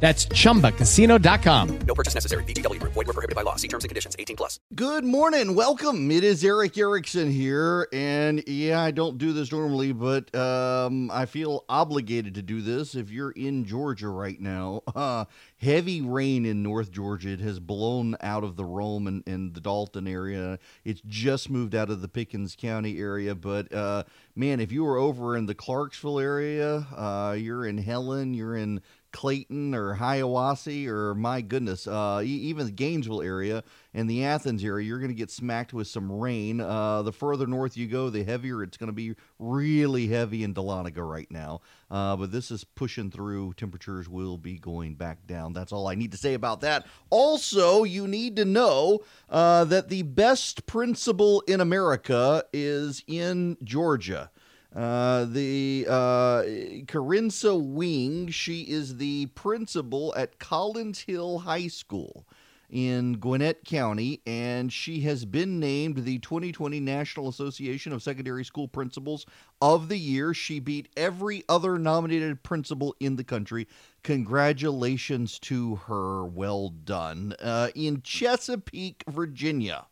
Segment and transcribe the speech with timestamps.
[0.00, 1.78] That's chumbacasino.com.
[1.80, 2.44] No purchase necessary.
[2.44, 2.92] VGW Group.
[2.92, 3.56] Void were prohibited by law.
[3.56, 4.14] See terms and conditions.
[4.16, 4.60] 18 plus.
[4.74, 5.56] Good morning.
[5.56, 6.10] Welcome.
[6.12, 7.88] It is Eric Erickson here.
[7.92, 12.94] And yeah, I don't do this normally, but um, I feel obligated to do this.
[12.94, 15.24] If you're in Georgia right now, uh,
[15.56, 17.30] heavy rain in North Georgia.
[17.30, 20.60] It has blown out of the Rome and, and the Dalton area.
[20.84, 23.34] It's just moved out of the Pickens County area.
[23.34, 24.04] But uh,
[24.36, 28.80] man, if you were over in the Clarksville area, uh, you're in Helen, you're in
[29.12, 34.86] Clayton or Hiawassee or my goodness, uh, even the Gainesville area and the Athens area,
[34.86, 36.60] you're going to get smacked with some rain.
[36.60, 39.14] Uh, the further north you go, the heavier it's going to be.
[39.40, 41.60] Really heavy in Dahlonega right now,
[41.92, 43.54] uh, but this is pushing through.
[43.54, 45.52] Temperatures will be going back down.
[45.52, 46.86] That's all I need to say about that.
[47.08, 54.30] Also, you need to know uh, that the best principal in America is in Georgia.
[54.74, 56.42] Uh, the uh,
[56.84, 62.26] Kerensa Wing, she is the principal at Collins Hill High School
[62.70, 68.68] in Gwinnett County, and she has been named the 2020 National Association of Secondary School
[68.68, 69.24] Principals
[69.62, 70.34] of the Year.
[70.34, 73.66] She beat every other nominated principal in the country.
[74.02, 76.26] Congratulations to her.
[76.26, 77.34] Well done.
[77.40, 79.86] Uh, in Chesapeake, Virginia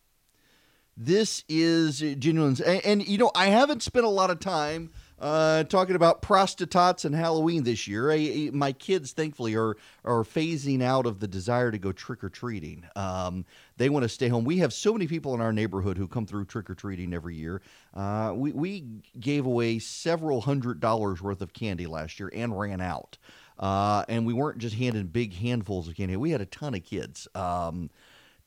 [0.97, 2.57] this is genuine.
[2.65, 7.05] And, and, you know, I haven't spent a lot of time uh, talking about prostitutes
[7.05, 8.11] and Halloween this year.
[8.11, 12.23] I, I, my kids, thankfully, are are phasing out of the desire to go trick
[12.23, 12.83] or treating.
[12.95, 13.45] Um,
[13.77, 14.43] they want to stay home.
[14.43, 17.35] We have so many people in our neighborhood who come through trick or treating every
[17.35, 17.61] year.
[17.93, 18.85] Uh, we we
[19.19, 23.17] gave away several hundred dollars worth of candy last year and ran out.
[23.59, 26.15] Uh, and we weren't just handing big handfuls of candy.
[26.15, 27.27] We had a ton of kids.
[27.33, 27.89] Um,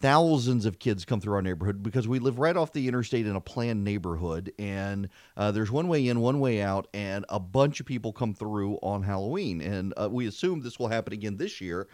[0.00, 3.36] thousands of kids come through our neighborhood because we live right off the interstate in
[3.36, 7.80] a planned neighborhood and uh, there's one way in one way out and a bunch
[7.80, 11.60] of people come through on halloween and uh, we assume this will happen again this
[11.60, 11.86] year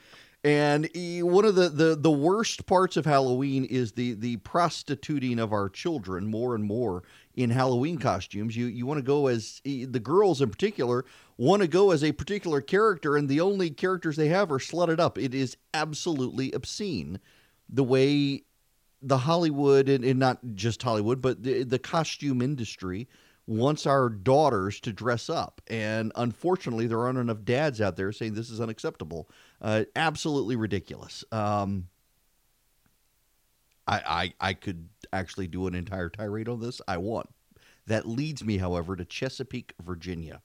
[0.44, 0.88] and
[1.22, 5.68] one of the, the, the worst parts of Halloween is the, the prostituting of our
[5.68, 7.02] children more and more
[7.34, 8.56] in Halloween costumes.
[8.56, 11.04] You you want to go as the girls in particular
[11.36, 15.00] want to go as a particular character, and the only characters they have are slutted
[15.00, 15.18] up.
[15.18, 17.18] It is absolutely obscene
[17.68, 18.44] the way
[19.02, 23.08] the Hollywood and, and not just Hollywood, but the, the costume industry
[23.46, 25.60] wants our daughters to dress up.
[25.68, 29.28] And unfortunately, there aren't enough dads out there saying this is unacceptable.
[29.60, 31.24] Uh, absolutely ridiculous.
[31.30, 31.86] Um,
[33.86, 36.80] I, I, I could actually do an entire tirade on this.
[36.88, 37.28] I want.
[37.86, 40.42] That leads me, however, to Chesapeake, Virginia.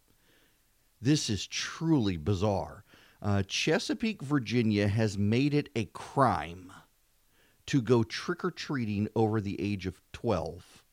[1.01, 2.83] This is truly bizarre.
[3.19, 6.71] Uh, Chesapeake, Virginia has made it a crime
[7.67, 10.83] to go trick or treating over the age of 12.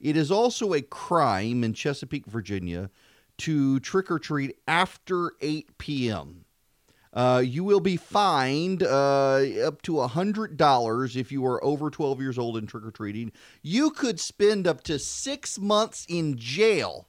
[0.00, 2.90] It is also a crime in Chesapeake, Virginia,
[3.38, 6.44] to trick or treat after 8 p.m.
[7.12, 12.38] Uh, you will be fined uh, up to $100 if you are over 12 years
[12.38, 13.32] old and trick or treating.
[13.62, 17.08] You could spend up to six months in jail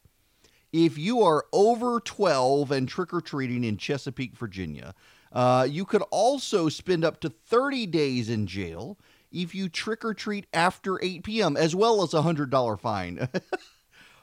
[0.72, 4.94] if you are over 12 and trick or treating in Chesapeake, Virginia.
[5.32, 8.98] Uh, you could also spend up to 30 days in jail
[9.32, 13.28] if you trick or treat after 8 p.m., as well as a hundred dollar fine.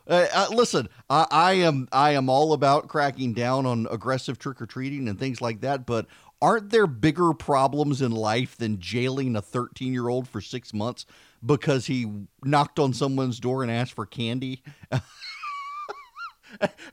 [0.06, 4.60] Uh, uh, listen, I, I, am I am all about cracking down on aggressive trick
[4.60, 6.06] or treating and things like that, but
[6.42, 11.06] aren't there bigger problems in life than jailing a 13 year old for six months
[11.44, 12.10] because he
[12.42, 14.62] knocked on someone's door and asked for candy?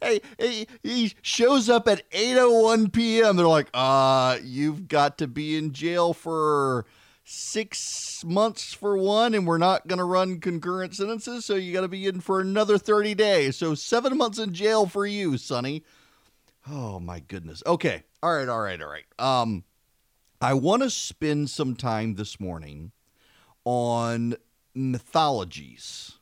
[0.01, 3.35] hey, he, he shows up at 8:01 p.m.
[3.35, 6.85] They're like, "Uh, you've got to be in jail for."
[7.23, 11.81] Six months for one, and we're not going to run concurrent sentences, so you got
[11.81, 13.57] to be in for another 30 days.
[13.57, 15.83] So seven months in jail for you, Sonny.
[16.69, 17.63] Oh my goodness.
[17.65, 18.03] Okay.
[18.21, 18.47] All right.
[18.47, 18.81] All right.
[18.81, 19.05] All right.
[19.19, 19.63] Um,
[20.39, 22.91] I want to spend some time this morning
[23.65, 24.35] on
[24.73, 26.13] mythologies.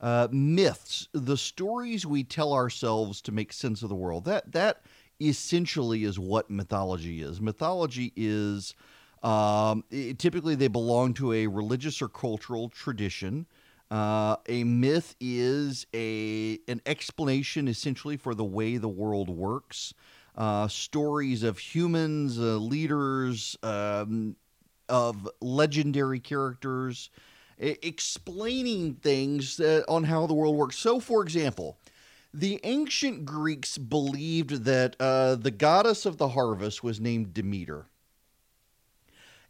[0.00, 4.24] Uh, myths, the stories we tell ourselves to make sense of the world.
[4.24, 4.82] That that
[5.20, 7.40] essentially is what mythology is.
[7.40, 8.74] Mythology is
[9.22, 13.46] um, it- typically they belong to a religious or cultural tradition.
[13.90, 19.94] Uh, a myth is a an explanation essentially for the way the world works.
[20.36, 24.36] Uh, stories of humans, uh, leaders, um,
[24.88, 27.10] of legendary characters,
[27.60, 30.76] e- explaining things uh, on how the world works.
[30.78, 31.78] So, for example,
[32.32, 37.86] the ancient Greeks believed that uh, the goddess of the harvest was named Demeter.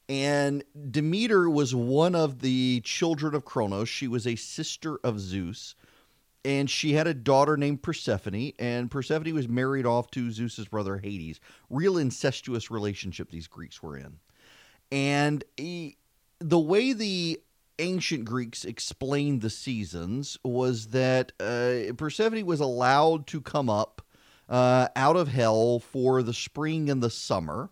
[0.08, 3.88] And Demeter was one of the children of Kronos.
[3.88, 5.74] She was a sister of Zeus.
[6.44, 8.52] And she had a daughter named Persephone.
[8.58, 11.40] And Persephone was married off to Zeus's brother Hades.
[11.68, 14.18] Real incestuous relationship these Greeks were in.
[14.90, 15.90] And eh,
[16.38, 17.40] the way the
[17.78, 24.02] ancient Greeks explained the seasons was that uh, Persephone was allowed to come up
[24.48, 27.70] uh, out of hell for the spring and the summer.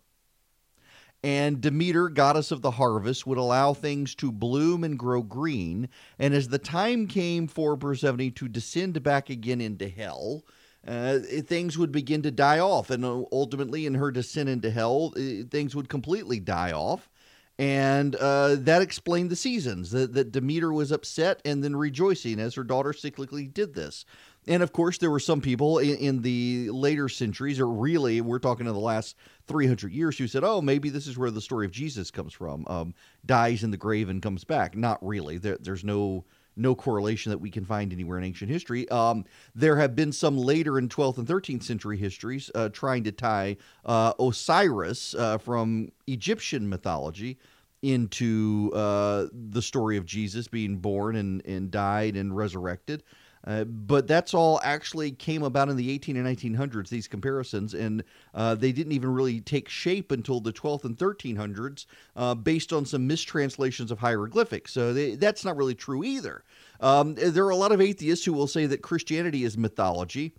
[1.26, 5.88] And Demeter, goddess of the harvest, would allow things to bloom and grow green.
[6.20, 10.44] And as the time came for Persephone to descend back again into hell,
[10.86, 12.90] uh, things would begin to die off.
[12.90, 17.10] And uh, ultimately, in her descent into hell, uh, things would completely die off.
[17.58, 22.54] And uh, that explained the seasons that, that Demeter was upset and then rejoicing as
[22.54, 24.04] her daughter cyclically did this.
[24.46, 28.38] And of course, there were some people in, in the later centuries, or really, we're
[28.38, 29.16] talking in the last
[29.46, 32.66] 300 years, who said, oh, maybe this is where the story of Jesus comes from.
[32.68, 32.94] Um,
[33.24, 34.76] dies in the grave and comes back.
[34.76, 35.38] Not really.
[35.38, 36.24] There, there's no
[36.56, 38.88] no correlation that we can find anywhere in ancient history.
[38.88, 43.12] Um, there have been some later in 12th and 13th century histories uh, trying to
[43.12, 47.38] tie uh, Osiris uh, from Egyptian mythology
[47.82, 53.02] into uh, the story of Jesus being born and, and died and resurrected.
[53.46, 58.02] Uh, but that's all actually came about in the 18 and 1900s, these comparisons, and
[58.34, 62.84] uh, they didn't even really take shape until the 12th and 1300s uh, based on
[62.84, 64.72] some mistranslations of hieroglyphics.
[64.72, 66.42] So they, that's not really true either.
[66.80, 70.34] Um, there are a lot of atheists who will say that Christianity is mythology,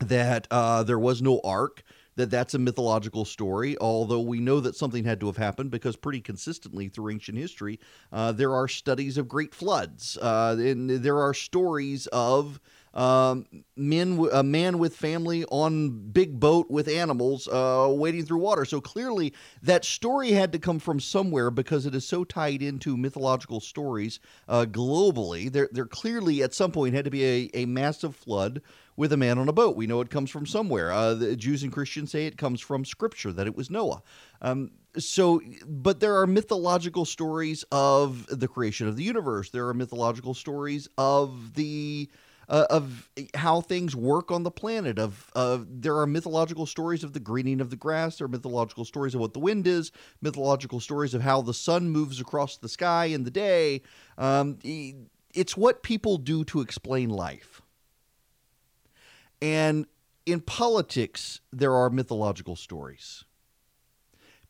[0.00, 1.84] that uh, there was no ark,
[2.16, 5.96] that that's a mythological story, although we know that something had to have happened because
[5.96, 7.78] pretty consistently through ancient history,
[8.12, 12.60] uh, there are studies of great floods, uh, and there are stories of
[12.94, 13.46] um,
[13.76, 18.64] men, a man with family on big boat with animals uh, wading through water.
[18.64, 22.96] So clearly, that story had to come from somewhere because it is so tied into
[22.96, 25.50] mythological stories uh, globally.
[25.50, 28.62] There, there clearly at some point had to be a, a massive flood
[28.96, 29.76] with a man on a boat.
[29.76, 30.92] We know it comes from somewhere.
[30.92, 34.02] Uh, the Jews and Christians say it comes from Scripture that it was Noah.
[34.40, 39.50] Um, so, but there are mythological stories of the creation of the universe.
[39.50, 42.08] There are mythological stories of the
[42.48, 44.98] uh, of how things work on the planet.
[44.98, 48.18] Of of there are mythological stories of the greening of the grass.
[48.18, 49.92] There are mythological stories of what the wind is.
[50.20, 53.82] Mythological stories of how the sun moves across the sky in the day.
[54.18, 54.58] Um,
[55.34, 57.62] it's what people do to explain life.
[59.42, 59.86] And
[60.26, 63.24] in politics, there are mythological stories.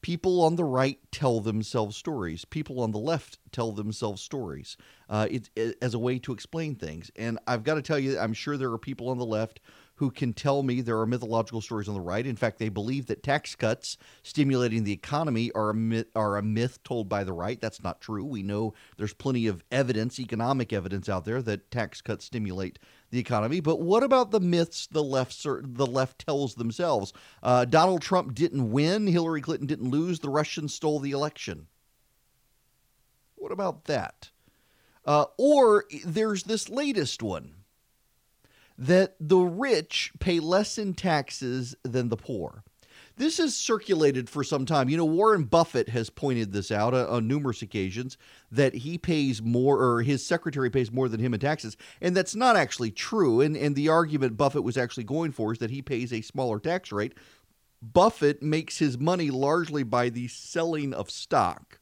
[0.02, 2.44] People on the right tell themselves stories.
[2.44, 4.76] People on the left tell themselves stories
[5.08, 7.10] uh, it, it- as a way to explain things.
[7.16, 9.60] And I've got to tell you, I'm sure there are people on the left
[9.96, 12.26] who can tell me there are mythological stories on the right.
[12.26, 16.42] In fact, they believe that tax cuts stimulating the economy are a myth, are a
[16.42, 17.60] myth told by the right.
[17.60, 18.24] That's not true.
[18.24, 23.20] We know there's plenty of evidence, economic evidence out there that tax cuts stimulate the
[23.20, 23.60] economy.
[23.60, 27.12] But what about the myths the left the left tells themselves?
[27.40, 29.06] Uh, Donald Trump didn't win.
[29.06, 30.18] Hillary Clinton didn't lose.
[30.18, 31.68] The Russians stole the election.
[33.36, 34.30] What about that?
[35.06, 37.54] Uh, or there's this latest one
[38.76, 42.64] that the rich pay less in taxes than the poor.
[43.16, 44.88] This has circulated for some time.
[44.88, 48.18] You know, Warren Buffett has pointed this out uh, on numerous occasions
[48.50, 52.34] that he pays more, or his secretary pays more than him in taxes, and that's
[52.34, 53.40] not actually true.
[53.40, 56.58] And and the argument Buffett was actually going for is that he pays a smaller
[56.58, 57.14] tax rate.
[57.80, 61.78] Buffett makes his money largely by the selling of stock.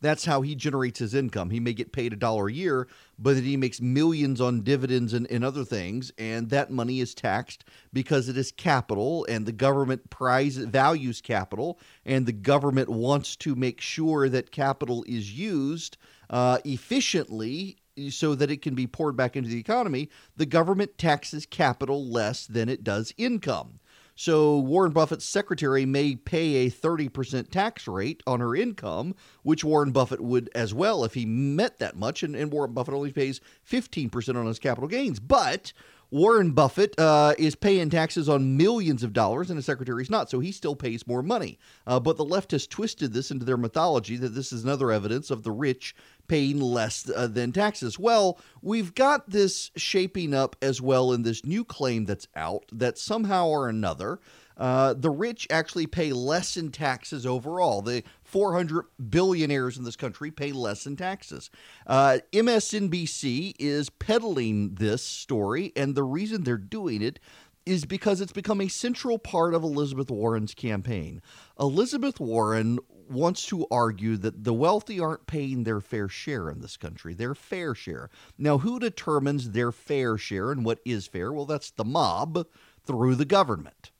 [0.00, 1.50] That's how he generates his income.
[1.50, 2.88] He may get paid a dollar a year,
[3.18, 7.14] but then he makes millions on dividends and, and other things, and that money is
[7.14, 13.36] taxed because it is capital, and the government prize values capital, and the government wants
[13.36, 15.98] to make sure that capital is used
[16.30, 17.76] uh, efficiently
[18.08, 20.08] so that it can be poured back into the economy.
[20.36, 23.80] The government taxes capital less than it does income.
[24.20, 29.92] So Warren Buffett's secretary may pay a 30% tax rate on her income, which Warren
[29.92, 32.22] Buffett would as well if he met that much.
[32.22, 35.20] And, and Warren Buffett only pays 15% on his capital gains.
[35.20, 35.72] But
[36.10, 40.40] Warren Buffett uh, is paying taxes on millions of dollars, and his secretary's not, so
[40.40, 41.58] he still pays more money.
[41.86, 45.30] Uh, but the left has twisted this into their mythology that this is another evidence
[45.30, 45.94] of the rich
[46.26, 47.98] paying less uh, than taxes.
[47.98, 52.98] Well, we've got this shaping up as well in this new claim that's out that
[52.98, 54.20] somehow or another
[54.60, 57.80] uh, the rich actually pay less in taxes overall.
[57.80, 61.50] The 400 billionaires in this country pay less in taxes.
[61.86, 67.18] Uh, MSNBC is peddling this story, and the reason they're doing it
[67.64, 71.22] is because it's become a central part of Elizabeth Warren's campaign.
[71.58, 76.76] Elizabeth Warren wants to argue that the wealthy aren't paying their fair share in this
[76.76, 78.10] country, their fair share.
[78.36, 81.32] Now, who determines their fair share and what is fair?
[81.32, 82.46] Well, that's the mob
[82.84, 83.90] through the government.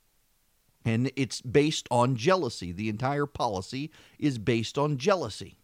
[0.83, 2.71] And it's based on jealousy.
[2.71, 5.57] The entire policy is based on jealousy.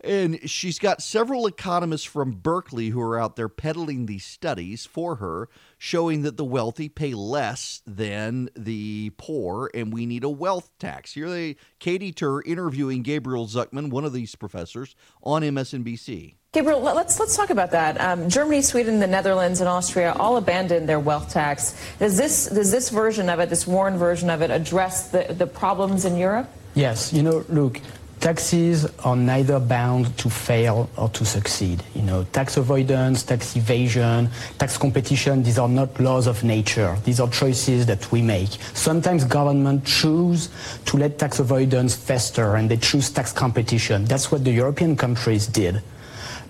[0.00, 5.16] And she's got several economists from Berkeley who are out there peddling these studies for
[5.16, 10.70] her, showing that the wealthy pay less than the poor, and we need a wealth
[10.78, 11.14] tax.
[11.14, 16.36] Here they, Katie Tur interviewing Gabriel Zucman, one of these professors, on MSNBC.
[16.54, 18.00] Gabriel, let's let's talk about that.
[18.00, 21.78] Um, Germany, Sweden, the Netherlands, and Austria all abandoned their wealth tax.
[21.98, 25.46] Does this does this version of it, this Warren version of it, address the, the
[25.46, 26.48] problems in Europe?
[26.74, 27.12] Yes.
[27.12, 27.82] You know, look,
[28.20, 31.82] taxes are neither bound to fail or to succeed.
[31.94, 36.96] You know, tax avoidance, tax evasion, tax competition, these are not laws of nature.
[37.04, 38.48] These are choices that we make.
[38.72, 40.48] Sometimes governments choose
[40.86, 44.06] to let tax avoidance fester and they choose tax competition.
[44.06, 45.82] That's what the European countries did.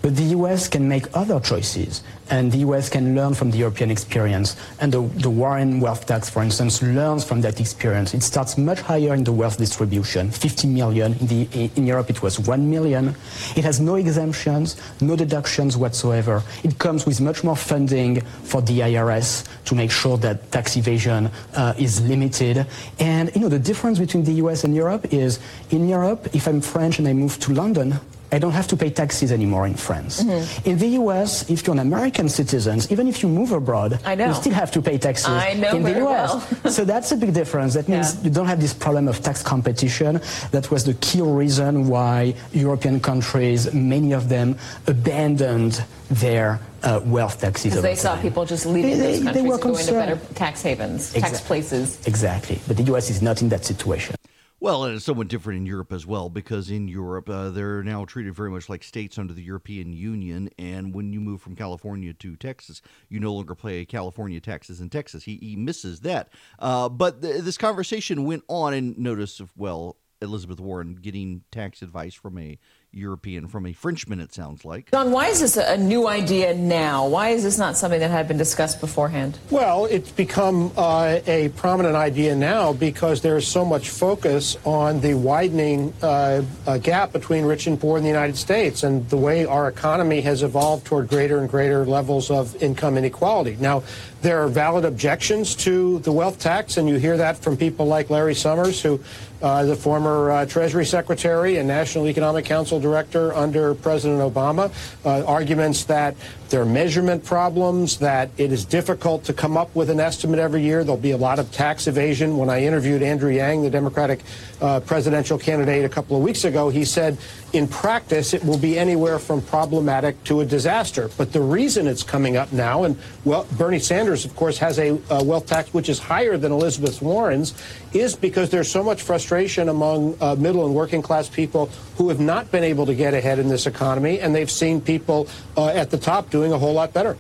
[0.01, 3.91] But the US can make other choices, and the US can learn from the European
[3.91, 4.57] experience.
[4.81, 8.15] And the, the Warren wealth tax, for instance, learns from that experience.
[8.15, 11.15] It starts much higher in the wealth distribution, 50 million.
[11.15, 13.15] In, the, in Europe, it was 1 million.
[13.57, 16.43] It has no exemptions, no deductions whatsoever.
[16.63, 21.31] It comes with much more funding for the IRS to make sure that tax evasion
[21.55, 22.67] uh, is limited.
[23.01, 25.41] And, you know, the difference between the US and Europe is
[25.71, 27.99] in Europe, if I'm French and I move to London,
[28.31, 30.23] I don't have to pay taxes anymore in France.
[30.23, 30.69] Mm-hmm.
[30.69, 34.53] In the US, if you're an American citizen, even if you move abroad, you still
[34.53, 36.35] have to pay taxes I know in the US.
[36.63, 36.73] Well.
[36.77, 37.73] so that's a big difference.
[37.75, 38.25] That means Yeah.
[38.25, 40.21] you don't have this problem of tax competition.
[40.51, 44.57] That was the key reason why European countries, many of them,
[44.87, 47.73] abandoned their uh, wealth taxes.
[47.73, 48.23] Because they saw time.
[48.23, 51.13] people just leaving They- those they- they countries were and going to better tax havens,
[51.13, 51.99] tax places.
[52.07, 52.61] Exactly.
[52.69, 54.15] But the US is not in that situation.
[54.61, 58.05] Well, and it's somewhat different in Europe as well because in Europe uh, they're now
[58.05, 60.51] treated very much like states under the European Union.
[60.59, 64.91] And when you move from California to Texas, you no longer pay California taxes in
[64.91, 65.23] Texas.
[65.23, 66.31] He, he misses that.
[66.59, 72.15] Uh, but th- this conversation went on, and notice well, Elizabeth Warren getting tax advice
[72.15, 72.59] from a
[72.93, 74.21] European, from a Frenchman.
[74.21, 74.91] It sounds like.
[74.91, 77.07] John, why is this a, a new idea now?
[77.07, 79.39] Why is this not something that had been discussed beforehand?
[79.51, 85.01] Well, it's become uh, a prominent idea now because there is so much focus on
[85.01, 89.17] the widening uh, uh, gap between rich and poor in the United States and the
[89.17, 93.57] way our economy has evolved toward greater and greater levels of income inequality.
[93.61, 93.83] Now,
[94.23, 98.11] there are valid objections to the wealth tax, and you hear that from people like
[98.11, 99.01] Larry Summers, who
[99.43, 104.73] uh, the former uh, Treasury Secretary and National Economic Council Director under President Obama,
[105.05, 106.15] uh, arguments that
[106.51, 110.63] there are measurement problems, that it is difficult to come up with an estimate every
[110.63, 110.83] year.
[110.85, 112.37] There'll be a lot of tax evasion.
[112.37, 114.21] When I interviewed Andrew Yang, the Democratic
[114.61, 117.19] uh, presidential candidate, a couple of weeks ago, he said,
[117.53, 121.11] in practice, it will be anywhere from problematic to a disaster.
[121.17, 124.99] But the reason it's coming up now, and well, Bernie Sanders, of course, has a,
[125.11, 127.55] uh wealth tax which is higher than Elizabeth Warren's,
[127.93, 132.21] is because there's so much frustration among uh, middle and working class people who have
[132.21, 135.91] not been able to get ahead in this economy, and they've seen people uh, at
[135.91, 137.17] the top doing a whole lot better.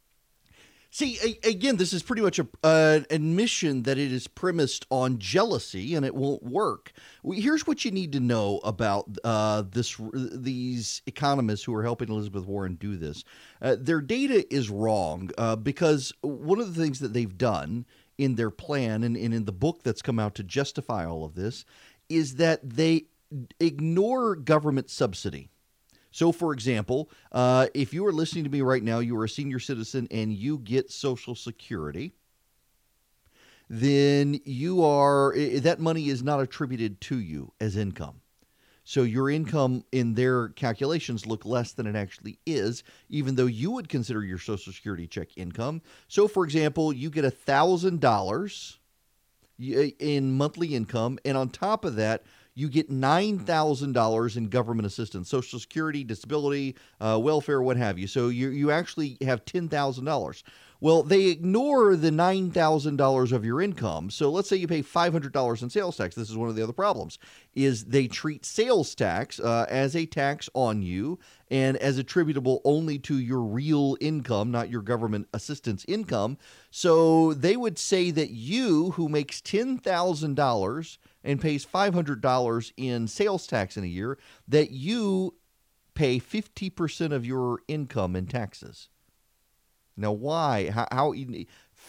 [0.90, 5.18] See, again, this is pretty much a, uh, an admission that it is premised on
[5.18, 6.92] jealousy and it won't work.
[7.22, 12.08] Well, Here's what you need to know about uh, this: these economists who are helping
[12.08, 13.24] Elizabeth Warren do this.
[13.60, 17.84] Uh, their data is wrong uh, because one of the things that they've done
[18.16, 21.34] in their plan and, and in the book that's come out to justify all of
[21.34, 21.64] this
[22.08, 23.04] is that they
[23.60, 25.50] ignore government subsidy.
[26.10, 29.28] So, for example, uh, if you are listening to me right now, you are a
[29.28, 32.14] senior citizen and you get Social Security,
[33.68, 38.20] then you are that money is not attributed to you as income.
[38.84, 43.70] So your income in their calculations look less than it actually is, even though you
[43.72, 45.82] would consider your Social Security check income.
[46.08, 48.78] So, for example, you get a thousand dollars
[49.58, 52.22] in monthly income, and on top of that,
[52.58, 57.98] you get nine thousand dollars in government assistance, Social Security, disability, uh, welfare, what have
[57.98, 58.08] you.
[58.08, 60.42] So you you actually have ten thousand dollars.
[60.80, 64.10] Well, they ignore the $9,000 of your income.
[64.10, 66.14] So let's say you pay $500 in sales tax.
[66.14, 67.18] This is one of the other problems
[67.56, 71.18] is they treat sales tax uh, as a tax on you
[71.50, 76.38] and as attributable only to your real income, not your government assistance income.
[76.70, 83.76] So they would say that you who makes $10,000 and pays $500 in sales tax
[83.76, 84.18] in a year,
[84.48, 85.34] that you
[85.94, 88.88] pay 50% of your income in taxes.
[89.94, 90.70] Now, why?
[90.70, 90.86] How?
[90.90, 91.14] how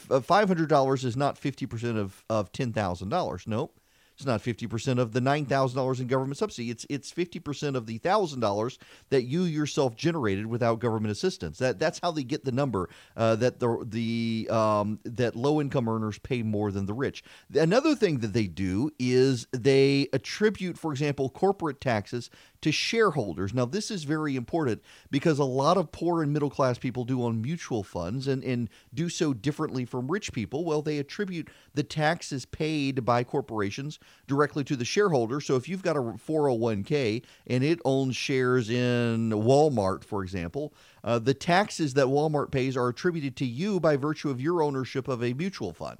[0.09, 3.43] uh, Five hundred dollars is not fifty percent of of ten thousand dollars.
[3.45, 3.79] Nope,
[4.19, 6.69] it's not fifty percent of the nine thousand dollars in government subsidy.
[6.69, 8.77] It's it's fifty percent of the thousand dollars
[9.11, 11.57] that you yourself generated without government assistance.
[11.59, 15.87] That that's how they get the number uh, that the the um, that low income
[15.87, 17.23] earners pay more than the rich.
[17.53, 22.29] Another thing that they do is they attribute, for example, corporate taxes
[22.61, 23.53] to shareholders.
[23.53, 27.23] Now, this is very important because a lot of poor and middle class people do
[27.23, 30.65] own mutual funds and, and do so differently from rich people.
[30.65, 33.97] Well, they attribute the taxes paid by corporations
[34.27, 35.41] directly to the shareholder.
[35.41, 40.73] So if you've got a 401k and it owns shares in Walmart, for example,
[41.03, 45.07] uh, the taxes that Walmart pays are attributed to you by virtue of your ownership
[45.07, 45.99] of a mutual fund.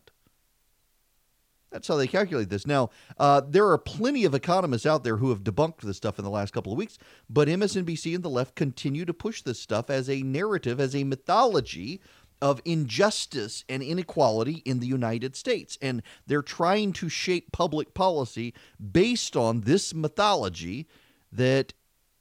[1.72, 2.66] That's how they calculate this.
[2.66, 6.26] Now, uh, there are plenty of economists out there who have debunked this stuff in
[6.26, 6.98] the last couple of weeks,
[7.30, 11.04] but MSNBC and the left continue to push this stuff as a narrative, as a
[11.04, 12.02] mythology
[12.42, 15.78] of injustice and inequality in the United States.
[15.82, 18.54] And they're trying to shape public policy
[18.92, 20.88] based on this mythology
[21.32, 21.74] that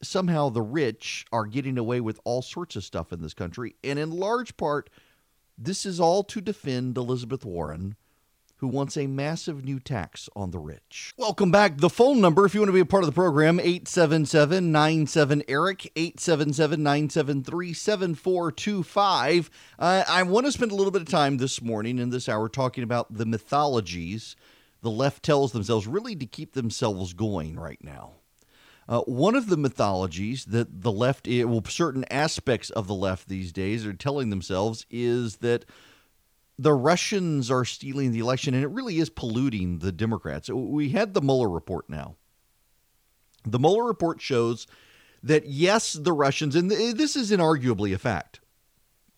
[0.02, 3.75] somehow the rich are getting away with all sorts of stuff in this country.
[3.82, 4.90] And in large part,
[5.56, 7.96] this is all to defend Elizabeth Warren
[8.58, 11.12] who wants a massive new tax on the rich.
[11.16, 11.78] Welcome back.
[11.78, 15.42] The phone number, if you want to be a part of the program, 877 97
[15.48, 19.50] Eric, 877 973 7425.
[19.78, 22.84] I want to spend a little bit of time this morning in this hour talking
[22.84, 24.36] about the mythologies
[24.80, 28.14] the left tells themselves really to keep themselves going right now.
[28.88, 33.28] Uh, one of the mythologies that the left, eh, well, certain aspects of the left
[33.28, 35.66] these days are telling themselves is that
[36.58, 40.50] the Russians are stealing the election, and it really is polluting the Democrats.
[40.50, 42.16] We had the Mueller report now.
[43.44, 44.66] The Mueller report shows
[45.23, 48.40] that, yes, the Russians, and this is inarguably a fact,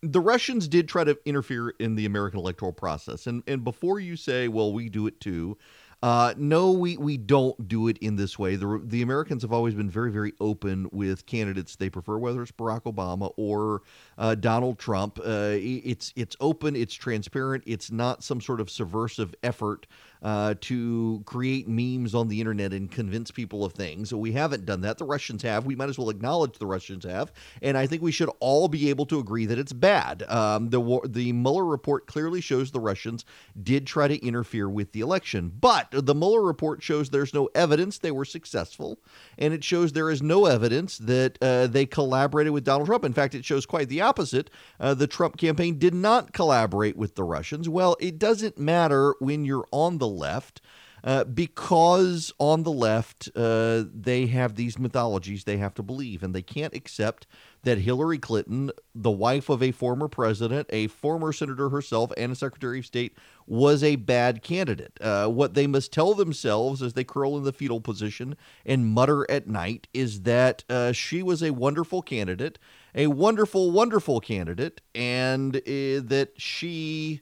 [0.02, 3.26] the Russians did try to interfere in the American electoral process.
[3.26, 5.58] And, and before you say, well, we do it too,
[6.02, 8.56] uh, no, we, we don't do it in this way.
[8.56, 12.52] The, the Americans have always been very, very open with candidates they prefer, whether it's
[12.52, 13.82] Barack Obama or
[14.16, 15.18] uh, Donald Trump.
[15.18, 19.86] Uh, it's it's open, it's transparent, it's not some sort of subversive effort
[20.22, 24.12] uh, to create memes on the internet and convince people of things.
[24.12, 24.98] We haven't done that.
[24.98, 25.64] The Russians have.
[25.64, 28.90] We might as well acknowledge the Russians have, and I think we should all be
[28.90, 30.22] able to agree that it's bad.
[30.28, 33.24] Um, the the Mueller report clearly shows the Russians
[33.62, 37.98] did try to interfere with the election, but the Mueller report shows there's no evidence
[37.98, 38.98] they were successful,
[39.38, 43.04] and it shows there is no evidence that uh, they collaborated with Donald Trump.
[43.04, 44.50] In fact, it shows quite the opposite.
[44.78, 47.68] Uh, the Trump campaign did not collaborate with the Russians.
[47.68, 50.60] Well, it doesn't matter when you're on the left.
[51.02, 56.34] Uh, because on the left, uh, they have these mythologies they have to believe, and
[56.34, 57.26] they can't accept
[57.62, 62.34] that Hillary Clinton, the wife of a former president, a former senator herself, and a
[62.34, 64.98] secretary of state, was a bad candidate.
[65.00, 69.30] Uh, what they must tell themselves as they curl in the fetal position and mutter
[69.30, 72.58] at night is that uh, she was a wonderful candidate,
[72.94, 77.20] a wonderful, wonderful candidate, and uh, that she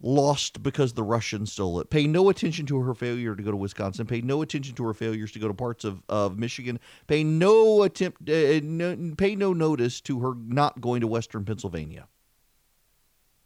[0.00, 1.90] lost because the Russians stole it.
[1.90, 4.06] Pay no attention to her failure to go to Wisconsin.
[4.06, 6.80] Pay no attention to her failures to go to parts of, of Michigan.
[7.06, 8.28] Pay no attempt.
[8.28, 12.08] Uh, no, pay no notice to her not going to Western Pennsylvania.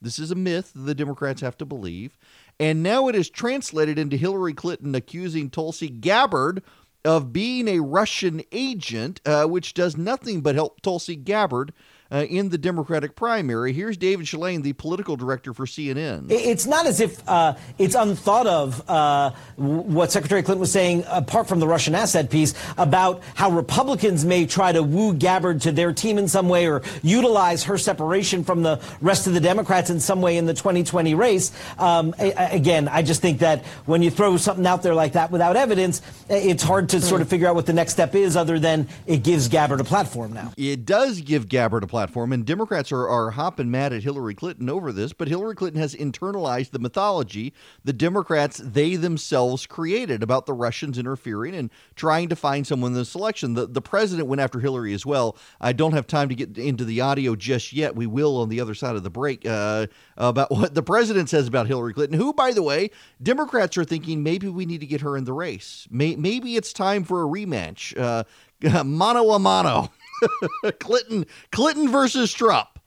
[0.00, 2.18] This is a myth the Democrats have to believe,
[2.60, 6.62] and now it is translated into Hillary Clinton accusing Tulsi Gabbard
[7.06, 11.72] of being a Russian agent, uh, which does nothing but help Tulsi Gabbard
[12.14, 13.72] uh, in the Democratic primary.
[13.72, 16.30] Here's David Chalian, the political director for CNN.
[16.30, 21.48] It's not as if uh, it's unthought of uh, what Secretary Clinton was saying, apart
[21.48, 25.92] from the Russian asset piece, about how Republicans may try to woo Gabbard to their
[25.92, 29.98] team in some way or utilize her separation from the rest of the Democrats in
[29.98, 31.50] some way in the 2020 race.
[31.78, 35.56] Um, again, I just think that when you throw something out there like that without
[35.56, 38.86] evidence, it's hard to sort of figure out what the next step is other than
[39.06, 40.52] it gives Gabbard a platform now.
[40.56, 44.34] It does give Gabbard a platform platform, and Democrats are, are hopping mad at Hillary
[44.34, 50.22] Clinton over this, but Hillary Clinton has internalized the mythology the Democrats, they themselves created
[50.22, 53.54] about the Russians interfering and trying to find someone in the selection.
[53.54, 55.36] The, the president went after Hillary as well.
[55.62, 57.96] I don't have time to get into the audio just yet.
[57.96, 59.86] We will on the other side of the break uh,
[60.18, 62.90] about what the president says about Hillary Clinton, who, by the way,
[63.22, 65.88] Democrats are thinking maybe we need to get her in the race.
[65.90, 67.98] May, maybe it's time for a rematch.
[67.98, 68.24] Uh,
[68.84, 69.90] mano a mano.
[70.80, 72.78] Clinton Clinton versus Trump.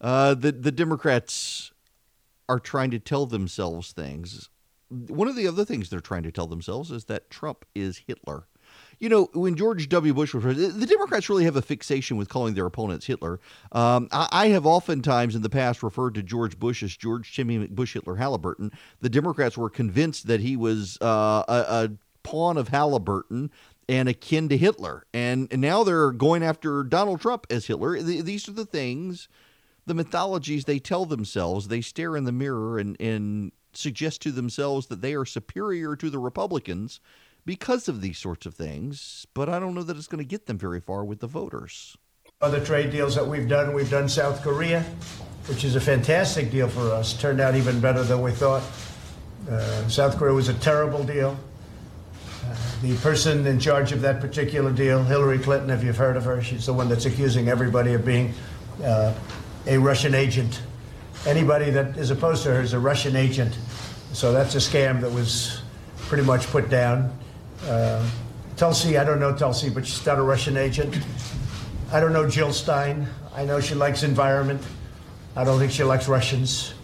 [0.00, 1.72] Uh, the the Democrats
[2.48, 4.48] are trying to tell themselves things.
[4.88, 8.46] One of the other things they're trying to tell themselves is that Trump is Hitler.
[8.98, 10.12] You know, when George W.
[10.12, 13.40] Bush was president, the Democrats really have a fixation with calling their opponents Hitler.
[13.72, 17.66] Um, I, I, have oftentimes in the past referred to George Bush as George Jimmy
[17.66, 18.72] Bush Hitler Halliburton.
[19.00, 21.90] The Democrats were convinced that he was uh, a, a
[22.22, 23.50] pawn of Halliburton
[23.90, 25.04] and akin to Hitler.
[25.12, 28.00] And, and now they're going after Donald Trump as Hitler.
[28.00, 29.28] These are the things,
[29.84, 31.66] the mythologies they tell themselves.
[31.66, 36.08] They stare in the mirror and, and suggest to themselves that they are superior to
[36.08, 37.00] the Republicans
[37.44, 39.26] because of these sorts of things.
[39.34, 41.96] But I don't know that it's going to get them very far with the voters.
[42.40, 44.82] Other trade deals that we've done, we've done South Korea,
[45.46, 47.20] which is a fantastic deal for us.
[47.20, 48.62] Turned out even better than we thought.
[49.50, 51.36] Uh, South Korea was a terrible deal
[52.82, 56.42] the person in charge of that particular deal, Hillary Clinton, if you've heard of her,
[56.42, 58.32] she's the one that's accusing everybody of being
[58.84, 59.14] uh,
[59.66, 60.62] a Russian agent.
[61.26, 63.56] Anybody that is opposed to her is a Russian agent.
[64.12, 65.60] So that's a scam that was
[65.96, 67.16] pretty much put down.
[67.66, 68.08] Uh,
[68.56, 70.98] Tulsi, I don't know Tulsi, but she's not a Russian agent.
[71.92, 73.06] I don't know Jill Stein.
[73.34, 74.62] I know she likes environment.
[75.36, 76.74] I don't think she likes Russians.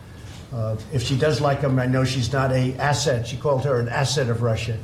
[0.53, 3.27] Uh, if she does like them, I know she's not a asset.
[3.27, 4.79] She called her an asset of Russia.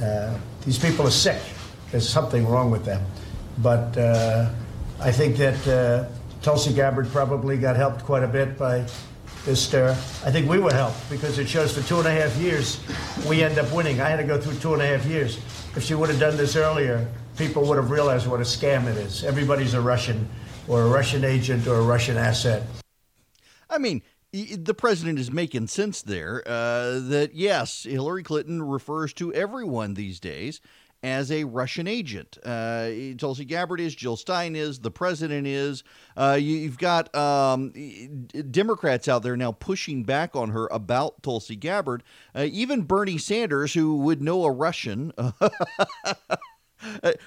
[0.00, 1.40] Uh, these people are sick.
[1.90, 3.04] There's something wrong with them.
[3.58, 4.50] But uh,
[5.00, 6.08] I think that uh,
[6.42, 8.86] Tulsi Gabbard probably got helped quite a bit by
[9.44, 9.90] this stir.
[10.24, 12.80] I think we were helped because it shows for two and a half years
[13.28, 14.00] we end up winning.
[14.00, 15.38] I had to go through two and a half years.
[15.76, 17.06] If she would have done this earlier,
[17.38, 19.24] people would have realized what a scam it is.
[19.24, 20.28] Everybody's a Russian
[20.68, 22.62] or a Russian agent or a Russian asset.
[23.70, 29.32] I mean, the president is making sense there uh, that yes, Hillary Clinton refers to
[29.32, 30.60] everyone these days
[31.02, 32.38] as a Russian agent.
[32.44, 35.84] Uh, Tulsi Gabbard is, Jill Stein is, the president is.
[36.16, 37.70] Uh, you, have got um,
[38.50, 42.02] Democrats out there now pushing back on her about Tulsi Gabbard.
[42.34, 45.12] Uh, even Bernie Sanders, who would know a Russian.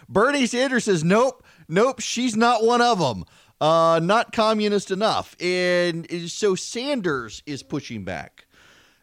[0.09, 3.25] Bernie Sanders says, nope, nope, she's not one of them
[3.62, 5.36] uh, not communist enough.
[5.41, 8.45] And so Sanders is pushing back.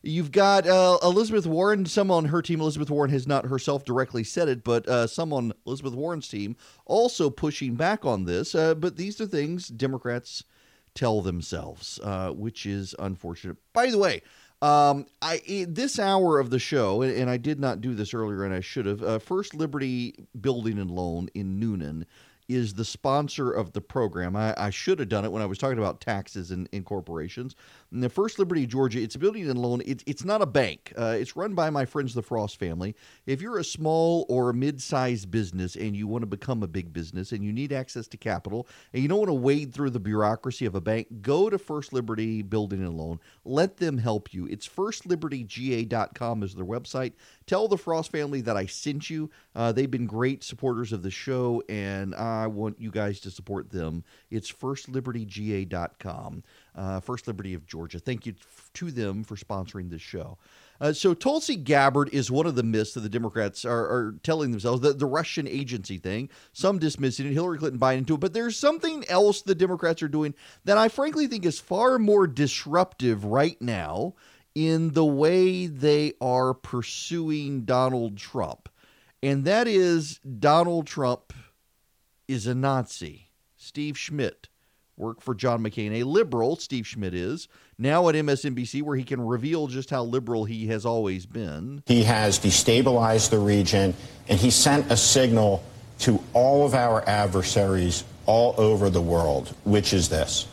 [0.03, 1.85] You've got uh, Elizabeth Warren.
[1.85, 5.33] Some on her team, Elizabeth Warren has not herself directly said it, but uh, some
[5.33, 8.55] on Elizabeth Warren's team also pushing back on this.
[8.55, 10.45] Uh, but these are things Democrats
[10.95, 13.57] tell themselves, uh, which is unfortunate.
[13.73, 14.23] By the way,
[14.63, 18.55] um, I this hour of the show, and I did not do this earlier, and
[18.55, 19.03] I should have.
[19.03, 22.05] Uh, First Liberty Building and Loan in Newnan
[22.49, 24.37] is the sponsor of the program.
[24.37, 27.57] I, I, should have done it when I was talking about taxes and, and corporations.
[27.93, 29.81] The First Liberty Georgia, it's a building and loan.
[29.87, 30.93] It's it's not a bank.
[30.97, 32.95] Uh, it's run by my friends, the Frost family.
[33.27, 36.93] If you're a small or a mid-sized business and you want to become a big
[36.93, 40.01] business and you need access to capital and you don't want to wade through the
[40.01, 43.21] bureaucracy of a bank, go to First Liberty Building and Loan.
[43.45, 44.47] Let them help you.
[44.47, 47.13] It's firstlibertyga.com is their website.
[47.47, 49.31] Tell the Frost family that I sent you.
[49.55, 53.71] Uh, they've been great supporters of the show, and I want you guys to support
[53.71, 54.05] them.
[54.31, 56.43] It's firstlibertyga.com,
[56.77, 57.99] uh, First Liberty of Georgia.
[57.99, 58.35] Thank you
[58.75, 60.39] to them for sponsoring this show.
[60.81, 64.51] Uh, so Tulsi Gabbard is one of the myths that the Democrats are, are telling
[64.51, 66.29] themselves, the, the Russian agency thing.
[66.53, 68.21] Some dismissing it, Hillary Clinton buying into it.
[68.21, 70.35] But there's something else the Democrats are doing
[70.65, 74.15] that I frankly think is far more disruptive right now
[74.55, 78.69] in the way they are pursuing Donald Trump.
[79.23, 81.33] And that is Donald Trump
[82.29, 83.31] is a Nazi.
[83.57, 84.49] Steve Schmidt
[84.97, 89.21] worked for John McCain, a liberal, Steve Schmidt is, now at MSNBC, where he can
[89.21, 91.83] reveal just how liberal he has always been.
[91.87, 93.95] He has destabilized the region,
[94.29, 95.63] and he sent a signal
[96.01, 100.47] to all of our adversaries all over the world, which is this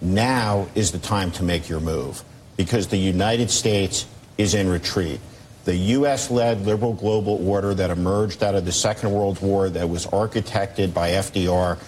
[0.00, 2.22] now is the time to make your move
[2.56, 4.06] because the United States
[4.36, 5.20] is in retreat.
[5.64, 6.30] The U.S.
[6.30, 10.94] led liberal global order that emerged out of the Second World War, that was architected
[10.94, 11.78] by FDR,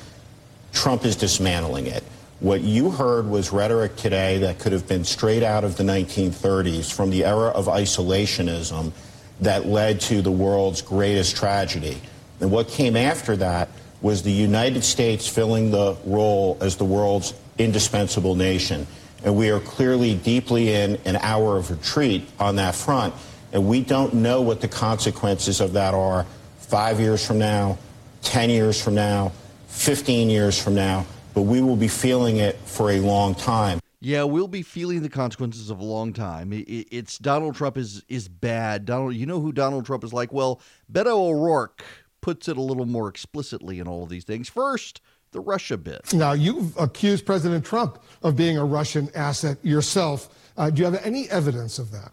[0.72, 2.04] Trump is dismantling it.
[2.40, 6.90] What you heard was rhetoric today that could have been straight out of the 1930s
[6.90, 8.92] from the era of isolationism
[9.40, 12.00] that led to the world's greatest tragedy.
[12.40, 13.68] And what came after that
[14.00, 18.86] was the United States filling the role as the world's indispensable nation.
[19.22, 23.12] And we are clearly deeply in an hour of retreat on that front.
[23.52, 26.24] And we don't know what the consequences of that are
[26.58, 27.76] five years from now,
[28.22, 29.32] 10 years from now,
[29.70, 33.80] 15 years from now, but we will be feeling it for a long time.
[34.00, 36.50] Yeah, we'll be feeling the consequences of a long time.
[36.52, 38.86] It's Donald Trump is is bad.
[38.86, 40.32] Donald, you know who Donald Trump is like?
[40.32, 41.84] Well, Beto O'Rourke
[42.22, 44.48] puts it a little more explicitly in all of these things.
[44.48, 45.02] First,
[45.32, 46.12] the Russia bit.
[46.12, 50.28] Now, you've accused President Trump of being a Russian asset yourself.
[50.56, 52.12] Uh, do you have any evidence of that?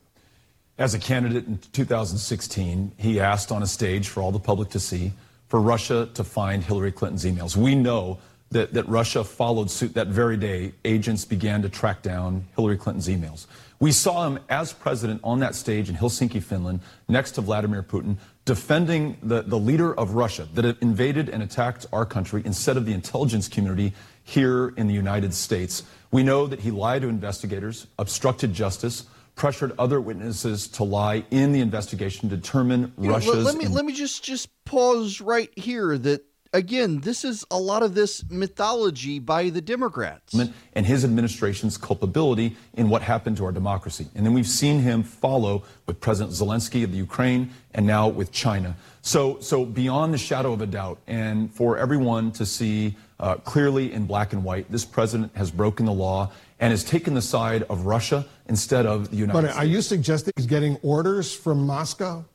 [0.77, 4.79] As a candidate in 2016, he asked on a stage for all the public to
[4.79, 5.11] see
[5.47, 7.55] for Russia to find Hillary Clinton's emails.
[7.55, 8.19] We know
[8.51, 10.73] that, that Russia followed suit that very day.
[10.85, 13.45] Agents began to track down Hillary Clinton's emails.
[13.79, 18.17] We saw him as president on that stage in Helsinki, Finland, next to Vladimir Putin,
[18.45, 22.93] defending the, the leader of Russia that invaded and attacked our country instead of the
[22.93, 25.83] intelligence community here in the United States.
[26.11, 29.05] We know that he lied to investigators, obstructed justice,
[29.37, 33.35] pressured other witnesses to lie in the investigation to determine you Russia's.
[33.35, 35.97] Know, let, me let me just just pause right here.
[35.97, 40.33] That again, this is a lot of this mythology by the Democrats.
[40.73, 44.07] And his administration's culpability in what happened to our democracy.
[44.15, 48.31] And then we've seen him follow with President Zelensky of the Ukraine and now with
[48.31, 48.75] China.
[49.01, 53.93] So, so beyond the shadow of a doubt, and for everyone to see uh, clearly
[53.93, 57.63] in black and white, this president has broken the law and has taken the side
[57.63, 59.55] of Russia instead of the United but States.
[59.57, 62.25] But are you suggesting he's getting orders from Moscow?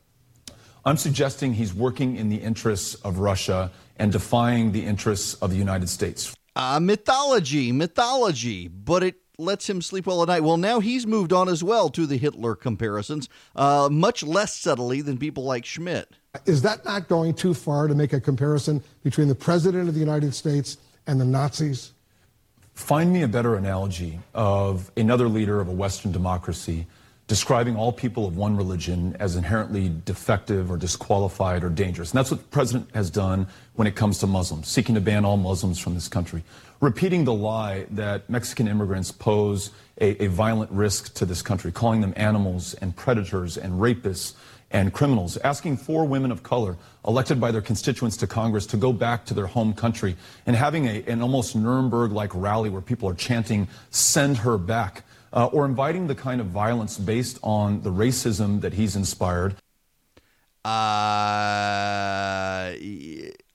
[0.85, 5.57] I'm suggesting he's working in the interests of Russia and defying the interests of the
[5.57, 6.35] United States.
[6.57, 10.43] Uh, mythology, mythology, but it lets him sleep well at night.
[10.43, 15.01] Well, now he's moved on as well to the Hitler comparisons, uh, much less subtly
[15.01, 16.11] than people like Schmidt.
[16.47, 20.01] Is that not going too far to make a comparison between the President of the
[20.01, 21.93] United States and the Nazis?
[22.75, 26.87] Find me a better analogy of another leader of a Western democracy
[27.29, 32.11] describing all people of one religion as inherently defective or disqualified or dangerous.
[32.11, 35.25] And that's what the president has done when it comes to Muslims, seeking to ban
[35.25, 36.43] all Muslims from this country.
[36.81, 42.01] Repeating the lie that Mexican immigrants pose a, a violent risk to this country, calling
[42.01, 44.35] them animals and predators and rapists
[44.73, 48.93] and criminals, asking four women of color elected by their constituents to Congress to go
[48.93, 53.09] back to their home country and having a, an almost Nuremberg like rally where people
[53.09, 57.91] are chanting, send her back uh, or inviting the kind of violence based on the
[57.91, 59.55] racism that he's inspired.
[60.65, 60.71] Uh,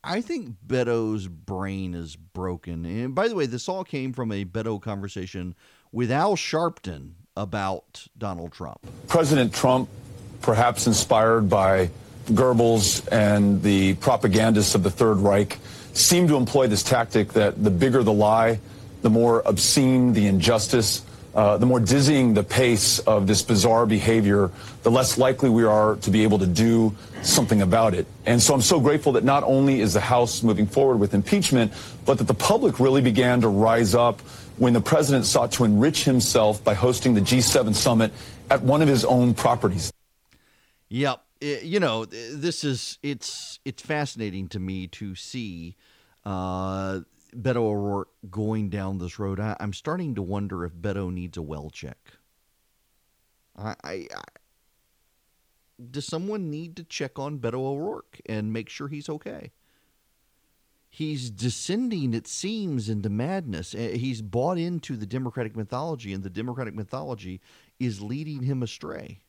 [0.03, 2.85] I think Beto's brain is broken.
[2.85, 5.55] And by the way, this all came from a Beto conversation
[5.91, 8.79] with Al Sharpton about Donald Trump.
[9.07, 9.89] President Trump,
[10.41, 11.89] perhaps inspired by
[12.27, 15.57] Goebbels and the propagandists of the Third Reich,
[15.93, 18.59] seem to employ this tactic that the bigger the lie,
[19.01, 24.49] the more obscene the injustice, uh, the more dizzying the pace of this bizarre behavior,
[24.81, 28.07] the less likely we are to be able to do something about it.
[28.25, 31.71] And so I'm so grateful that not only is the House moving forward with impeachment,
[32.05, 34.19] but that the public really began to rise up
[34.57, 38.11] when the president sought to enrich himself by hosting the G7 summit
[38.49, 39.91] at one of his own properties.
[40.89, 41.23] Yep.
[41.41, 45.75] You know, this is it's it's fascinating to me to see
[46.25, 47.01] uh,
[47.35, 51.41] Beto O'Rourke going down this road, I, am starting to wonder if Beto needs a
[51.41, 51.97] well check.
[53.55, 54.23] I, I, I,
[55.91, 59.51] does someone need to check on Beto O'Rourke and make sure he's okay?
[60.89, 63.75] He's descending, it seems, into madness.
[63.75, 67.39] Eh, he's bought into the Democratic mythology, and the Democratic mythology
[67.79, 69.19] is leading him astray.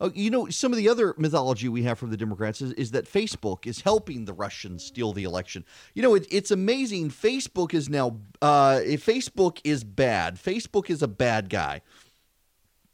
[0.00, 2.92] Uh, you know, some of the other mythology we have from the Democrats is, is
[2.92, 5.64] that Facebook is helping the Russians steal the election.
[5.94, 7.10] You know, it, it's amazing.
[7.10, 10.36] Facebook is now, uh, Facebook is bad.
[10.36, 11.82] Facebook is a bad guy.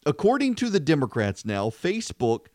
[0.06, 2.46] According to the Democrats now, Facebook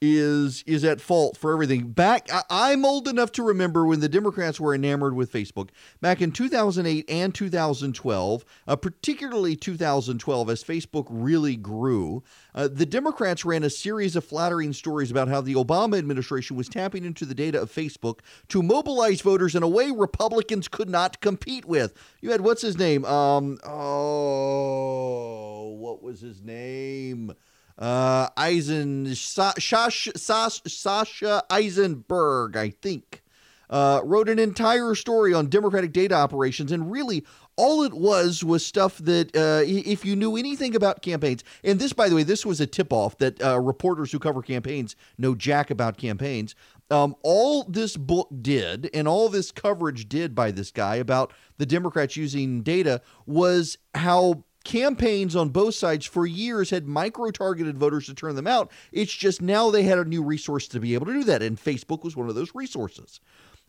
[0.00, 1.88] is is at fault for everything.
[1.88, 5.70] Back, I, am old enough to remember when the Democrats were enamored with Facebook.
[6.00, 12.22] Back in 2008 and 2012, uh, particularly 2012, as Facebook really grew,
[12.54, 16.68] uh, the Democrats ran a series of flattering stories about how the Obama administration was
[16.68, 21.20] tapping into the data of Facebook to mobilize voters in a way Republicans could not
[21.20, 21.92] compete with.
[22.20, 23.04] You had what's his name?
[23.04, 27.32] Um, oh, what was his name?
[27.78, 33.22] Uh, Eisen, Sa- Sasha Issenberg, I think,
[33.70, 36.72] uh, wrote an entire story on Democratic data operations.
[36.72, 37.24] And really,
[37.56, 41.92] all it was was stuff that, uh, if you knew anything about campaigns, and this,
[41.92, 45.34] by the way, this was a tip off that uh, reporters who cover campaigns know
[45.34, 46.54] jack about campaigns.
[46.90, 51.66] Um, all this book did, and all this coverage did by this guy about the
[51.66, 58.06] Democrats using data, was how campaigns on both sides for years had micro targeted voters
[58.06, 58.70] to turn them out.
[58.92, 61.58] It's just now they had a new resource to be able to do that, and
[61.58, 63.20] Facebook was one of those resources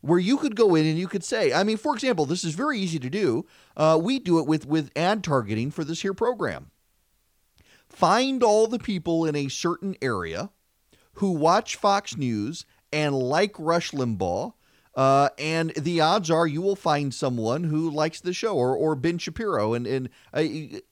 [0.02, 2.56] where you could go in and you could say, I mean, for example, this is
[2.56, 3.46] very easy to do.
[3.76, 6.72] Uh, we do it with with ad targeting for this here program.
[7.90, 10.52] Find all the people in a certain area
[11.14, 14.54] who watch Fox News and like Rush Limbaugh.
[14.96, 18.96] Uh, and the odds are you will find someone who likes the show or, or
[18.96, 20.44] Ben Shapiro and, and uh,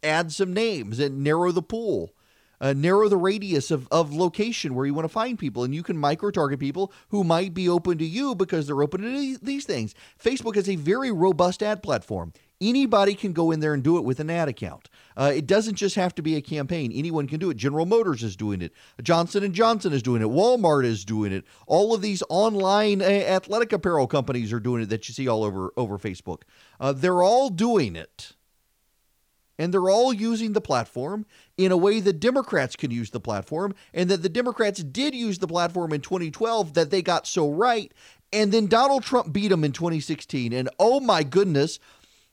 [0.03, 2.13] add some names and narrow the pool
[2.59, 5.63] uh, narrow the radius of, of location where you want to find people.
[5.63, 9.01] And you can micro target people who might be open to you because they're open
[9.01, 9.93] to these things.
[10.21, 14.03] Facebook is a very robust ad platform anybody can go in there and do it
[14.03, 14.89] with an ad account.
[15.15, 16.91] Uh, it doesn't just have to be a campaign.
[16.91, 17.57] Anyone can do it.
[17.57, 18.73] General motors is doing it.
[19.01, 20.27] Johnson and johnson is doing it.
[20.27, 21.45] Walmart is doing it.
[21.65, 25.43] All of these online uh, athletic apparel companies are doing it that you see all
[25.43, 26.43] over over facebook.
[26.79, 28.33] Uh, they're all doing it.
[29.59, 31.25] And they're all using the platform
[31.57, 35.39] in a way that Democrats can use the platform, and that the Democrats did use
[35.39, 37.91] the platform in 2012 that they got so right.
[38.31, 40.53] And then Donald Trump beat them in 2016.
[40.53, 41.79] And oh my goodness,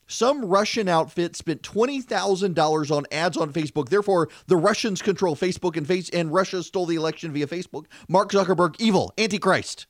[0.07, 3.89] some Russian outfit spent $20,000 on ads on Facebook.
[3.89, 7.85] Therefore, the Russians control Facebook and face and Russia stole the election via Facebook.
[8.07, 9.87] Mark Zuckerberg, evil, antichrist.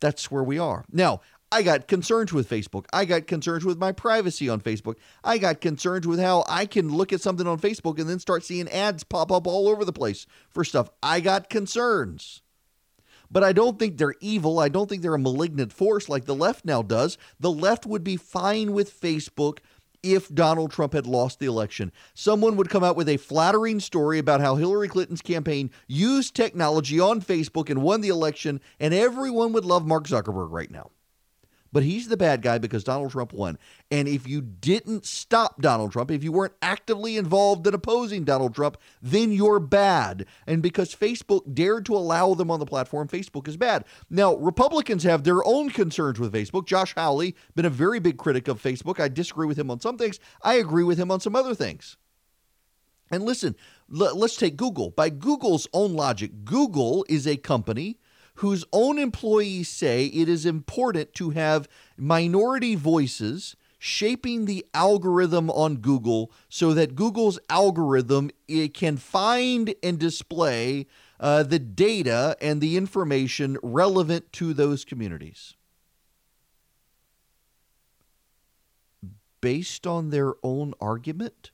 [0.00, 0.84] That's where we are.
[0.92, 2.86] Now, I got concerns with Facebook.
[2.92, 4.96] I got concerns with my privacy on Facebook.
[5.22, 8.44] I got concerns with how I can look at something on Facebook and then start
[8.44, 10.90] seeing ads pop up all over the place for stuff.
[11.02, 12.42] I got concerns.
[13.30, 14.58] But I don't think they're evil.
[14.58, 17.18] I don't think they're a malignant force like the left now does.
[17.40, 19.58] The left would be fine with Facebook
[20.02, 21.90] if Donald Trump had lost the election.
[22.14, 27.00] Someone would come out with a flattering story about how Hillary Clinton's campaign used technology
[27.00, 30.90] on Facebook and won the election, and everyone would love Mark Zuckerberg right now
[31.76, 33.58] but he's the bad guy because Donald Trump won.
[33.90, 38.54] And if you didn't stop Donald Trump, if you weren't actively involved in opposing Donald
[38.54, 40.24] Trump, then you're bad.
[40.46, 43.84] And because Facebook dared to allow them on the platform, Facebook is bad.
[44.08, 46.64] Now, Republicans have their own concerns with Facebook.
[46.64, 48.98] Josh Hawley, been a very big critic of Facebook.
[48.98, 50.18] I disagree with him on some things.
[50.40, 51.98] I agree with him on some other things.
[53.10, 53.54] And listen,
[53.90, 54.92] let's take Google.
[54.92, 57.98] By Google's own logic, Google is a company
[58.36, 65.76] whose own employees say it is important to have minority voices shaping the algorithm on
[65.76, 70.86] Google so that Google's algorithm it can find and display
[71.20, 75.54] uh, the data and the information relevant to those communities.
[79.40, 81.52] Based on their own argument,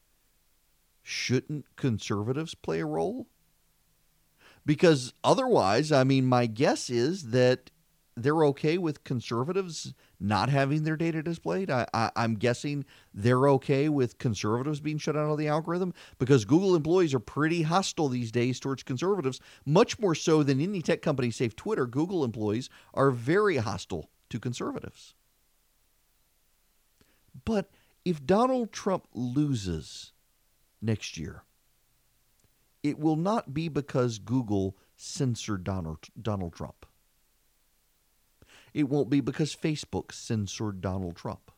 [1.02, 3.26] shouldn't conservatives play a role?
[4.64, 7.70] Because otherwise, I mean, my guess is that
[8.16, 11.70] they're okay with conservatives not having their data displayed.
[11.70, 16.76] I, am guessing they're okay with conservatives being shut out of the algorithm because Google
[16.76, 21.30] employees are pretty hostile these days towards conservatives, much more so than any tech company,
[21.30, 21.86] save Twitter.
[21.86, 25.14] Google employees are very hostile to conservatives.
[27.44, 27.70] But
[28.04, 30.12] if Donald Trump loses
[30.80, 31.44] next year,
[32.82, 36.08] it will not be because Google censored Donald,
[36.52, 36.86] Trump.
[38.74, 41.50] It won't be because Facebook censored Donald Trump.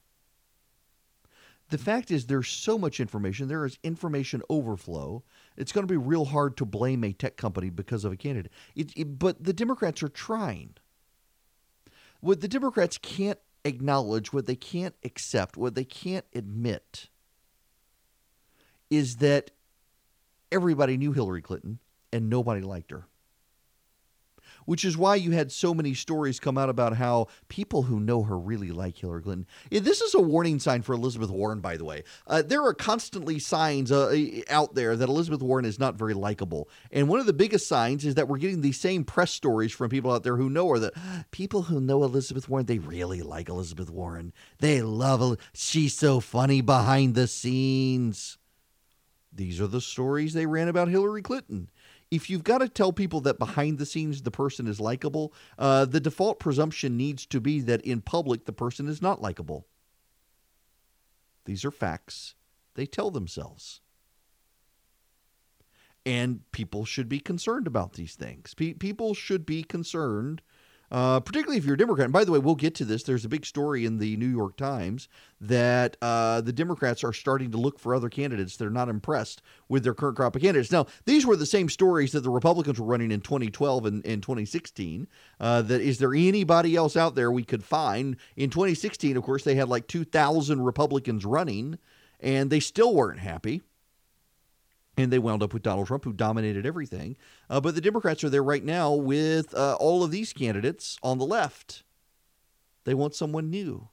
[1.70, 3.48] The fact is, there's so much information.
[3.48, 5.22] There is information overflow.
[5.56, 8.52] It's going to be real hard to blame a tech company because of a candidate.
[8.74, 10.74] It, it, but the Democrats are trying.
[12.20, 17.08] What the Democrats can't acknowledge, what they can't accept, what they can't admit
[18.90, 19.50] is that
[20.54, 21.80] everybody knew Hillary Clinton
[22.12, 23.06] and nobody liked her.
[24.66, 28.22] Which is why you had so many stories come out about how people who know
[28.22, 29.46] her really like Hillary Clinton.
[29.70, 32.04] This is a warning sign for Elizabeth Warren, by the way.
[32.26, 34.16] Uh, there are constantly signs uh,
[34.48, 36.70] out there that Elizabeth Warren is not very likable.
[36.90, 39.90] And one of the biggest signs is that we're getting these same press stories from
[39.90, 40.94] people out there who know her that
[41.30, 44.32] people who know Elizabeth Warren, they really like Elizabeth Warren.
[44.60, 45.36] They love her.
[45.52, 48.38] She's so funny behind the scenes.
[49.34, 51.70] These are the stories they ran about Hillary Clinton.
[52.10, 55.86] If you've got to tell people that behind the scenes the person is likable, uh,
[55.86, 59.66] the default presumption needs to be that in public the person is not likable.
[61.46, 62.34] These are facts
[62.74, 63.80] they tell themselves.
[66.06, 68.54] And people should be concerned about these things.
[68.54, 70.42] Pe- people should be concerned
[70.94, 72.04] uh, particularly if you're a Democrat.
[72.04, 73.02] And by the way, we'll get to this.
[73.02, 75.08] There's a big story in the New York Times
[75.40, 78.56] that uh, the Democrats are starting to look for other candidates.
[78.56, 80.70] They're not impressed with their current crop of candidates.
[80.70, 84.22] Now, these were the same stories that the Republicans were running in 2012 and, and
[84.22, 85.08] 2016.
[85.40, 88.16] Uh, that is there anybody else out there we could find?
[88.36, 91.76] In 2016, of course, they had like 2,000 Republicans running,
[92.20, 93.62] and they still weren't happy
[94.96, 97.16] and they wound up with Donald Trump, who dominated everything.
[97.50, 101.18] Uh, but the Democrats are there right now with uh, all of these candidates on
[101.18, 101.82] the left.
[102.84, 103.88] They want someone new.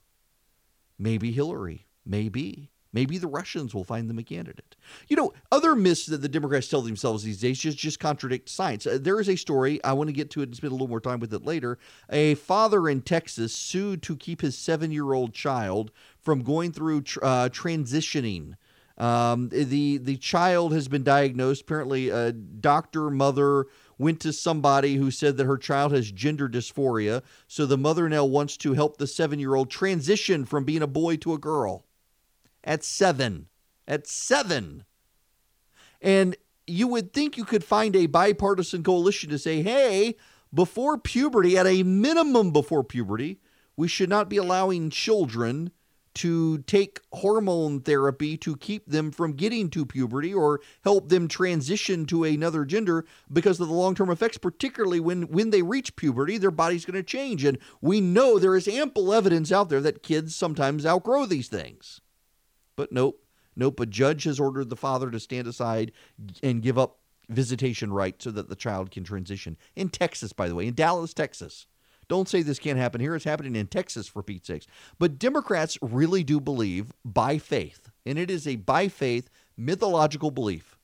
[0.99, 1.87] Maybe Hillary.
[2.05, 2.71] Maybe.
[2.93, 4.75] Maybe the Russians will find them a candidate.
[5.07, 8.85] You know, other myths that the Democrats tell themselves these days just, just contradict science.
[8.85, 10.89] Uh, there is a story, I want to get to it and spend a little
[10.89, 11.79] more time with it later.
[12.09, 17.03] A father in Texas sued to keep his seven year old child from going through
[17.03, 18.55] tr- uh, transitioning
[19.01, 21.63] um, the the child has been diagnosed.
[21.63, 23.65] Apparently, a doctor mother
[23.97, 27.23] went to somebody who said that her child has gender dysphoria.
[27.47, 30.87] So the mother now wants to help the seven year old transition from being a
[30.87, 31.85] boy to a girl.
[32.63, 33.47] At seven,
[33.87, 34.85] at seven,
[35.99, 36.35] and
[36.67, 40.15] you would think you could find a bipartisan coalition to say, hey,
[40.53, 43.39] before puberty, at a minimum before puberty,
[43.75, 45.71] we should not be allowing children
[46.13, 52.05] to take hormone therapy to keep them from getting to puberty or help them transition
[52.05, 56.51] to another gender because of the long-term effects particularly when when they reach puberty their
[56.51, 57.43] body's going to change.
[57.43, 62.01] And we know there is ample evidence out there that kids sometimes outgrow these things.
[62.75, 63.23] But nope
[63.55, 65.91] nope a judge has ordered the father to stand aside
[66.43, 66.99] and give up
[67.29, 69.57] visitation rights so that the child can transition.
[69.75, 71.67] In Texas by the way in Dallas Texas
[72.11, 73.15] don't say this can't happen here.
[73.15, 74.67] It's happening in Texas, for Pete's sakes.
[74.99, 80.77] But Democrats really do believe by faith, and it is a by faith mythological belief.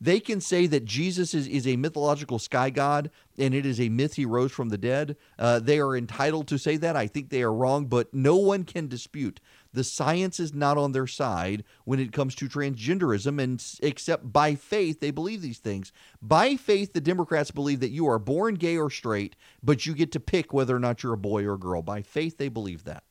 [0.00, 3.88] They can say that Jesus is, is a mythological sky god and it is a
[3.88, 5.16] myth he rose from the dead.
[5.36, 6.94] Uh, they are entitled to say that.
[6.94, 9.40] I think they are wrong, but no one can dispute
[9.78, 14.56] the science is not on their side when it comes to transgenderism, and except by
[14.56, 15.92] faith, they believe these things.
[16.20, 20.10] By faith, the Democrats believe that you are born gay or straight, but you get
[20.12, 21.80] to pick whether or not you're a boy or a girl.
[21.80, 23.04] By faith, they believe that.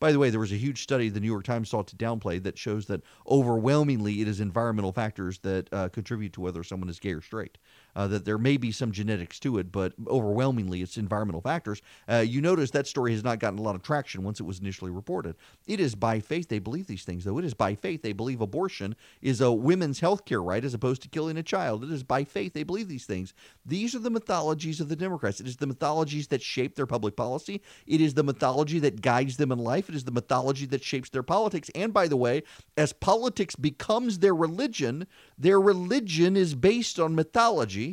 [0.00, 2.42] By the way, there was a huge study the New York Times sought to downplay
[2.42, 7.00] that shows that overwhelmingly it is environmental factors that uh, contribute to whether someone is
[7.00, 7.58] gay or straight
[7.98, 11.82] uh, that there may be some genetics to it, but overwhelmingly it's environmental factors.
[12.08, 14.60] Uh, you notice that story has not gotten a lot of traction once it was
[14.60, 15.34] initially reported.
[15.66, 17.38] It is by faith they believe these things, though.
[17.38, 21.02] It is by faith they believe abortion is a women's health care right as opposed
[21.02, 21.82] to killing a child.
[21.82, 23.34] It is by faith they believe these things.
[23.66, 25.40] These are the mythologies of the Democrats.
[25.40, 27.60] It is the mythologies that shape their public policy.
[27.88, 29.88] It is the mythology that guides them in life.
[29.88, 31.68] It is the mythology that shapes their politics.
[31.74, 32.44] And by the way,
[32.76, 37.87] as politics becomes their religion, their religion is based on mythology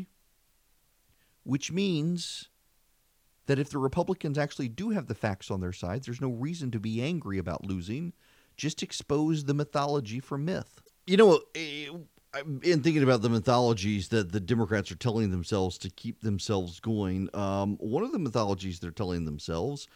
[1.46, 2.50] which means
[3.46, 6.72] that if the Republicans actually do have the facts on their side, there's no reason
[6.72, 8.14] to be angry about losing.
[8.58, 10.82] Just expose the mythology for myth.
[11.06, 11.90] You know, eh,
[12.64, 17.30] in thinking about the mythologies that the Democrats are telling themselves to keep themselves going,
[17.34, 19.88] um, one of the mythologies they're telling themselves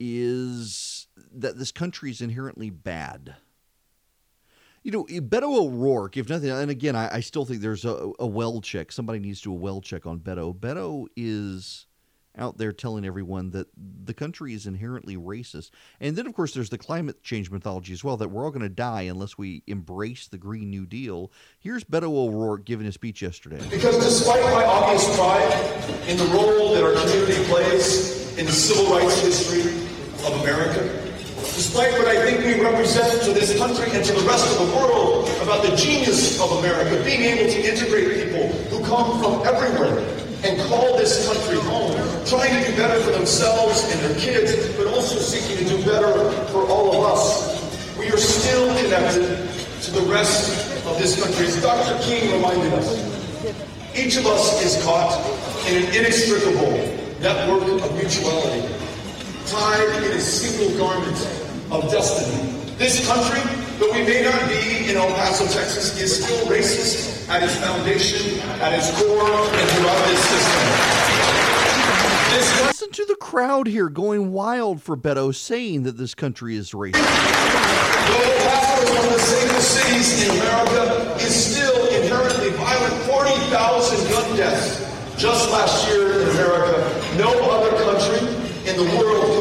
[0.00, 3.36] is that this country is inherently bad
[4.84, 8.12] you know, eh, Beto O'Rourke, if nothing, and again, I, I still think there's a,
[8.18, 8.92] a, well check.
[8.92, 10.54] Somebody needs to do a well check on Beto.
[10.54, 11.86] Beto is
[12.36, 15.70] out there telling everyone that the country is inherently racist.
[16.00, 18.62] And then, of course, there's the climate change mythology as well that we're all going
[18.62, 21.30] to die unless we embrace the Green New Deal.
[21.60, 23.62] Here's Beto O'Rourke giving a speech yesterday.
[23.70, 28.92] Because despite my obvious pride in the role that our community plays in the civil
[28.92, 29.70] rights history
[30.26, 31.03] of America,
[31.54, 34.76] despite what I think we represent to this country and to the rest of the
[34.76, 40.02] world about the genius of America, being able to integrate people who come from everywhere
[40.42, 41.94] and call this country home,
[42.26, 46.32] trying to do better for themselves and their kids, but also seeking to do better
[46.50, 47.62] for all of us.
[47.98, 49.48] We are still connected
[49.82, 51.46] to the rest of this country.
[51.46, 52.02] As Dr.
[52.02, 52.98] King reminded us,
[53.96, 55.22] each of us is caught
[55.68, 56.72] in an inextricable
[57.22, 58.74] network of mutuality,
[59.46, 62.50] tied in a single garment of destiny.
[62.76, 63.40] This country,
[63.78, 68.40] though we may not be in El Paso, Texas, is still racist at its foundation,
[68.60, 71.04] at its core, and throughout its system.
[72.66, 76.94] Listen to the crowd here going wild for Beto saying that this country is racist.
[76.94, 82.94] Though El Paso is one of the safest cities in America, is still inherently violent.
[83.04, 84.80] 40,000 gun deaths
[85.16, 86.82] just last year in America.
[87.16, 88.26] No other country
[88.68, 89.33] in the world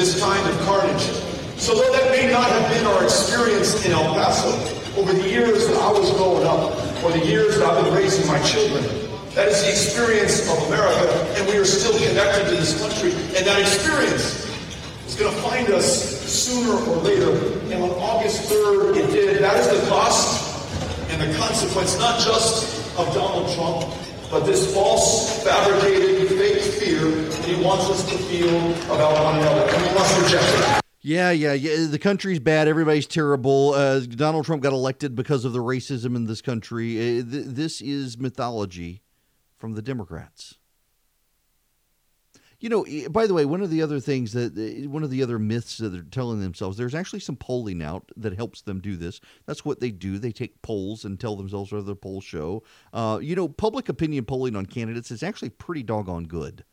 [0.00, 1.02] this kind of carnage.
[1.60, 4.48] So though that may not have been our experience in El Paso
[4.98, 6.72] over the years that I was growing up,
[7.04, 8.82] or the years that I've been raising my children,
[9.34, 13.12] That is the experience of America, and we are still connected to this country.
[13.36, 14.48] And that experience
[15.06, 15.86] is going to find us
[16.26, 17.30] sooner or later.
[17.70, 19.42] And on August 3rd, it did.
[19.42, 20.66] That is the cost
[21.10, 23.84] and the consequence, not just of Donald Trump,
[24.30, 29.62] but this false, fabricated, fake fear that he wants us to feel about one another.
[29.62, 30.44] And we must reject
[30.76, 30.80] it.
[31.02, 31.86] Yeah, yeah, yeah.
[31.86, 32.68] The country's bad.
[32.68, 33.72] Everybody's terrible.
[33.74, 36.96] Uh, Donald Trump got elected because of the racism in this country.
[36.98, 39.02] Uh, th- this is mythology
[39.56, 40.58] from the Democrats.
[42.60, 45.22] You know, by the way, one of the other things that eh, one of the
[45.22, 48.96] other myths that they're telling themselves, there's actually some polling out that helps them do
[48.96, 49.20] this.
[49.46, 50.18] That's what they do.
[50.18, 52.62] They take polls and tell themselves what the polls show.
[52.92, 56.64] Uh, you know, public opinion polling on candidates is actually pretty doggone good.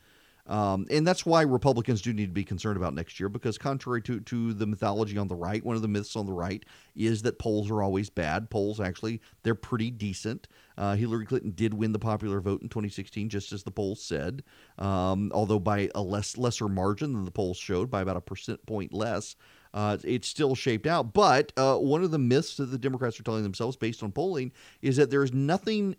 [0.48, 4.02] Um, and that's why Republicans do need to be concerned about next year because, contrary
[4.04, 6.64] to, to the mythology on the right, one of the myths on the right
[6.96, 8.50] is that polls are always bad.
[8.50, 10.48] Polls, actually, they're pretty decent.
[10.78, 14.44] Uh, Hillary Clinton did win the popular vote in 2016, just as the polls said,
[14.78, 18.64] um, although by a less lesser margin than the polls showed, by about a percent
[18.66, 19.36] point less.
[19.74, 21.14] Uh, it's still shaped out.
[21.14, 24.52] But uh, one of the myths that the Democrats are telling themselves based on polling
[24.82, 25.96] is that there's nothing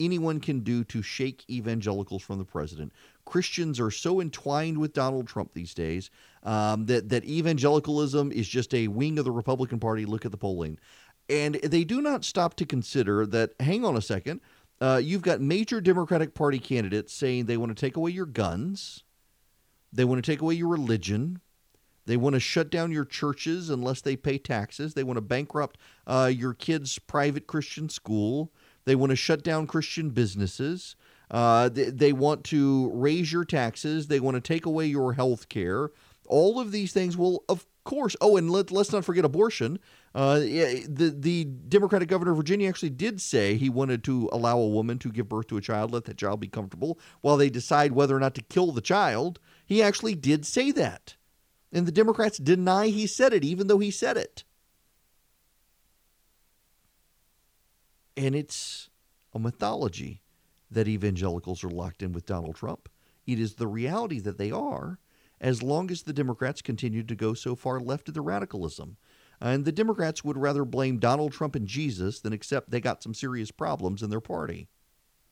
[0.00, 2.92] anyone can do to shake evangelicals from the president.
[3.26, 6.10] Christians are so entwined with Donald Trump these days
[6.42, 10.06] um, that that evangelicalism is just a wing of the Republican Party.
[10.06, 10.78] Look at the polling,
[11.30, 13.52] and they do not stop to consider that.
[13.60, 14.40] Hang on a second.
[14.80, 19.04] Uh, you've got major Democratic Party candidates saying they want to take away your guns,
[19.92, 21.40] they want to take away your religion,
[22.06, 24.94] they want to shut down your churches unless they pay taxes.
[24.94, 28.50] They want to bankrupt uh, your kids' private Christian school.
[28.84, 30.96] They want to shut down Christian businesses.
[31.30, 34.08] Uh, they, they, want to raise your taxes.
[34.08, 35.90] They want to take away your health care.
[36.26, 38.16] All of these things will, of course.
[38.20, 39.78] Oh, and let, us not forget abortion.
[40.12, 44.68] Uh, the the Democratic governor of Virginia actually did say he wanted to allow a
[44.68, 47.92] woman to give birth to a child, let that child be comfortable, while they decide
[47.92, 49.38] whether or not to kill the child.
[49.64, 51.14] He actually did say that,
[51.72, 54.42] and the Democrats deny he said it, even though he said it.
[58.16, 58.90] And it's
[59.32, 60.22] a mythology
[60.72, 62.88] that evangelicals are locked in with Donald Trump.
[63.26, 64.98] It is the reality that they are
[65.40, 68.96] as long as the Democrats continue to go so far left of the radicalism.
[69.40, 73.14] And the Democrats would rather blame Donald Trump and Jesus than accept they got some
[73.14, 74.68] serious problems in their party.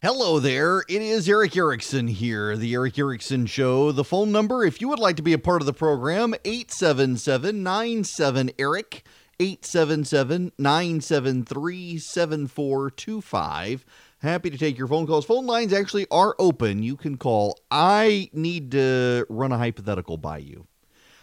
[0.00, 0.84] Hello there.
[0.88, 3.90] It is Erick Erickson here, the Erick Erickson Show.
[3.90, 7.64] The phone number, if you would like to be a part of the program, 877
[7.64, 9.04] 97 Eric,
[9.40, 13.84] 877 973 7425.
[14.18, 15.24] Happy to take your phone calls.
[15.24, 16.84] Phone lines actually are open.
[16.84, 17.58] You can call.
[17.68, 20.67] I need to run a hypothetical by you.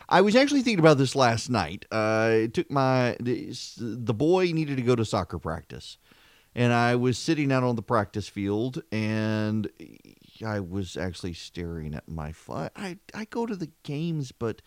[0.07, 1.85] I was actually thinking about this last night.
[1.91, 5.97] Uh, it took my the boy needed to go to soccer practice,
[6.53, 9.69] and I was sitting out on the practice field, and
[10.45, 12.69] I was actually staring at my phone.
[12.75, 14.61] I I go to the games, but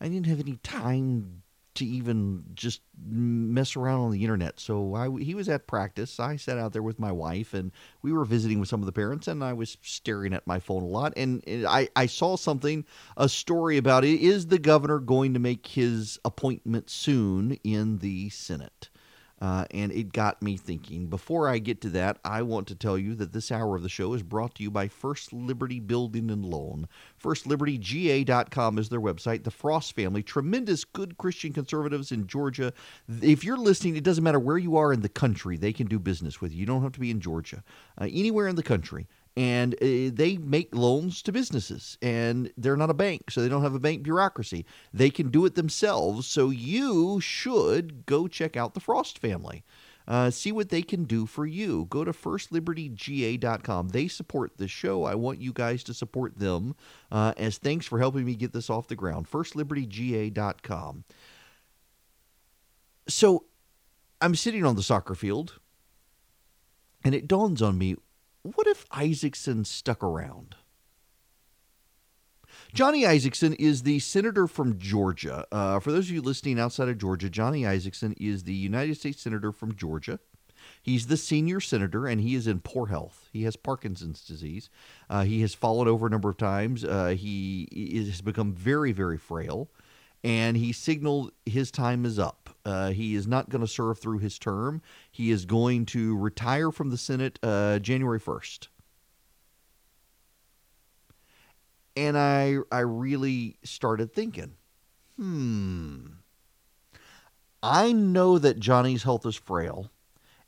[0.00, 1.43] I didn't have any time
[1.74, 4.60] to even just mess around on the internet.
[4.60, 6.20] So I, he was at practice.
[6.20, 7.72] I sat out there with my wife, and
[8.02, 10.82] we were visiting with some of the parents, and I was staring at my phone
[10.82, 11.12] a lot.
[11.16, 12.84] And I, I saw something,
[13.16, 14.20] a story about it.
[14.20, 18.88] Is the governor going to make his appointment soon in the Senate?
[19.44, 21.04] Uh, and it got me thinking.
[21.04, 23.90] Before I get to that, I want to tell you that this hour of the
[23.90, 26.88] show is brought to you by First Liberty Building and Loan.
[27.22, 29.44] FirstLibertyGA.com is their website.
[29.44, 32.72] The Frost family, tremendous good Christian conservatives in Georgia.
[33.20, 35.98] If you're listening, it doesn't matter where you are in the country, they can do
[35.98, 36.60] business with you.
[36.60, 37.62] You don't have to be in Georgia.
[38.00, 39.06] Uh, anywhere in the country
[39.36, 43.62] and uh, they make loans to businesses and they're not a bank so they don't
[43.62, 44.64] have a bank bureaucracy.
[44.92, 49.64] They can do it themselves so you should go check out the frost family.
[50.06, 51.86] Uh, see what they can do for you.
[51.88, 55.04] Go to firstlibertyga.com they support the show.
[55.04, 56.76] I want you guys to support them
[57.10, 59.30] uh, as thanks for helping me get this off the ground.
[59.30, 61.04] firstlibertyga.com
[63.08, 63.44] so
[64.20, 65.58] i'm sitting on the soccer field
[67.04, 67.96] and it dawns on me
[68.44, 70.54] what if Isakson stuck around?
[72.74, 75.46] Johnny Isakson is the senator from Georgia.
[75.50, 79.22] Uh, for those of you listening outside of Georgia, Johnny Isakson is the United States
[79.22, 80.20] senator from Georgia.
[80.82, 83.28] He's the senior senator, and he is in poor health.
[83.32, 84.68] He has Parkinson's disease.
[85.08, 86.84] Uh, he has fallen over a number of times.
[86.84, 87.68] Uh, he
[88.06, 89.70] has become very, very frail,
[90.22, 92.43] and he signaled his time is up.
[92.64, 94.80] Uh, he is not going to serve through his term.
[95.10, 98.68] He is going to retire from the Senate uh, January 1st.
[101.96, 104.54] And I, I really started thinking,
[105.16, 106.06] hmm,
[107.62, 109.90] I know that Johnny's health is frail,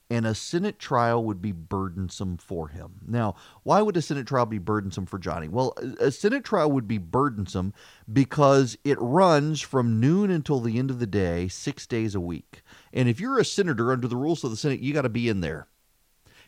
[0.08, 3.00] and a Senate trial would be burdensome for him.
[3.06, 3.34] Now,
[3.64, 5.48] why would a Senate trial be burdensome for Johnny?
[5.48, 7.74] Well, a Senate trial would be burdensome
[8.12, 12.62] because it runs from noon until the end of the day, six days a week.
[12.92, 15.28] And if you're a senator under the rules of the Senate, you got to be
[15.28, 15.66] in there.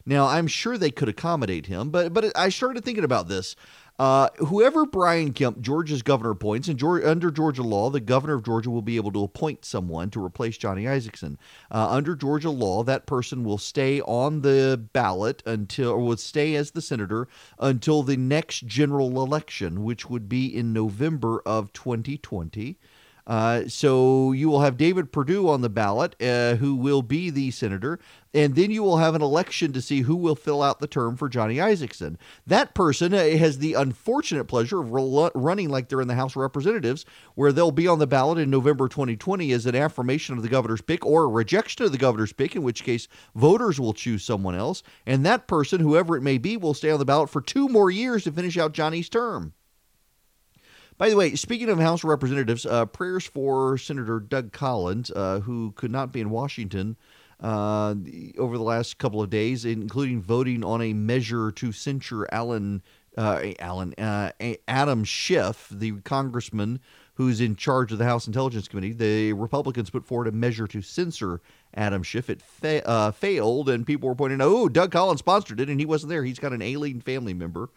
[0.06, 3.56] Now, I'm sure they could accommodate him, but but I started thinking about this.
[3.98, 8.70] Uh, whoever Brian Kemp, Georgia's governor, appoints, and under Georgia law, the governor of Georgia
[8.70, 11.36] will be able to appoint someone to replace Johnny Isakson.
[11.70, 16.54] Uh, under Georgia law, that person will stay on the ballot until, or would stay
[16.54, 17.26] as the senator
[17.58, 22.78] until the next general election, which would be in November of 2020.
[23.28, 27.50] Uh, so you will have David Perdue on the ballot, uh, who will be the
[27.50, 27.98] senator,
[28.32, 31.14] and then you will have an election to see who will fill out the term
[31.14, 32.16] for Johnny Isakson.
[32.46, 36.32] That person uh, has the unfortunate pleasure of re- running like they're in the House
[36.32, 37.04] of Representatives,
[37.34, 40.80] where they'll be on the ballot in November 2020 as an affirmation of the governor's
[40.80, 44.54] pick or a rejection of the governor's pick, in which case voters will choose someone
[44.54, 47.68] else, and that person, whoever it may be, will stay on the ballot for two
[47.68, 49.52] more years to finish out Johnny's term.
[50.98, 55.70] By the way, speaking of House Representatives, uh, prayers for Senator Doug Collins, uh, who
[55.76, 56.96] could not be in Washington
[57.40, 57.94] uh,
[58.36, 62.82] over the last couple of days, including voting on a measure to censure Alan.
[63.16, 64.30] Uh, Alan uh,
[64.68, 66.78] Adam Schiff, the congressman
[67.14, 70.80] who's in charge of the House Intelligence Committee, the Republicans put forward a measure to
[70.82, 71.40] censor
[71.74, 72.30] Adam Schiff.
[72.30, 75.80] It fa- uh, failed, and people were pointing out, "Oh, Doug Collins sponsored it, and
[75.80, 76.22] he wasn't there.
[76.22, 77.70] He's got an alien family member."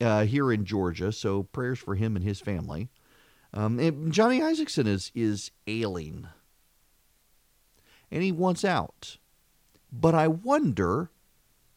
[0.00, 1.12] Uh, here in Georgia.
[1.12, 2.88] So prayers for him and his family.
[3.52, 6.28] Um, Johnny Isakson is is ailing,
[8.10, 9.18] and he wants out.
[9.92, 11.10] But I wonder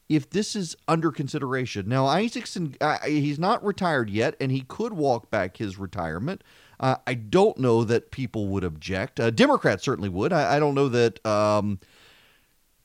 [0.08, 1.90] if this is under consideration.
[1.90, 6.44] Now, Isakson, uh, he's not retired yet, and he could walk back his retirement.
[6.80, 9.20] Uh, I don't know that people would object.
[9.20, 10.32] Uh, Democrats certainly would.
[10.32, 11.26] I, I don't know that.
[11.26, 11.80] Um,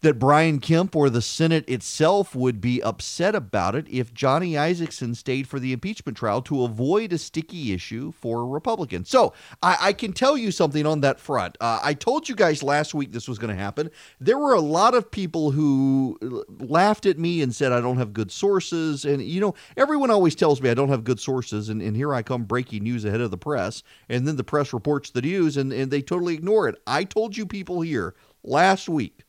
[0.01, 5.17] that Brian Kemp or the Senate itself would be upset about it if Johnny Isakson
[5.17, 9.11] stayed for the impeachment trial to avoid a sticky issue for Republicans.
[9.11, 9.33] So
[9.63, 11.57] I, I can tell you something on that front.
[11.61, 13.91] Uh, I told you guys last week this was going to happen.
[14.21, 18.13] There were a lot of people who laughed at me and said I don't have
[18.13, 19.05] good sources.
[19.05, 21.69] And, you know, everyone always tells me I don't have good sources.
[21.69, 23.83] And, and here I come breaking news ahead of the press.
[24.09, 26.81] And then the press reports the news and, and they totally ignore it.
[26.87, 29.25] I told you people here last week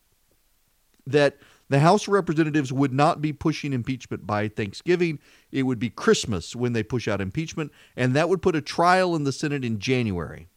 [1.08, 1.38] that
[1.70, 5.20] the House of Representatives would not be pushing impeachment by Thanksgiving.
[5.52, 9.16] It would be Christmas when they push out impeachment, and that would put a trial
[9.16, 10.47] in the Senate in January.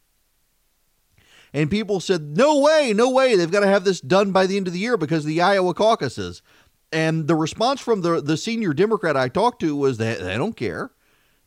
[1.53, 3.35] And people said, no way, no way.
[3.35, 5.41] They've got to have this done by the end of the year because of the
[5.41, 6.41] Iowa caucuses.
[6.91, 10.55] And the response from the, the senior Democrat I talked to was that they don't
[10.55, 10.91] care.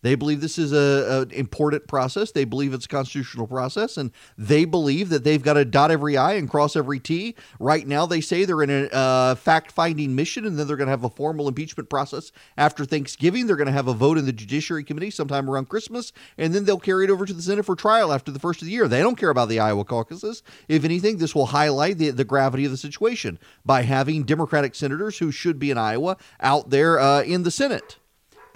[0.06, 2.30] They believe this is a, an important process.
[2.30, 6.16] They believe it's a constitutional process, and they believe that they've got to dot every
[6.16, 7.34] I and cross every T.
[7.58, 10.92] Right now, they say they're in a uh, fact-finding mission, and then they're going to
[10.92, 13.48] have a formal impeachment process after Thanksgiving.
[13.48, 16.66] They're going to have a vote in the Judiciary Committee sometime around Christmas, and then
[16.66, 18.86] they'll carry it over to the Senate for trial after the first of the year.
[18.86, 20.44] They don't care about the Iowa caucuses.
[20.68, 25.18] If anything, this will highlight the, the gravity of the situation by having Democratic senators
[25.18, 27.98] who should be in Iowa out there uh, in the Senate.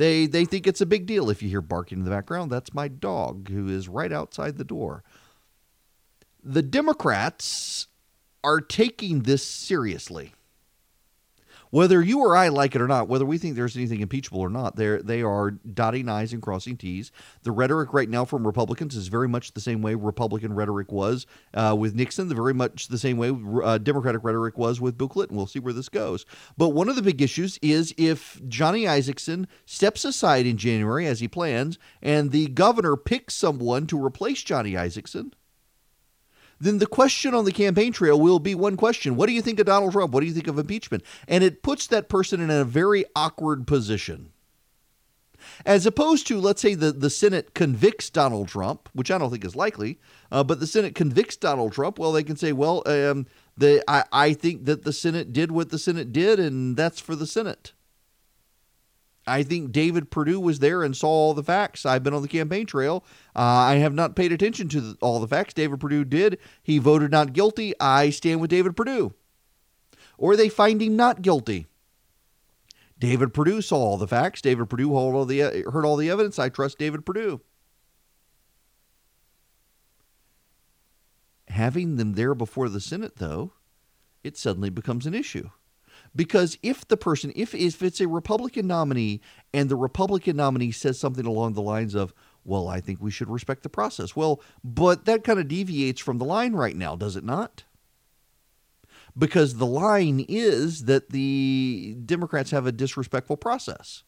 [0.00, 2.50] They they think it's a big deal if you hear barking in the background.
[2.50, 5.04] That's my dog who is right outside the door.
[6.42, 7.86] The Democrats
[8.42, 10.32] are taking this seriously.
[11.70, 14.50] Whether you or I like it or not, whether we think there's anything impeachable or
[14.50, 17.12] not, they they are dotting i's and crossing t's.
[17.42, 21.26] The rhetoric right now from Republicans is very much the same way Republican rhetoric was
[21.54, 25.08] uh, with Nixon, the very much the same way uh, Democratic rhetoric was with Bill
[25.08, 25.36] Clinton.
[25.36, 26.26] We'll see where this goes.
[26.56, 31.20] But one of the big issues is if Johnny Isakson steps aside in January as
[31.20, 35.32] he plans, and the governor picks someone to replace Johnny Isakson
[36.60, 39.58] then the question on the campaign trail will be one question What do you think
[39.58, 40.12] of Donald Trump?
[40.12, 41.02] What do you think of impeachment?
[41.26, 44.32] And it puts that person in a very awkward position.
[45.64, 49.44] As opposed to, let's say, the, the Senate convicts Donald Trump, which I don't think
[49.44, 49.98] is likely,
[50.30, 54.04] uh, but the Senate convicts Donald Trump, well, they can say, well, um, the, I,
[54.12, 57.72] I think that the Senate did what the Senate did, and that's for the Senate.
[59.26, 61.84] I think David Perdue was there and saw all the facts.
[61.84, 63.04] I've been on the campaign trail.
[63.36, 65.54] Uh, I have not paid attention to the, all the facts.
[65.54, 66.38] David Perdue did.
[66.62, 67.74] He voted not guilty.
[67.78, 69.14] I stand with David Perdue.
[70.18, 71.66] Or they find him not guilty.
[72.98, 74.42] David Perdue saw all the facts.
[74.42, 76.38] David Perdue heard all the, heard all the evidence.
[76.38, 77.40] I trust David Perdue.
[81.48, 83.52] Having them there before the Senate, though,
[84.22, 85.50] it suddenly becomes an issue
[86.14, 89.20] because if the person if if it's a republican nominee
[89.52, 92.12] and the republican nominee says something along the lines of
[92.44, 96.18] well i think we should respect the process well but that kind of deviates from
[96.18, 97.64] the line right now does it not
[99.16, 104.02] because the line is that the Democrats have a disrespectful process.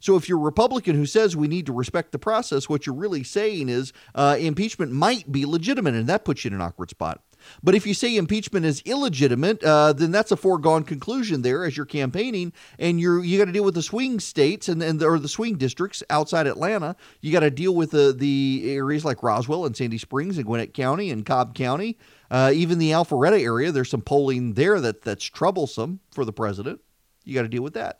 [0.00, 2.94] So if you're a Republican who says we need to respect the process, what you're
[2.94, 6.90] really saying is uh, impeachment might be legitimate, and that puts you in an awkward
[6.90, 7.22] spot.
[7.62, 11.76] But if you say impeachment is illegitimate, uh, then that's a foregone conclusion there as
[11.76, 15.18] you're campaigning, and you're you got to deal with the swing states and, and or
[15.18, 16.96] the swing districts outside Atlanta.
[17.20, 20.74] You got to deal with the the areas like Roswell and Sandy Springs and Gwinnett
[20.74, 21.98] County and Cobb County,
[22.30, 23.72] uh, even the Alpharetta area.
[23.72, 26.80] There's some polling there that that's troublesome for the president.
[27.24, 27.98] You got to deal with that.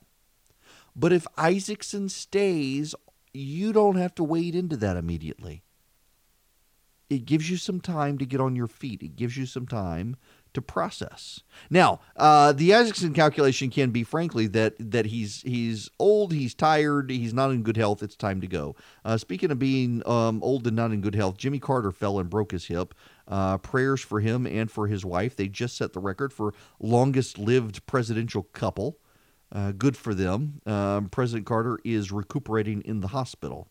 [0.94, 2.94] But if Isakson stays,
[3.34, 5.62] you don't have to wade into that immediately.
[7.08, 9.02] It gives you some time to get on your feet.
[9.02, 10.16] It gives you some time
[10.56, 11.40] to process.
[11.68, 17.10] Now, uh, the Isakson calculation can be, frankly, that that he's he's old, he's tired,
[17.10, 18.02] he's not in good health.
[18.02, 18.74] It's time to go.
[19.04, 22.30] Uh, speaking of being um, old and not in good health, Jimmy Carter fell and
[22.30, 22.94] broke his hip.
[23.28, 25.36] Uh, prayers for him and for his wife.
[25.36, 28.98] They just set the record for longest lived presidential couple.
[29.52, 30.60] Uh, good for them.
[30.64, 33.68] Um, President Carter is recuperating in the hospital.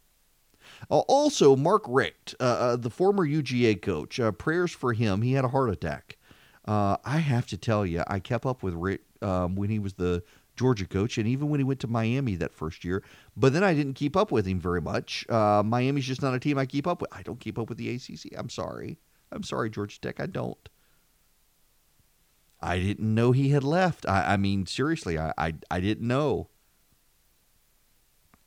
[0.89, 5.21] Uh, also, Mark Richt, uh, uh the former UGA coach, uh, prayers for him.
[5.21, 6.17] He had a heart attack.
[6.65, 9.93] Uh, I have to tell you, I kept up with Richt um, when he was
[9.93, 10.23] the
[10.55, 13.03] Georgia coach, and even when he went to Miami that first year.
[13.37, 15.25] But then I didn't keep up with him very much.
[15.29, 17.13] Miami's just not a team I keep up with.
[17.13, 18.37] I don't keep up with the ACC.
[18.37, 18.97] I'm sorry.
[19.31, 20.19] I'm sorry, Georgia Tech.
[20.19, 20.69] I don't.
[22.61, 24.07] I didn't know he had left.
[24.07, 26.49] I, I mean, seriously, I, I, I didn't know.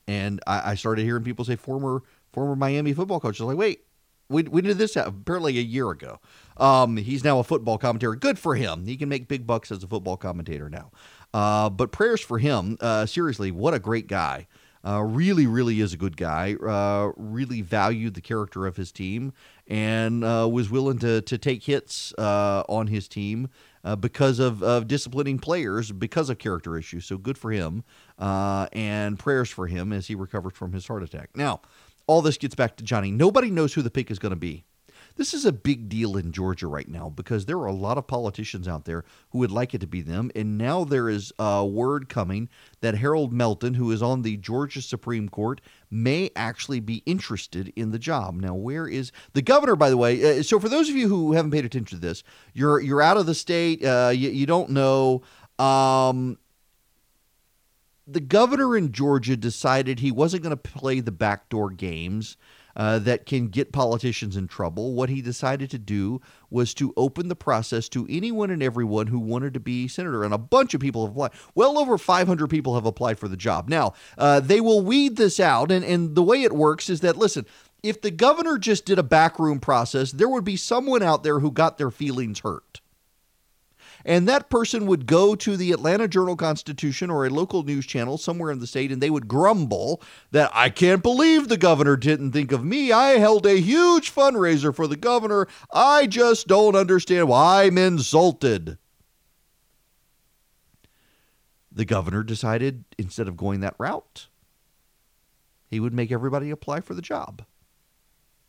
[0.09, 2.03] And I, I, started hearing people say former
[2.33, 3.41] former Miami football coach.
[3.41, 3.85] I was like, wait,
[4.29, 6.19] we, we did this apparently a year ago.
[6.57, 8.15] Um, he's now a football commentator.
[8.17, 8.87] Good for him.
[8.87, 10.91] He can make big bucks as a football commentator now.
[11.33, 12.77] Uh, but prayers for him.
[12.81, 14.47] Uh, seriously, what a great guy.
[14.85, 16.55] Uh, really, really is a good guy.
[16.55, 19.33] Uh, really valued the character of his team
[19.69, 23.49] and uh, was willing to to take hits uh, on his team
[23.85, 27.05] uh, because of, of disciplining players because of character issues.
[27.05, 27.85] So good for him,
[28.19, 31.31] uh, and prayers for him as he recovers from his heart attack.
[31.35, 31.61] Now,
[32.07, 33.11] all this gets back to Johnny.
[33.11, 34.65] Nobody knows who the pick is going to be.
[35.19, 38.07] This is a big deal in Georgia right now because there are a lot of
[38.07, 40.31] politicians out there who would like it to be them.
[40.37, 42.49] And now there is a word coming
[42.83, 45.61] that Harold Melton, who is on the Georgia Supreme Court,
[45.91, 48.41] may actually be interested in the job.
[48.41, 50.39] Now, where is the governor, by the way?
[50.39, 52.23] Uh, so, for those of you who haven't paid attention to this,
[52.55, 55.23] you're you're out of the state, uh, you, you don't know.
[55.59, 56.39] Um,
[58.07, 62.37] the governor in Georgia decided he wasn't going to play the backdoor games
[62.79, 64.95] uh, that can get politicians in trouble.
[64.95, 69.19] What he decided to do was to open the process to anyone and everyone who
[69.19, 70.23] wanted to be senator.
[70.23, 71.33] And a bunch of people have applied.
[71.55, 73.69] Well over 500 people have applied for the job.
[73.69, 75.73] Now, uh, they will weed this out.
[75.73, 77.45] And, and the way it works is that, listen,
[77.83, 81.51] if the governor just did a backroom process, there would be someone out there who
[81.51, 82.81] got their feelings hurt
[84.05, 88.19] and that person would go to the Atlanta Journal Constitution or a local news channel
[88.19, 92.33] somewhere in the state and they would grumble that I can't believe the governor didn't
[92.33, 92.93] think of me.
[92.93, 95.49] I held a huge fundraiser for the governor.
[95.73, 98.79] I just don't understand why I'm insulted.
[101.71, 104.29] The governor decided instead of going that route,
[105.69, 107.45] he would make everybody apply for the job.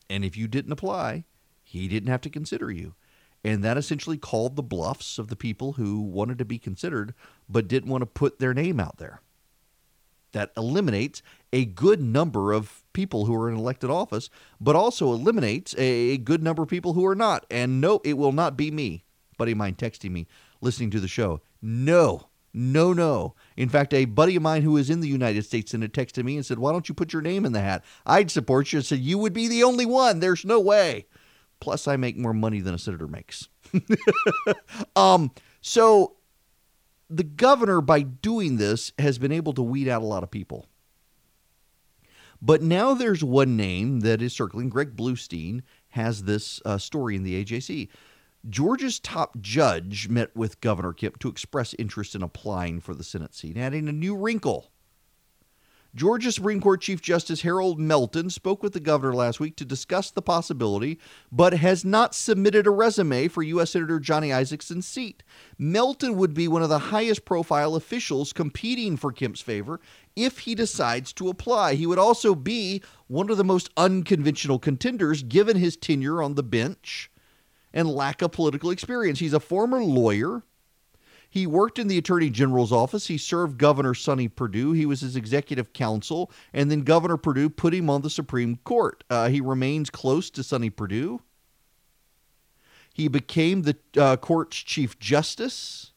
[0.09, 1.25] And if you didn't apply,
[1.63, 2.95] he didn't have to consider you.
[3.43, 7.13] And that essentially called the bluffs of the people who wanted to be considered
[7.47, 9.21] but didn't want to put their name out there.
[10.33, 14.29] That eliminates a good number of people who are in elected office,
[14.59, 17.45] but also eliminates a good number of people who are not.
[17.49, 19.05] And no, it will not be me.
[19.37, 20.27] Buddy of mine texting me,
[20.61, 21.41] listening to the show.
[21.61, 23.35] No, no, no.
[23.55, 26.35] In fact, a buddy of mine who is in the United States Senate texted me
[26.35, 27.83] and said, Why don't you put your name in the hat?
[28.05, 28.79] I'd support you.
[28.79, 30.19] I said, You would be the only one.
[30.19, 31.05] There's no way.
[31.59, 33.49] Plus, I make more money than a senator makes.
[34.95, 35.31] um,
[35.61, 36.15] so
[37.09, 40.67] the governor, by doing this, has been able to weed out a lot of people.
[42.41, 44.69] But now there's one name that is circling.
[44.69, 47.89] Greg Bluestein has this uh, story in the AJC.
[48.49, 53.35] Georgia's top judge met with Governor Kemp to express interest in applying for the Senate
[53.35, 54.71] seat, adding a new wrinkle
[55.95, 60.11] Georgia Supreme Court Chief Justice Harold Melton spoke with the governor last week to discuss
[60.11, 60.99] the possibility,
[61.31, 63.71] but has not submitted a resume for U.S.
[63.71, 65.23] Senator Johnny Isakson's seat.
[65.57, 69.79] Melton would be one of the highest profile officials competing for Kemp's favor
[70.15, 71.73] if he decides to apply.
[71.73, 76.43] He would also be one of the most unconventional contenders given his tenure on the
[76.43, 77.09] bench
[77.73, 79.19] and lack of political experience.
[79.19, 80.43] He's a former lawyer
[81.29, 83.07] he worked in the Attorney General's office.
[83.07, 84.71] He served Governor Sonny Perdue.
[84.71, 89.03] He was his executive counsel, and then Governor Perdue put him on the Supreme Court.
[89.09, 91.21] Uh, he remains close to Sonny Perdue.
[92.91, 95.91] He became the uh, court's chief justice.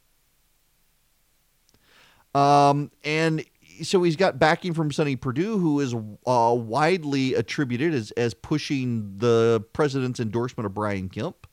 [2.35, 3.45] Um, and
[3.83, 5.95] so he's got backing from Sonny Perdue, who is
[6.27, 11.47] uh, widely attributed as, as pushing the president's endorsement of Brian Kemp.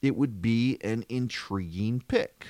[0.00, 2.46] It would be an intriguing pick.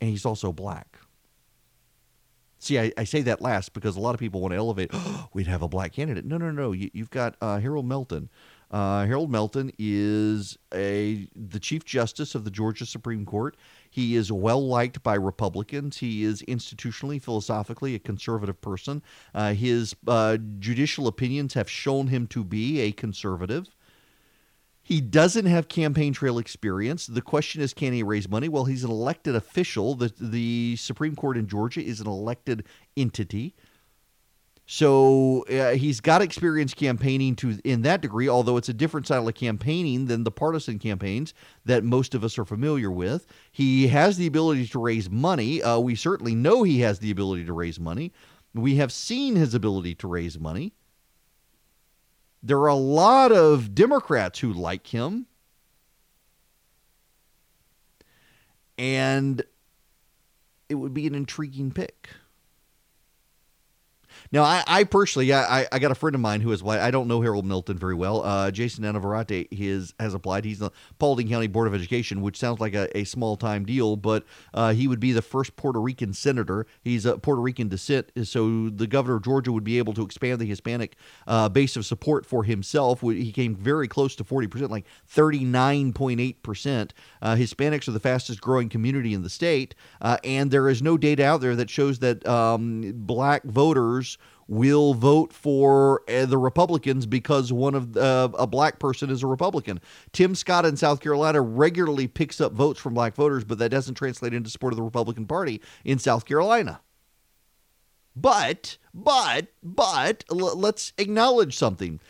[0.00, 0.98] And he's also black.
[2.58, 4.90] See, I, I, say that last because a lot of people want to elevate.
[4.92, 6.24] Oh, we'd have a black candidate.
[6.24, 6.72] No, no, no.
[6.72, 8.28] You, have got uh, Harold Melton.
[8.70, 13.56] Uh, Harold Melton is a the Chief Justice of the Georgia Supreme Court.
[13.88, 15.98] He is well liked by Republicans.
[15.98, 19.02] He is institutionally, philosophically, a conservative person.
[19.34, 23.68] Uh, his uh, judicial opinions have shown him to be a conservative.
[24.82, 27.06] He doesn't have campaign trail experience.
[27.06, 28.48] The question is, can he raise money?
[28.48, 29.96] Well, he's an elected official.
[29.96, 32.64] The, the Supreme Court in Georgia is an elected
[32.96, 33.56] entity.
[34.68, 39.28] So uh, he's got experience campaigning to in that degree, although it's a different style
[39.28, 43.26] of campaigning than the partisan campaigns that most of us are familiar with.
[43.52, 45.62] He has the ability to raise money.
[45.62, 48.12] Uh, we certainly know he has the ability to raise money.
[48.54, 50.72] We have seen his ability to raise money.
[52.42, 55.26] There are a lot of Democrats who like him.
[58.78, 59.42] And
[60.68, 62.08] it would be an intriguing pick.
[64.32, 66.80] Now, I, I personally, I, I got a friend of mine who is white.
[66.80, 68.22] I don't know Harold Melton very well.
[68.24, 70.44] Uh, Jason Anavitarte his, has applied.
[70.44, 73.96] He's the Paulding County Board of Education, which sounds like a, a small time deal,
[73.96, 74.24] but
[74.54, 76.66] uh, he would be the first Puerto Rican senator.
[76.82, 80.40] He's a Puerto Rican descent, so the governor of Georgia would be able to expand
[80.40, 80.96] the Hispanic
[81.26, 83.00] uh, base of support for himself.
[83.00, 86.90] He came very close to 40%, like 39.8%.
[87.22, 90.96] Uh, Hispanics are the fastest growing community in the state, uh, and there is no
[90.96, 94.15] data out there that shows that um, black voters
[94.48, 99.26] will vote for uh, the Republicans because one of uh, a black person is a
[99.26, 99.80] Republican.
[100.12, 103.94] Tim Scott in South Carolina regularly picks up votes from black voters, but that doesn't
[103.94, 106.80] translate into support of the Republican Party in South Carolina.
[108.14, 112.00] But, but, but, l- let's acknowledge something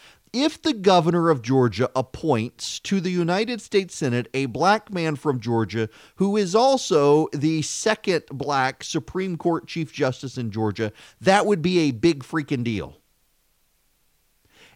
[0.43, 5.41] if the governor of Georgia appoints to the United States Senate a black man from
[5.41, 11.63] Georgia who is also the second black Supreme Court Chief Justice in Georgia, that would
[11.63, 12.99] be a big freaking deal.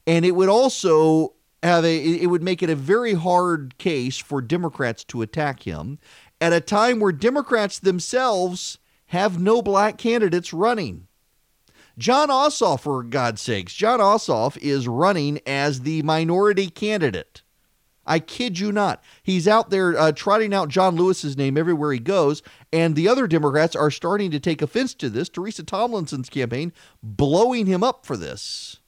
[0.07, 4.41] And it would also have a it would make it a very hard case for
[4.41, 5.99] Democrats to attack him
[6.41, 11.07] at a time where Democrats themselves have no black candidates running.
[12.01, 17.43] Jon Ossoff, for God's sakes, Jon Ossoff is running as the minority candidate.
[18.07, 19.05] I kid you not.
[19.23, 22.43] He's out there uh, trotting out John Lewis's name everywhere he goes,
[22.73, 25.29] and the other Democrats are starting to take offense to this.
[25.29, 26.73] Teresa Tomlinson's campaign
[27.03, 28.79] blowing him up for this.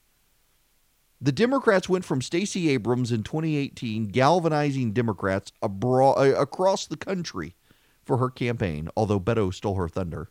[1.20, 7.56] The Democrats went from Stacey Abrams in 2018 galvanizing Democrats abroad, uh, across the country
[8.02, 10.30] for her campaign, although Beto stole her thunder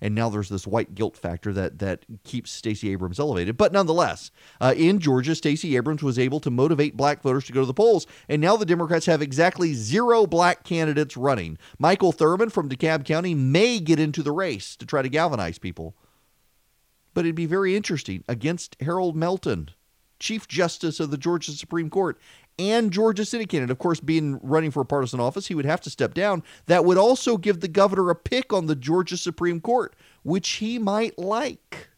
[0.00, 3.56] and now there's this white guilt factor that that keeps Stacey Abrams elevated.
[3.56, 4.30] But nonetheless,
[4.60, 7.74] uh, in Georgia, Stacey Abrams was able to motivate black voters to go to the
[7.74, 11.58] polls, and now the Democrats have exactly zero black candidates running.
[11.78, 15.94] Michael Thurmond from DeKalb County may get into the race to try to galvanize people,
[17.14, 19.70] but it'd be very interesting against Harold Melton.
[20.20, 22.18] Chief Justice of the Georgia Supreme Court
[22.58, 23.70] and Georgia City candidate.
[23.70, 26.42] Of course, being running for a partisan office, he would have to step down.
[26.66, 30.78] That would also give the governor a pick on the Georgia Supreme Court, which he
[30.78, 31.90] might like.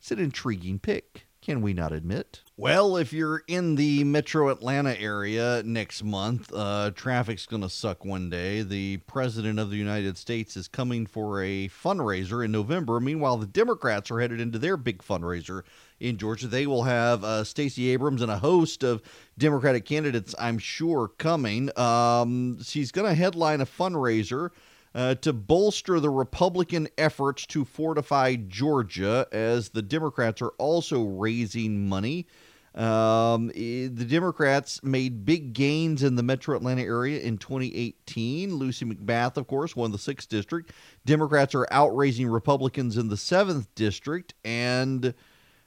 [0.00, 2.40] It's an intriguing pick, can we not admit?
[2.56, 8.02] Well, if you're in the metro Atlanta area next month, uh, traffic's going to suck
[8.02, 8.62] one day.
[8.62, 12.98] The President of the United States is coming for a fundraiser in November.
[12.98, 15.64] Meanwhile, the Democrats are headed into their big fundraiser
[16.00, 16.46] in Georgia.
[16.46, 19.02] They will have uh, Stacey Abrams and a host of
[19.36, 21.76] Democratic candidates, I'm sure, coming.
[21.78, 24.48] Um, she's going to headline a fundraiser.
[24.94, 31.88] Uh, to bolster the Republican efforts to fortify Georgia, as the Democrats are also raising
[31.88, 32.26] money
[32.74, 38.54] um, the Democrats made big gains in the metro Atlanta area in 2018.
[38.56, 40.72] Lucy McBath, of course, won the 6th district.
[41.04, 44.34] Democrats are outraising Republicans in the 7th district.
[44.44, 45.14] And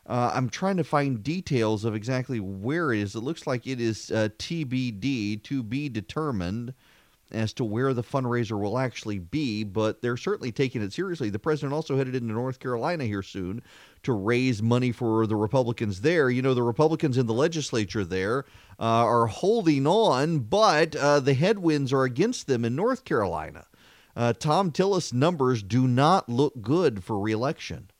[0.05, 3.15] uh, I'm trying to find details of exactly where it is.
[3.15, 6.73] It looks like it is uh, TBD, to be determined
[7.31, 11.29] as to where the fundraiser will actually be, but they're certainly taking it seriously.
[11.29, 13.61] The president also headed into North Carolina here soon
[14.03, 16.29] to raise money for the Republicans there.
[16.29, 18.45] You know, the Republicans in the legislature there
[18.79, 23.65] uh, are holding on, but uh, the headwinds are against them in North Carolina.
[24.15, 27.91] Uh, Thom Tillis' numbers do not look good for reelection.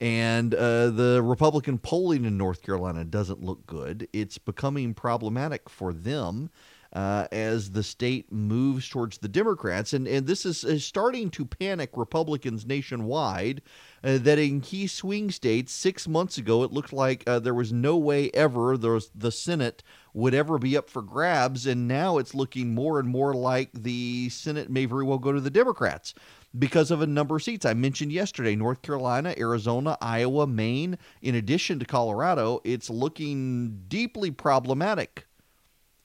[0.00, 4.08] And uh, the Republican polling in North Carolina doesn't look good.
[4.12, 6.50] It's becoming problematic for them
[6.92, 9.92] uh, as the state moves towards the Democrats.
[9.92, 13.62] And, and this is, is starting to panic Republicans nationwide.
[14.04, 17.72] Uh, that in key swing states, six months ago, it looked like uh, there was
[17.72, 21.66] no way ever was, the Senate would ever be up for grabs.
[21.66, 25.40] And now it's looking more and more like the Senate may very well go to
[25.40, 26.14] the Democrats
[26.58, 27.64] because of a number of seats.
[27.64, 32.60] I mentioned yesterday North Carolina, Arizona, Iowa, Maine, in addition to Colorado.
[32.64, 35.26] It's looking deeply problematic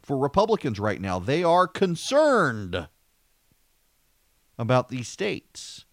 [0.08, 1.20] for Republicans right now.
[1.20, 2.88] They are concerned
[4.58, 5.84] about these states.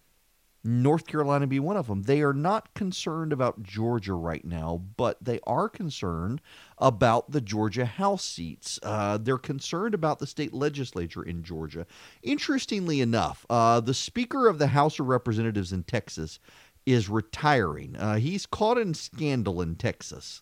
[0.63, 2.03] North Carolina be one of them.
[2.03, 6.41] They are not concerned about Georgia right now, but they are concerned
[6.79, 8.79] about the Georgia House seats.
[8.81, 11.85] Uh, they're concerned about the state legislature in Georgia.
[12.23, 16.39] Interestingly enough, uh, the Speaker of the House of Representatives in Texas
[16.85, 17.95] is retiring.
[17.95, 20.41] Uh, he's caught in scandal in Texas.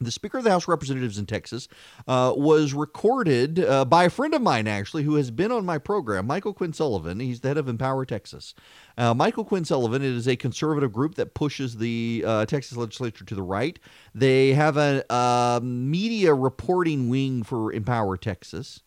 [0.00, 1.68] The Speaker of the House Representatives in Texas
[2.08, 5.78] uh, was recorded uh, by a friend of mine, actually, who has been on my
[5.78, 7.20] program, Michael Quinn Sullivan.
[7.20, 8.54] He's the head of Empower Texas.
[8.98, 13.34] Uh, Michael Quinn Sullivan is a conservative group that pushes the uh, Texas legislature to
[13.34, 13.78] the right.
[14.14, 18.82] They have a, a media reporting wing for Empower Texas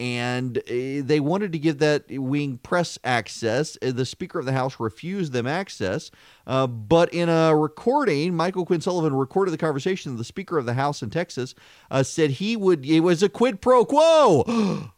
[0.00, 3.76] and uh, they wanted to give that wing press access.
[3.82, 6.10] Uh, the Speaker of the House refused them access.
[6.46, 10.16] Uh, but in a recording, Michael Quinn Sullivan recorded the conversation.
[10.16, 11.54] The Speaker of the House in Texas
[11.90, 14.90] uh, said he would, it was a quid pro quo.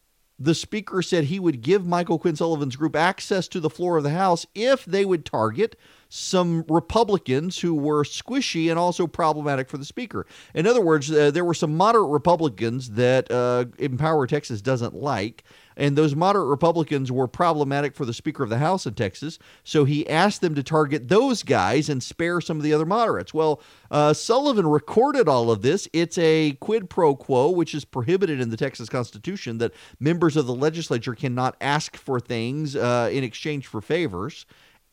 [0.38, 4.04] the Speaker said he would give Michael Quinn Sullivan's group access to the floor of
[4.04, 5.76] the House if they would target
[6.08, 10.26] some Republicans who were squishy and also problematic for the speaker.
[10.54, 15.44] In other words, uh, there were some moderate Republicans that uh, Empower Texas doesn't like,
[15.76, 19.38] and those moderate Republicans were problematic for the Speaker of the House in Texas.
[19.62, 23.34] So he asked them to target those guys and spare some of the other moderates.
[23.34, 25.86] Well, uh, Sullivan recorded all of this.
[25.92, 30.46] It's a quid pro quo, which is prohibited in the Texas Constitution, that members of
[30.46, 34.46] the legislature cannot ask for things uh, in exchange for favors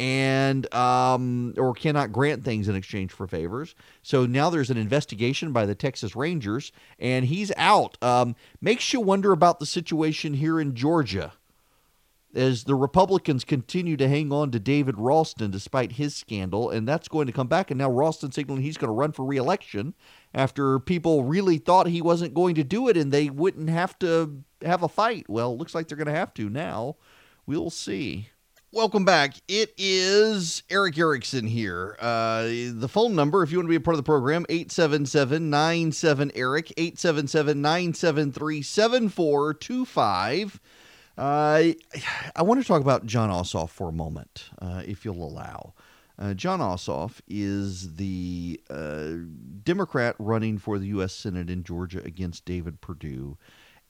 [0.04, 3.74] and um, or cannot grant things in exchange for favors.
[4.02, 7.98] So now there's an investigation by the Texas Rangers, and he's out.
[8.04, 11.32] Um, makes you wonder about the situation here in Georgia
[12.36, 17.08] as the Republicans continue to hang on to David Ralston despite his scandal, and that's
[17.08, 17.72] going to come back.
[17.72, 19.94] And now Ralston signaling he's going to run for reelection
[20.34, 24.44] after people really thought he wasn't going to do it and they wouldn't have to
[24.66, 25.30] have a fight.
[25.30, 26.98] Well, looks like they're going to have to now.
[27.46, 28.30] We'll see.
[28.74, 29.36] Welcome back.
[29.48, 31.96] It is Erick Erickson here.
[32.00, 35.48] Uh, the phone number, if you want to be a part of the program, 877
[35.48, 40.60] 97 Eric, 877 973 7425.
[41.16, 41.22] Uh,
[42.36, 45.76] I want to talk about Jon Ossoff for a moment, uh, if you'll allow.
[46.18, 49.12] Uh, Jon Ossoff is the uh,
[49.62, 51.14] Democrat running for the U.S.
[51.14, 53.38] Senate in Georgia against David Perdue.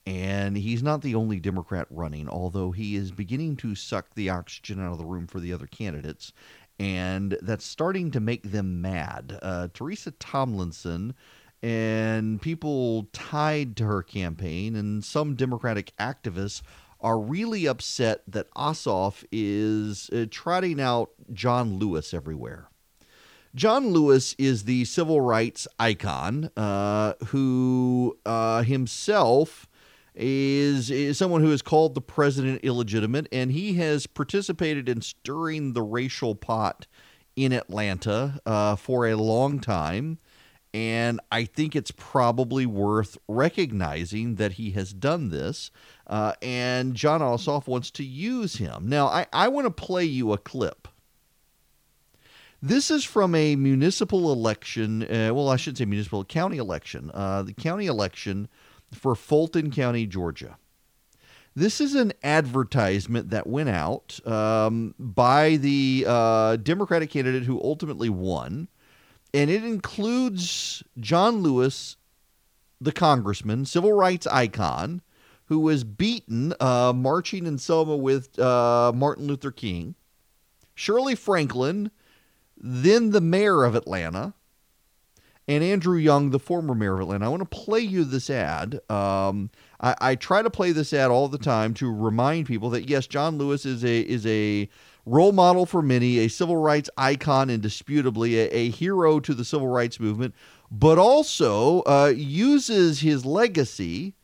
[0.06, 4.80] And he's not the only Democrat running, although he is beginning to suck the oxygen
[4.80, 6.32] out of the room for the other candidates.
[6.78, 9.38] And that's starting to make them mad.
[9.40, 11.14] Uh, Teresa Tomlinson
[11.62, 16.60] and people tied to her campaign and some Democratic activists
[17.00, 22.68] are really upset that Ossoff is uh, trotting out John Lewis everywhere.
[23.54, 29.68] John Lewis is the civil rights icon uh, who uh, himself
[30.14, 35.72] is, is someone who has called the president illegitimate, and he has participated in stirring
[35.72, 36.86] the racial pot
[37.36, 40.18] in Atlanta uh, for a long time.
[40.72, 45.70] And I think it's probably worth recognizing that he has done this.
[46.04, 48.88] Uh, and Jon Ossoff wants to use him.
[48.88, 50.88] Now, I, I want to play you a clip.
[52.60, 55.02] This is from a municipal election.
[55.02, 57.10] Uh, well, I shouldn't say municipal county election.
[57.14, 58.48] Uh, the county election
[58.96, 60.58] for Fulton County, Georgia.
[61.56, 68.08] This is an advertisement that went out um, by the uh, Democratic candidate who ultimately
[68.08, 68.68] won,
[69.32, 71.96] and it includes John Lewis,
[72.80, 75.00] the congressman, civil rights icon,
[75.46, 79.94] who was beaten uh, marching in Selma with uh, Martin Luther King,
[80.74, 81.92] Shirley Franklin,
[82.56, 84.34] then the mayor of Atlanta,
[85.46, 87.26] and Andrew Young, the former mayor of Atlanta.
[87.26, 88.80] I want to play you this ad.
[88.88, 92.88] Um, I, I, try to play this ad all the time to remind people that
[92.88, 94.68] yes, John Lewis is a is a
[95.04, 99.68] role model for many, a civil rights icon, indisputably a, a hero to the civil
[99.68, 100.34] rights movement,
[100.70, 104.14] but also uh, uses his legacy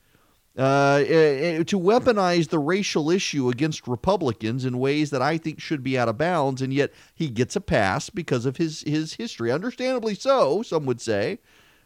[0.59, 5.83] uh, eh, to weaponize the racial issue against Republicans in ways that I think should
[5.83, 9.53] be out of bounds, and yet he gets a pass because of his his history.
[9.53, 11.39] Understandably so, some would say.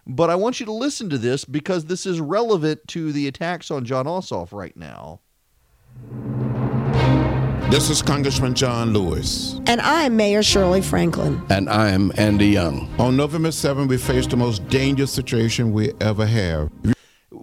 [0.07, 3.71] But I want you to listen to this because this is relevant to the attacks
[3.71, 5.21] on Jon Ossoff right now.
[7.71, 9.59] This is Congressman John Lewis.
[9.67, 11.43] And I'm Mayor Shirley Franklin.
[11.49, 12.95] And I'm Andy Young.
[12.99, 16.71] On November 7, we faced the most dangerous situation we ever have.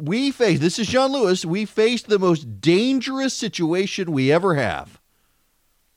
[0.01, 4.99] We face, this is John Lewis, we faced the most dangerous situation we ever have.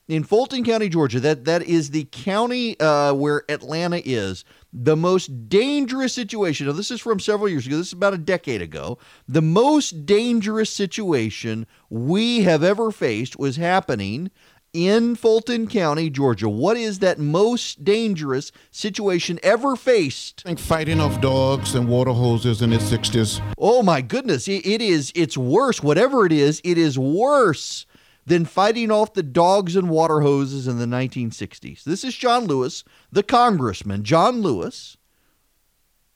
[0.07, 5.49] In Fulton County, Georgia, that, that is the county uh, where Atlanta is, the most
[5.49, 6.67] dangerous situation.
[6.67, 7.77] Now, this is from several years ago.
[7.77, 8.99] This is about a decade ago.
[9.27, 14.29] The most dangerous situation we have ever faced was happening
[14.75, 16.49] in Fulton County, Georgia.
[16.49, 20.43] What is that most dangerous situation ever faced?
[20.45, 23.41] Like fighting off dogs and water hoses in the 60s.
[23.57, 25.81] Oh my goodness, it, it is it's worse.
[25.81, 27.85] Whatever it is, it is worse
[28.25, 31.83] than fighting off the dogs and water hoses in the 1960s.
[31.83, 34.97] This is John Lewis, the congressman, John Lewis.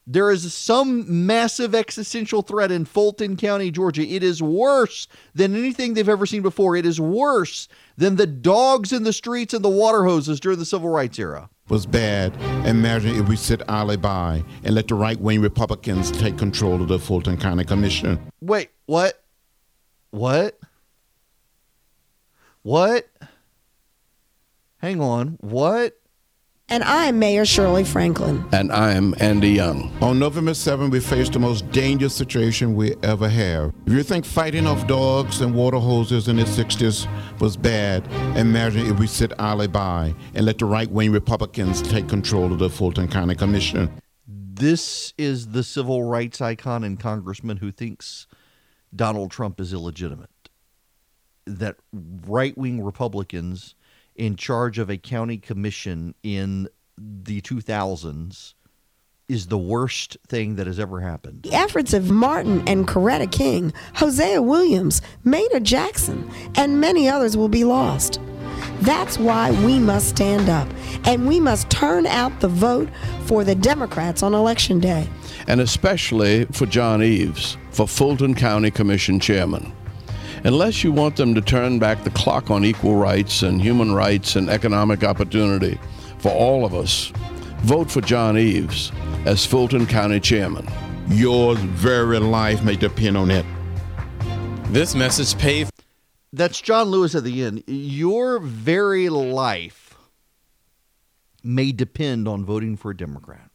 [0.06, 4.02] There is some massive existential threat in Fulton County, Georgia.
[4.02, 5.06] It is worse
[5.36, 6.74] than anything they've ever seen before.
[6.74, 7.68] It is worse
[8.00, 11.50] than the dogs in the streets and the water hoses during the civil rights era.
[11.68, 12.34] Was bad.
[12.66, 16.88] Imagine if we sit idly by and let the right wing Republicans take control of
[16.88, 18.18] the Fulton County Commission.
[18.40, 19.22] Wait, what?
[20.12, 20.58] What?
[22.62, 23.06] What?
[24.78, 25.36] Hang on.
[25.40, 25.99] What?
[26.72, 28.44] And I'm Mayor Shirley Franklin.
[28.52, 29.92] And I'm Andy Young.
[30.00, 33.74] On November 7, we faced the most dangerous situation we ever have.
[33.86, 37.08] If you think fighting off dogs and water hoses in the 60s
[37.40, 38.06] was bad,
[38.36, 42.60] imagine if we sit idly by and let the right wing Republicans take control of
[42.60, 43.90] the Fulton County Commission.
[44.28, 48.28] This is the civil rights icon and congressman who thinks
[48.94, 50.30] Donald Trump is illegitimate.
[51.46, 53.74] That right wing Republicans
[54.20, 56.68] in charge of a county commission in
[56.98, 58.52] the 2000s
[59.30, 61.42] is the worst thing that has ever happened.
[61.44, 67.48] The efforts of Martin and Coretta King, Hosea Williams, Maynard Jackson, and many others will
[67.48, 68.20] be lost.
[68.80, 70.68] That's why we must stand up
[71.06, 72.90] and we must turn out the vote
[73.24, 75.08] for the Democrats on Election Day.
[75.46, 79.72] And especially for John Eaves, for Fulton County Commission Chairman
[80.44, 84.36] unless you want them to turn back the clock on equal rights and human rights
[84.36, 85.78] and economic opportunity
[86.18, 87.12] for all of us,
[87.62, 88.92] vote for John Eaves
[89.26, 90.66] as Fulton County Chairman.
[91.08, 93.44] Your very life may depend on it.
[94.68, 95.72] This message paved.
[96.32, 97.64] That's John Lewis at the end.
[97.66, 99.96] Your very life
[101.42, 103.50] may depend on voting for a Democrat.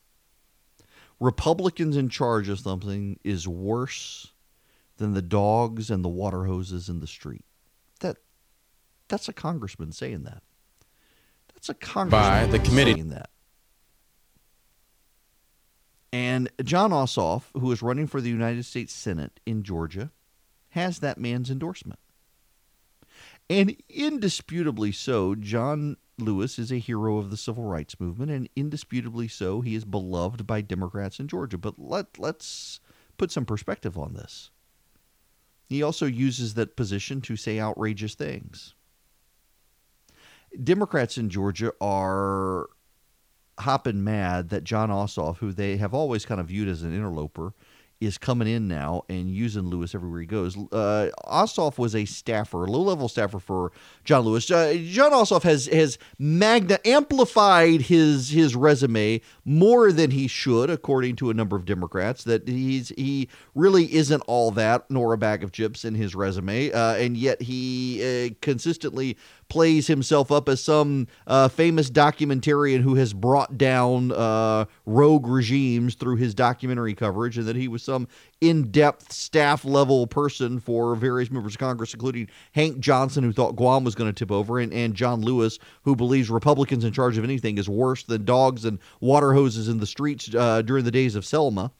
[1.20, 4.34] Republicans in charge of something is worse
[4.98, 7.46] than the dogs and the water hoses in the street.
[8.00, 8.18] That
[9.08, 10.42] that's a congressman saying that.
[11.54, 13.30] That's a congressman by the committee saying that.
[16.12, 20.12] And Jon Ossoff, who is running for the United States Senate in Georgia,
[20.70, 22.00] has that man's endorsement.
[23.50, 29.28] And indisputably so, John Lewis is a hero of the civil rights movement, and indisputably
[29.28, 31.58] so, he is beloved by Democrats in Georgia.
[31.58, 32.80] But let, let's
[33.18, 34.52] put some perspective on this.
[35.68, 38.76] He also uses that position to say outrageous things.
[40.64, 42.68] Democrats in Georgia are
[43.60, 47.54] hopping mad that Jon Ossoff, who they have always kind of viewed as an interloper,
[48.02, 50.58] is coming in now and using Lewis everywhere he goes.
[50.72, 53.72] Uh, Ossoff was a staffer, low level staffer for
[54.04, 54.50] John Lewis.
[54.52, 61.16] Uh, Jon Ossoff has has magna amplified his his resume more than he should, according
[61.18, 62.24] to a number of Democrats.
[62.24, 66.72] That he's he really isn't all that nor a bag of chips in his resume,
[66.72, 69.18] uh, and yet he uh, consistently
[69.48, 75.96] plays himself up as some uh, famous documentarian who has brought down uh, rogue regimes
[75.96, 78.08] through his documentary coverage, and that he was some
[78.42, 83.56] in depth staff level person for various members of Congress, including Hank Johnson, who thought
[83.56, 87.18] Guam was going to tip over, and, and John Lewis, who believes Republicans in charge
[87.18, 90.92] of anything is worse than dogs and water hoses in the streets uh, during the
[90.92, 91.72] days of Selma.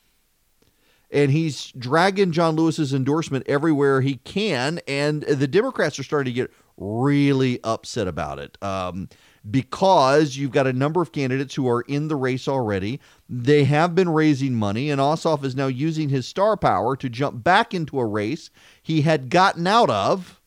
[1.12, 6.36] And he's dragging John Lewis's endorsement everywhere he can, and the Democrats are starting to
[6.36, 8.58] get really upset about it.
[8.62, 9.10] Um,
[9.50, 13.00] because you've got a number of candidates who are in the race already.
[13.30, 17.44] They have been raising money, and Ossoff is now using his star power to jump
[17.44, 18.50] back into a race
[18.82, 20.42] he had gotten out of,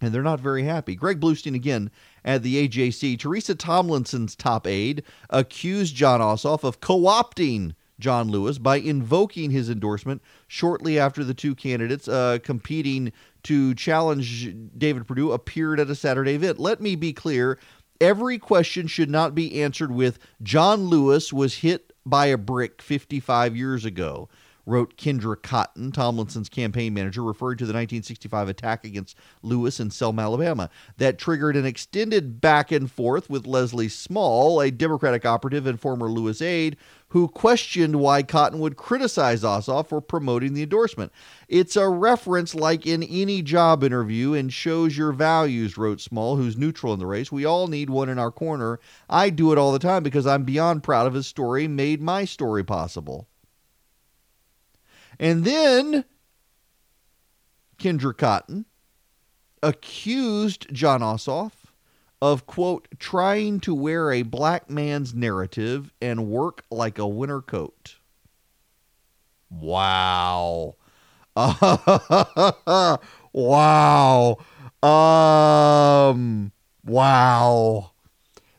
[0.00, 0.94] and they're not very happy.
[0.94, 1.90] Greg Bluestein again
[2.24, 3.18] at the AJC.
[3.18, 9.68] Teresa Tomlinson's top aide accused Jon Ossoff of co opting John Lewis by invoking his
[9.68, 13.12] endorsement shortly after the two candidates uh, competing
[13.44, 16.58] to challenge David Perdue appeared at a Saturday event.
[16.58, 17.58] Let me be clear
[18.00, 23.56] every question should not be answered with John Lewis was hit by a brick 55
[23.56, 24.28] years ago
[24.68, 30.22] wrote Kendra Cotton, Tomlinson's campaign manager, referring to the 1965 attack against Lewis in Selma,
[30.22, 30.68] Alabama.
[30.98, 36.08] That triggered an extended back and forth with Leslie Small, a Democratic operative and former
[36.10, 36.76] Lewis aide,
[37.08, 41.10] who questioned why Cotton would criticize Ossoff for promoting the endorsement.
[41.48, 46.58] It's a reference like in any job interview and shows your values, wrote Small, who's
[46.58, 47.32] neutral in the race.
[47.32, 48.78] We all need one in our corner.
[49.08, 52.26] I do it all the time because I'm beyond proud of his story, made my
[52.26, 53.26] story possible.
[55.18, 56.04] And then
[57.78, 58.66] Kendra Cotton
[59.62, 61.52] accused Jon Ossoff
[62.20, 67.96] of, quote, trying to wear a black man's narrative and work like a winter coat.
[69.50, 70.76] Wow.
[73.32, 74.36] wow.
[74.82, 76.52] Um
[76.84, 77.90] wow.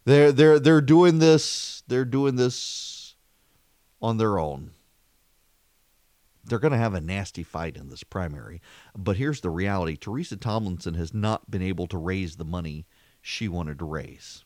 [0.06, 3.16] They're they're they're doing this they're doing this
[4.02, 4.72] on their own
[6.50, 8.62] they're going to have a nasty fight in this primary.
[8.98, 12.86] But here's the reality Teresa Tomlinson has not been able to raise the money
[13.22, 14.44] she wanted to raise.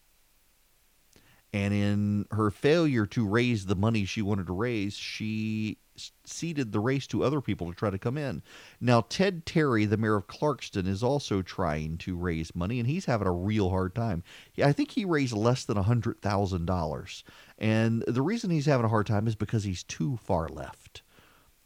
[1.53, 5.77] And in her failure to raise the money she wanted to raise, she
[6.25, 8.41] ceded the race to other people to try to come in.
[8.81, 13.05] Now, Ted Terry, the mayor of Clarkston, is also trying to raise money, and he's
[13.05, 14.23] having a real hard time.
[14.63, 17.23] I think he raised less than $100,000.
[17.59, 21.02] And the reason he's having a hard time is because he's too far left.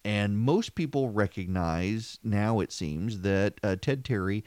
[0.04, 4.44] And most people recognize now, it seems, that uh, Ted Terry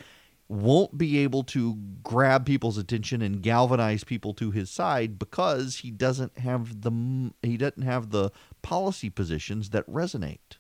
[0.49, 5.93] won't be able to grab people's attention and galvanize people to his side because he
[5.93, 10.59] doesn't have the he doesn't have the policy positions that resonate.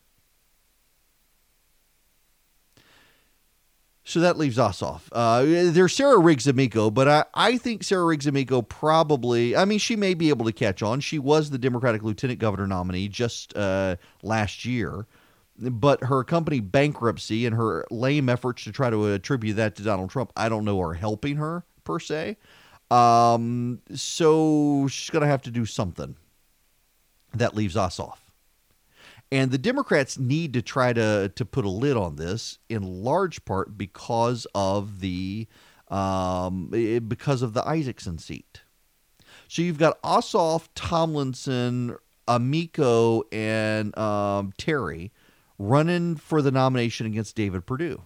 [4.02, 5.02] So that leaves Ossoff.
[5.12, 9.78] Uh, there's Sarah Riggs Amico, but I, I think Sarah Riggs Amico probably, I mean,
[9.78, 11.00] she may be able to catch on.
[11.00, 15.06] She was the Democratic lieutenant governor nominee just uh, last year,
[15.58, 20.10] but her company bankruptcy and her lame efforts to try to attribute that to Donald
[20.10, 22.38] Trump, I don't know, are helping her per se.
[22.90, 26.16] Um, so she's going to have to do something.
[27.34, 28.16] That leaves Ossoff.
[29.32, 33.44] And the Democrats need to try to to put a lid on this in large
[33.44, 35.46] part because of the
[35.88, 36.68] um,
[37.06, 38.62] because of the Isakson seat.
[39.48, 41.96] So you've got Ossoff, Tomlinson,
[42.28, 45.12] Amico, and um, Terry
[45.58, 48.02] running for the nomination against David Perdue.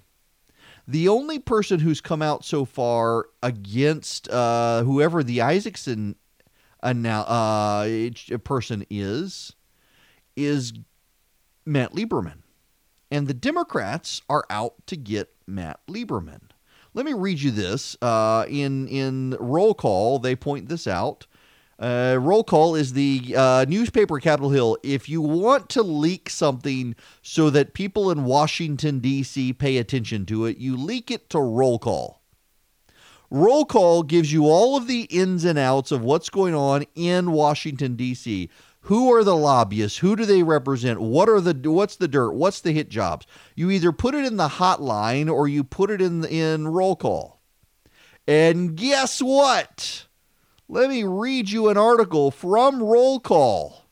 [0.88, 6.16] The only person who's come out so far against uh, whoever the Isaacson
[6.82, 7.88] Isakson uh,
[8.44, 9.54] person is
[10.36, 10.72] is
[11.66, 12.38] Matt Lieberman.
[13.10, 16.40] And the Democrats are out to get Matt Lieberman.
[16.94, 17.96] Let me read you this.
[18.00, 21.26] Uh, in, in roll call, they point this out.
[21.78, 24.76] Uh, roll call is the uh, newspaper Capitol Hill.
[24.84, 29.52] If you want to leak something so that people in Washington, D.C.
[29.54, 32.22] pay attention to it, you leak it to roll call.
[33.28, 37.32] Roll call gives you all of the ins and outs of what's going on in
[37.32, 38.48] Washington, D.C
[38.84, 39.98] who are the lobbyists?
[39.98, 41.00] Who do they represent?
[41.00, 42.32] What are the what's the dirt?
[42.32, 43.26] What's the hit jobs?
[43.54, 47.40] You either put it in the hotline or you put it in in roll call.
[48.26, 50.06] And guess what?
[50.68, 53.84] Let me read you an article from roll call.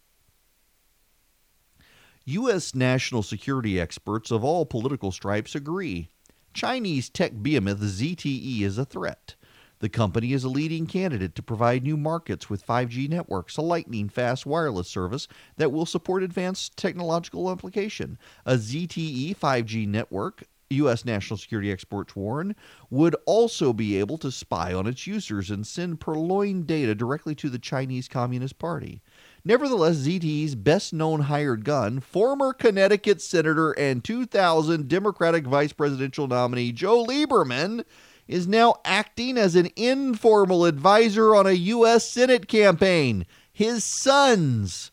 [2.24, 2.74] U.S.
[2.74, 6.10] national security experts of all political stripes agree
[6.52, 9.36] Chinese tech behemoth ZTE is a threat.
[9.82, 14.08] The company is a leading candidate to provide new markets with 5G networks, a lightning
[14.08, 15.26] fast wireless service
[15.56, 18.16] that will support advanced technological application.
[18.46, 21.04] A ZTE 5G network U.S.
[21.04, 22.54] national security experts warn,
[22.90, 27.50] would also be able to spy on its users and send purloined data directly to
[27.50, 29.02] the Chinese Communist Party.
[29.44, 36.72] Nevertheless, ZTE's best known hired gun, former Connecticut Senator and 2000 Democratic Vice Presidential nominee
[36.72, 37.84] Joe Lieberman,
[38.26, 42.08] is now acting as an informal advisor on a U.S.
[42.08, 43.26] Senate campaign.
[43.52, 44.90] His sons.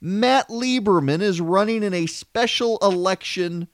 [0.00, 3.68] Matt Lieberman is running in a special election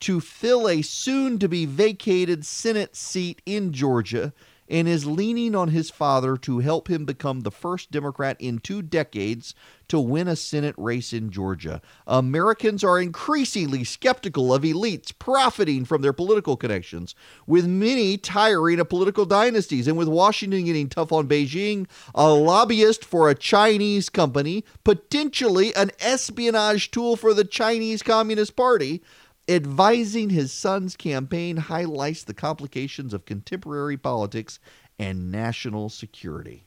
[0.00, 4.32] to fill a soon to be vacated Senate seat in Georgia
[4.68, 8.82] and is leaning on his father to help him become the first Democrat in two
[8.82, 9.54] decades
[9.88, 11.80] to win a Senate race in Georgia.
[12.06, 17.14] Americans are increasingly skeptical of elites profiting from their political connections,
[17.46, 23.04] with many tiring of political dynasties, and with Washington getting tough on Beijing, a lobbyist
[23.04, 29.02] for a Chinese company, potentially an espionage tool for the Chinese Communist Party.
[29.48, 34.58] Advising his son's campaign highlights the complications of contemporary politics
[34.98, 36.66] and national security.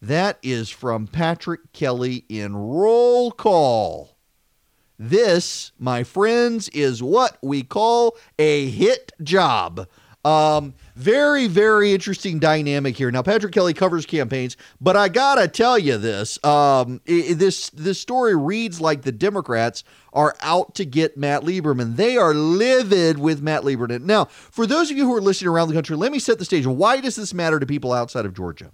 [0.00, 4.16] That is from Patrick Kelly in Roll Call.
[4.98, 9.86] This, my friends, is what we call a hit job.
[10.24, 13.10] Um, very, very interesting dynamic here.
[13.10, 18.00] Now, Patrick Kelly covers campaigns, but I gotta tell you this: um, i- this this
[18.00, 19.82] story reads like the Democrats
[20.12, 21.96] are out to get Matt Lieberman.
[21.96, 24.02] They are livid with Matt Lieberman.
[24.02, 26.44] Now, for those of you who are listening around the country, let me set the
[26.44, 26.66] stage.
[26.66, 28.72] Why does this matter to people outside of Georgia?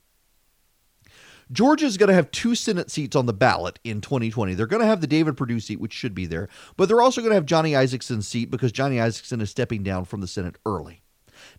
[1.51, 4.53] Georgia is going to have two Senate seats on the ballot in 2020.
[4.55, 7.23] They're going to have the David Perdue seat, which should be there, but they're also
[7.23, 10.57] going to have Johnny Isakson's seat because Johnny Isakson is stepping down from the Senate
[10.67, 11.03] early.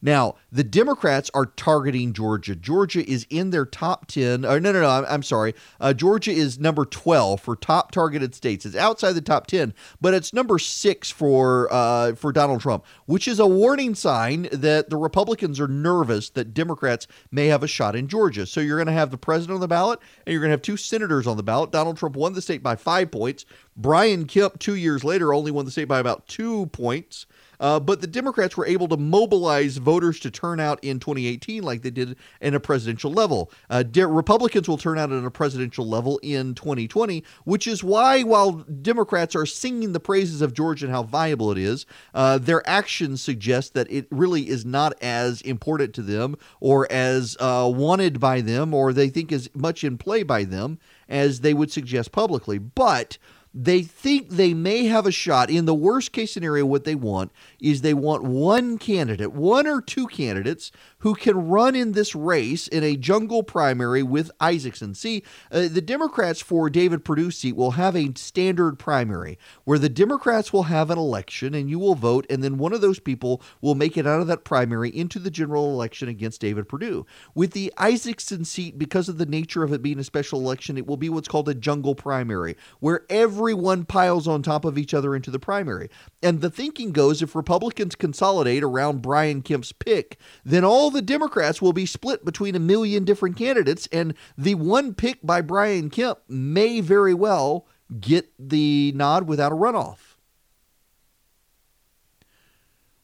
[0.01, 2.55] Now, the Democrats are targeting Georgia.
[2.55, 4.45] Georgia is in their top 10.
[4.45, 5.53] Or no, no, no, I'm, I'm sorry.
[5.79, 8.65] Uh, Georgia is number 12 for top targeted states.
[8.65, 13.27] It's outside the top 10, but it's number six for, uh, for Donald Trump, which
[13.27, 17.95] is a warning sign that the Republicans are nervous that Democrats may have a shot
[17.95, 18.45] in Georgia.
[18.45, 20.61] So you're going to have the president on the ballot and you're going to have
[20.61, 21.71] two senators on the ballot.
[21.71, 23.45] Donald Trump won the state by five points.
[23.75, 27.25] Brian Kemp, two years later, only won the state by about two points.
[27.59, 31.81] Uh, but the Democrats were able to mobilize voters to turn out in 2018 like
[31.81, 33.51] they did in a presidential level.
[33.69, 38.23] Uh, De- Republicans will turn out at a presidential level in 2020, which is why,
[38.23, 42.67] while Democrats are singing the praises of Georgia and how viable it is, uh, their
[42.67, 48.19] actions suggest that it really is not as important to them or as uh, wanted
[48.19, 52.11] by them or they think as much in play by them as they would suggest
[52.11, 52.57] publicly.
[52.57, 53.17] But
[53.53, 55.49] they think they may have a shot.
[55.49, 59.81] In the worst case scenario, what they want is they want one candidate, one or
[59.81, 64.95] two candidates who can run in this race in a jungle primary with Isakson.
[64.95, 69.89] See, uh, the Democrats for David Perdue seat will have a standard primary where the
[69.89, 73.41] Democrats will have an election and you will vote, and then one of those people
[73.61, 77.05] will make it out of that primary into the general election against David Perdue.
[77.33, 80.85] With the Isakson seat, because of the nature of it being a special election, it
[80.85, 85.15] will be what's called a jungle primary, where everyone piles on top of each other
[85.15, 85.89] into the primary.
[86.21, 91.61] And the thinking goes if Republicans consolidate around Brian Kemp's pick, then all the Democrats
[91.61, 96.19] will be split between a million different candidates, and the one pick by Brian Kemp
[96.27, 97.67] may very well
[97.99, 100.09] get the nod without a runoff.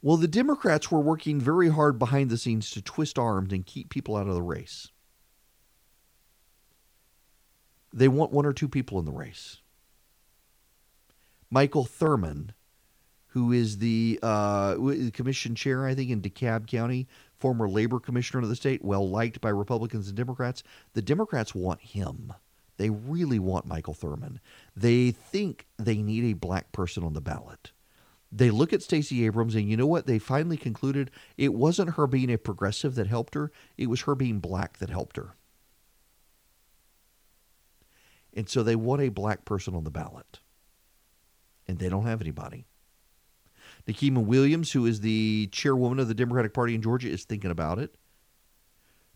[0.01, 3.89] Well, the Democrats were working very hard behind the scenes to twist arms and keep
[3.89, 4.89] people out of the race.
[7.91, 9.61] They want one or two people in the race.
[11.49, 12.49] Michael Thurmond,
[13.27, 14.75] who is the uh,
[15.13, 17.07] commission chair, I think, in DeKalb County,
[17.39, 20.63] former labor commissioner of the state, well liked by Republicans and Democrats.
[20.93, 22.33] The Democrats want him.
[22.77, 24.39] They really want Michael Thurmond.
[24.75, 27.71] They think they need a black person on the ballot.
[28.31, 30.07] They look at Stacey Abrams, and you know what?
[30.07, 34.15] They finally concluded it wasn't her being a progressive that helped her, it was her
[34.15, 35.35] being black that helped her.
[38.33, 40.39] And so they want a black person on the ballot.
[41.67, 42.65] And they don't have anybody.
[43.87, 47.79] Nikema Williams, who is the chairwoman of the Democratic Party in Georgia, is thinking about
[47.79, 47.95] it.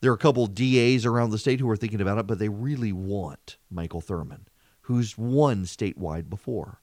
[0.01, 2.49] There are a couple DAs around the state who are thinking about it, but they
[2.49, 4.45] really want Michael Thurmond,
[4.81, 6.81] who's won statewide before.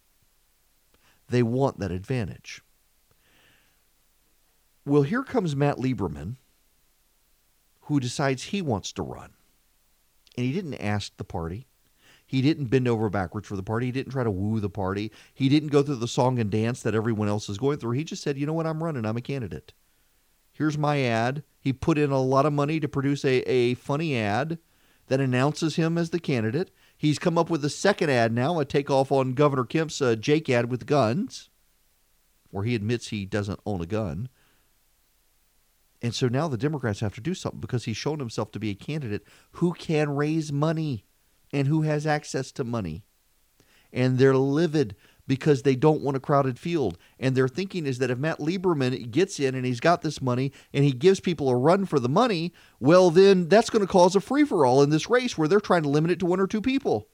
[1.28, 2.62] They want that advantage.
[4.84, 6.36] Well, here comes Matt Lieberman,
[7.82, 9.32] who decides he wants to run.
[10.36, 11.66] And he didn't ask the party.
[12.26, 13.86] He didn't bend over backwards for the party.
[13.86, 15.12] He didn't try to woo the party.
[15.32, 17.92] He didn't go through the song and dance that everyone else is going through.
[17.92, 19.06] He just said, you know what, I'm running.
[19.06, 19.72] I'm a candidate.
[20.52, 21.44] Here's my ad.
[21.60, 24.58] He put in a lot of money to produce a, a funny ad
[25.06, 26.70] that announces him as the candidate.
[26.96, 30.48] He's come up with a second ad now, a takeoff on Governor Kemp's uh, Jake
[30.50, 31.50] ad with guns,
[32.50, 34.28] where he admits he doesn't own a gun.
[36.02, 38.70] And so now the Democrats have to do something because he's shown himself to be
[38.70, 41.04] a candidate who can raise money
[41.52, 43.04] and who has access to money.
[43.92, 44.96] And they're livid
[45.26, 46.98] because they don't want a crowded field.
[47.18, 50.52] And their thinking is that if Matt Lieberman gets in and he's got this money
[50.72, 54.14] and he gives people a run for the money, well, then that's going to cause
[54.14, 56.40] a free for all in this race where they're trying to limit it to one
[56.40, 57.08] or two people.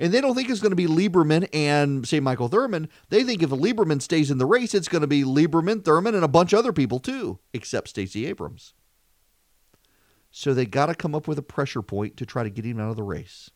[0.00, 2.88] And they don't think it's going to be Lieberman and, say, Michael Thurmond.
[3.08, 6.24] They think if Lieberman stays in the race, it's going to be Lieberman, Thurmond, and
[6.24, 8.74] a bunch of other people too, except Stacey Abrams.
[10.30, 12.80] So they got to come up with a pressure point to try to get him
[12.80, 13.50] out of the race.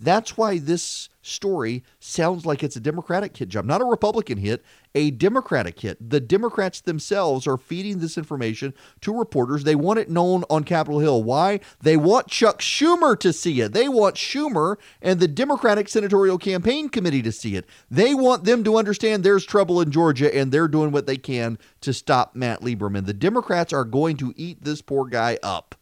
[0.00, 4.64] That's why this story sounds like it's a Democratic hit job, not a Republican hit,
[4.94, 6.10] a Democratic hit.
[6.10, 9.64] The Democrats themselves are feeding this information to reporters.
[9.64, 11.24] They want it known on Capitol Hill.
[11.24, 11.58] Why?
[11.80, 13.72] They want Chuck Schumer to see it.
[13.72, 17.66] They want Schumer and the Democratic Senatorial Campaign Committee to see it.
[17.90, 21.58] They want them to understand there's trouble in Georgia and they're doing what they can
[21.80, 23.06] to stop Matt Lieberman.
[23.06, 25.74] The Democrats are going to eat this poor guy up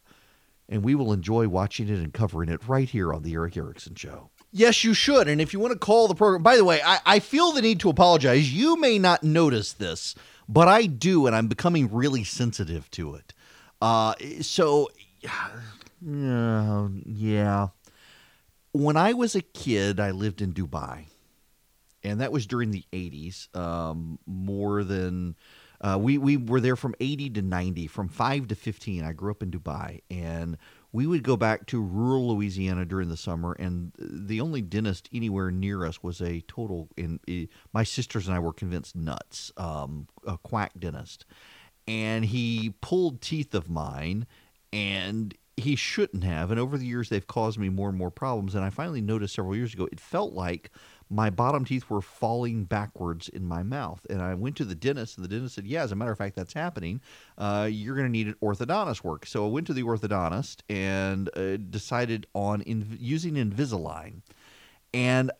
[0.69, 3.95] and we will enjoy watching it and covering it right here on the Erick Erickson
[3.95, 4.29] Show.
[4.51, 5.27] Yes, you should.
[5.27, 7.61] And if you want to call the program, by the way, I, I feel the
[7.61, 8.51] need to apologize.
[8.53, 10.15] You may not notice this,
[10.47, 13.33] but I do, and I'm becoming really sensitive to it.
[13.81, 14.89] Uh, so,
[15.25, 17.67] uh, yeah.
[18.71, 21.05] When I was a kid, I lived in Dubai,
[22.03, 25.35] and that was during the 80s, um, more than
[25.81, 29.03] uh, we we were there from 80 to 90, from 5 to 15.
[29.03, 30.57] I grew up in Dubai, and
[30.91, 35.51] we would go back to rural Louisiana during the summer, and the only dentist anywhere
[35.51, 36.89] near us was a total.
[36.97, 37.19] In
[37.73, 41.25] my sisters and I were convinced nuts, um, a quack dentist,
[41.87, 44.25] and he pulled teeth of mine,
[44.73, 46.51] and he shouldn't have.
[46.51, 48.53] And over the years, they've caused me more and more problems.
[48.53, 50.71] And I finally noticed several years ago, it felt like
[51.09, 54.05] my bottom teeth were falling backwards in my mouth.
[54.09, 56.17] And I went to the dentist, and the dentist said, Yeah, as a matter of
[56.17, 57.01] fact, that's happening.
[57.37, 59.25] Uh, you're going to need an orthodontist work.
[59.25, 64.21] So I went to the orthodontist and uh, decided on in- using Invisalign.
[64.93, 65.31] And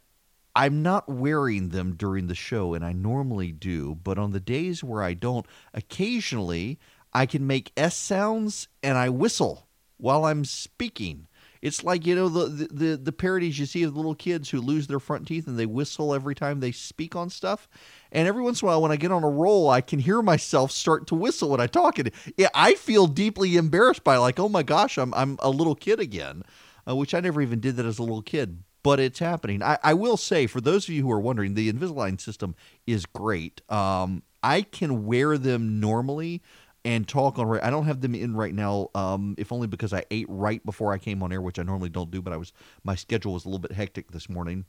[0.55, 4.83] I'm not wearing them during the show, and I normally do, but on the days
[4.83, 6.79] where I don't, occasionally
[7.13, 9.67] I can make S sounds and I whistle
[9.97, 11.27] while I'm speaking.
[11.61, 14.87] It's like you know the, the the parodies you see of little kids who lose
[14.87, 17.67] their front teeth and they whistle every time they speak on stuff.
[18.11, 20.21] And every once in a while, when I get on a roll, I can hear
[20.21, 21.99] myself start to whistle when I talk.
[21.99, 25.75] And yeah, I feel deeply embarrassed by like, oh my gosh, I'm I'm a little
[25.75, 26.43] kid again,
[26.87, 28.63] uh, which I never even did that as a little kid.
[28.83, 29.61] But it's happening.
[29.61, 32.55] I, I will say, for those of you who are wondering, the Invisalign system
[32.85, 33.61] is great.
[33.69, 36.41] Um, I can wear them normally
[36.87, 37.59] and talk on.
[37.59, 40.93] I don't have them in right now, um, if only because I ate right before
[40.93, 42.21] I came on air, which I normally don't do.
[42.21, 42.53] But I was
[42.85, 44.63] my schedule was a little bit hectic this morning,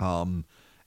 [0.00, 0.46] um,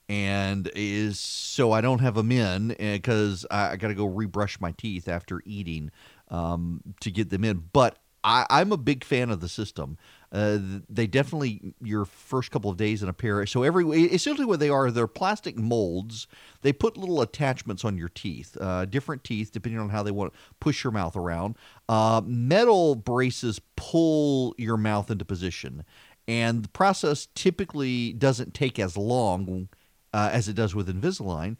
[0.09, 4.59] and is so I don't have them in because I, I got to go rebrush
[4.59, 5.91] my teeth after eating
[6.29, 7.65] um, to get them in.
[7.71, 9.99] But I, I'm a big fan of the system.
[10.31, 10.57] Uh,
[10.89, 13.45] they definitely your first couple of days in a pair.
[13.45, 16.27] So every essentially what they are, they're plastic molds.
[16.61, 20.33] They put little attachments on your teeth, uh, different teeth depending on how they want
[20.33, 21.55] to push your mouth around.
[21.87, 25.85] Uh, metal braces pull your mouth into position,
[26.27, 29.69] and the process typically doesn't take as long
[30.13, 31.55] uh, as it does with Invisalign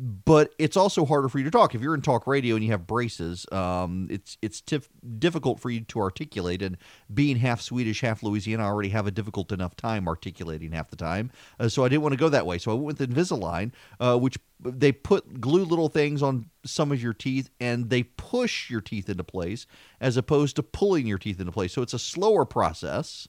[0.00, 1.74] but it's also harder for you to talk.
[1.74, 4.88] If you're in talk radio and you have braces, um, it's it's tif-
[5.18, 6.62] difficult for you to articulate.
[6.62, 6.78] And
[7.12, 10.96] being half Swedish, half Louisiana, I already have a difficult enough time articulating half the
[10.96, 11.32] time.
[11.58, 12.58] Uh, so I didn't want to go that way.
[12.58, 17.02] So I went with Invisalign, uh, which they put glue little things on some of
[17.02, 19.66] your teeth and they push your teeth into place
[20.00, 21.72] as opposed to pulling your teeth into place.
[21.72, 23.26] So it's a slower process.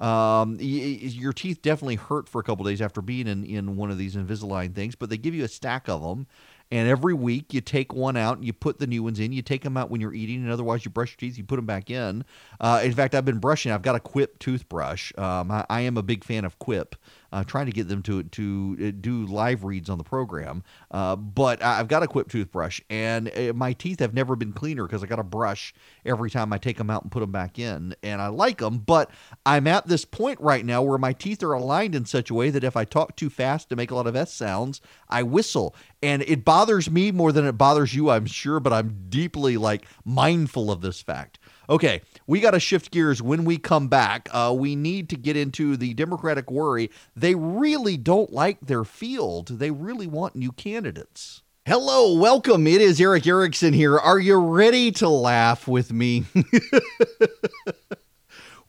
[0.00, 3.90] Um, y- your teeth definitely hurt for a couple days after being in, in one
[3.90, 6.26] of these Invisalign things, but they give you a stack of them.
[6.72, 9.32] And every week you take one out and you put the new ones in.
[9.32, 11.56] You take them out when you're eating, and otherwise you brush your teeth, you put
[11.56, 12.24] them back in.
[12.60, 13.72] Uh, in fact, I've been brushing.
[13.72, 15.12] I've got a Quip toothbrush.
[15.18, 16.94] Um, I, I, am a big fan of Quip
[17.32, 20.62] uh, trying to get them to to uh, do live reads on the program.
[20.90, 24.86] Uh, but I've got a Quip toothbrush, and uh, my teeth have never been cleaner
[24.86, 25.74] because I got to brush
[26.04, 28.78] every time I take them out and put them back in, and I like them.
[28.78, 29.10] But
[29.46, 32.50] I'm at this point right now where my teeth are aligned in such a way
[32.50, 35.74] that if I talk too fast to make a lot of S sounds, I whistle,
[36.02, 38.60] and it bothers me more than it bothers you, I'm sure.
[38.60, 41.38] But I'm deeply like mindful of this fact.
[41.68, 44.28] Okay, we got to shift gears when we come back.
[44.30, 46.88] Uh, we need to get into the Democratic worry.
[47.16, 51.42] They really don't like their field, they really want new candidates.
[51.66, 52.68] Hello, welcome.
[52.68, 53.98] It is Erick Erickson here.
[53.98, 56.24] Are you ready to laugh with me?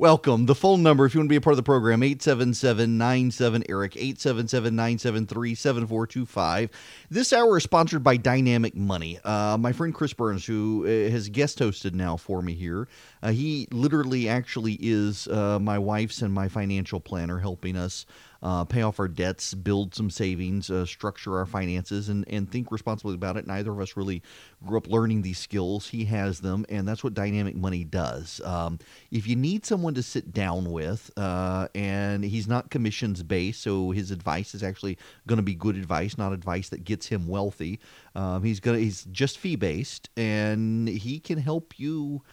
[0.01, 0.47] Welcome.
[0.47, 6.69] The phone number, if you want to be a part of the program, 877-97-ERIC, 877-973-7425.
[7.11, 9.19] This hour is sponsored by Dynamic Money.
[9.23, 12.87] Uh, my friend Chris Burns, who uh, has guest hosted now for me here,
[13.21, 18.07] uh, he literally actually is uh, my wife's and my financial planner helping us
[18.43, 22.71] uh, pay off our debts, build some savings, uh, structure our finances, and, and think
[22.71, 23.45] responsibly about it.
[23.45, 24.21] Neither of us really
[24.65, 25.87] grew up learning these skills.
[25.87, 28.41] He has them, and that's what dynamic money does.
[28.43, 28.79] Um,
[29.11, 33.91] if you need someone to sit down with, uh, and he's not commissions based, so
[33.91, 34.97] his advice is actually
[35.27, 37.79] going to be good advice, not advice that gets him wealthy.
[38.15, 42.23] Um, he's gonna he's just fee based, and he can help you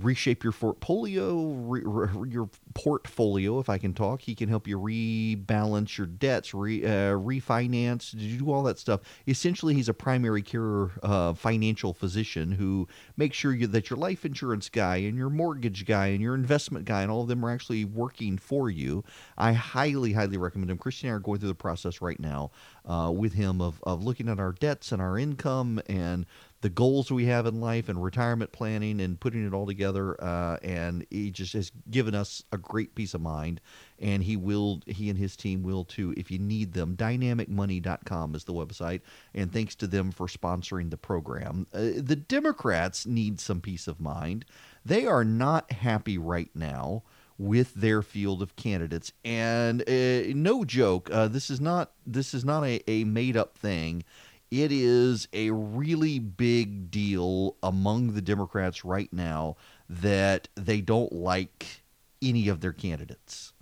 [0.00, 3.58] reshape your portfolio, re, re, your portfolio.
[3.58, 8.50] If I can talk, he can help you rebalance your debts, re, uh, refinance, do
[8.50, 9.00] all that stuff.
[9.26, 14.24] Essentially, he's a primary care uh, financial physician who makes sure you, that your life
[14.24, 17.50] insurance guy and your mortgage guy and your investment guy and all of them are
[17.50, 19.04] actually working for you.
[19.36, 20.78] I highly, highly recommend him.
[20.78, 22.50] Christian and I are going through the process right now
[22.84, 26.26] uh, with him of of looking at our debts and our income and
[26.62, 30.16] the goals we have in life and retirement planning and putting it all together.
[30.22, 33.60] Uh, and he just has given us a great peace of mind.
[33.98, 36.96] And he will, he and his team will too, if you need them.
[36.96, 39.00] Dynamicmoney.com is the website.
[39.34, 41.66] And thanks to them for sponsoring the program.
[41.74, 44.44] Uh, the Democrats need some peace of mind.
[44.84, 47.02] They are not happy right now
[47.38, 52.44] with their field of candidates and uh, no joke uh, this is not this is
[52.44, 54.04] not a, a made up thing
[54.52, 59.56] it is a really big deal among the Democrats right now
[59.88, 61.82] that they don't like
[62.20, 63.54] any of their candidates.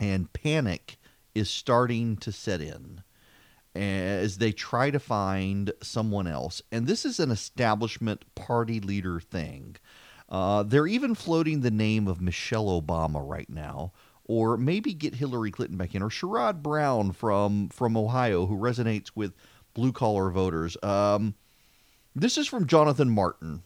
[0.00, 0.98] And panic
[1.36, 3.04] is starting to set in
[3.76, 6.62] as they try to find someone else.
[6.72, 9.76] And this is an establishment party leader thing.
[10.28, 13.92] Uh, they're even floating the name of Michelle Obama right now,
[14.24, 19.12] or maybe get Hillary Clinton back in, or Sherrod Brown from from Ohio, who resonates
[19.14, 19.32] with
[19.76, 20.76] blue collar voters.
[20.82, 21.34] Um,
[22.14, 23.62] this is from Jonathan Martin.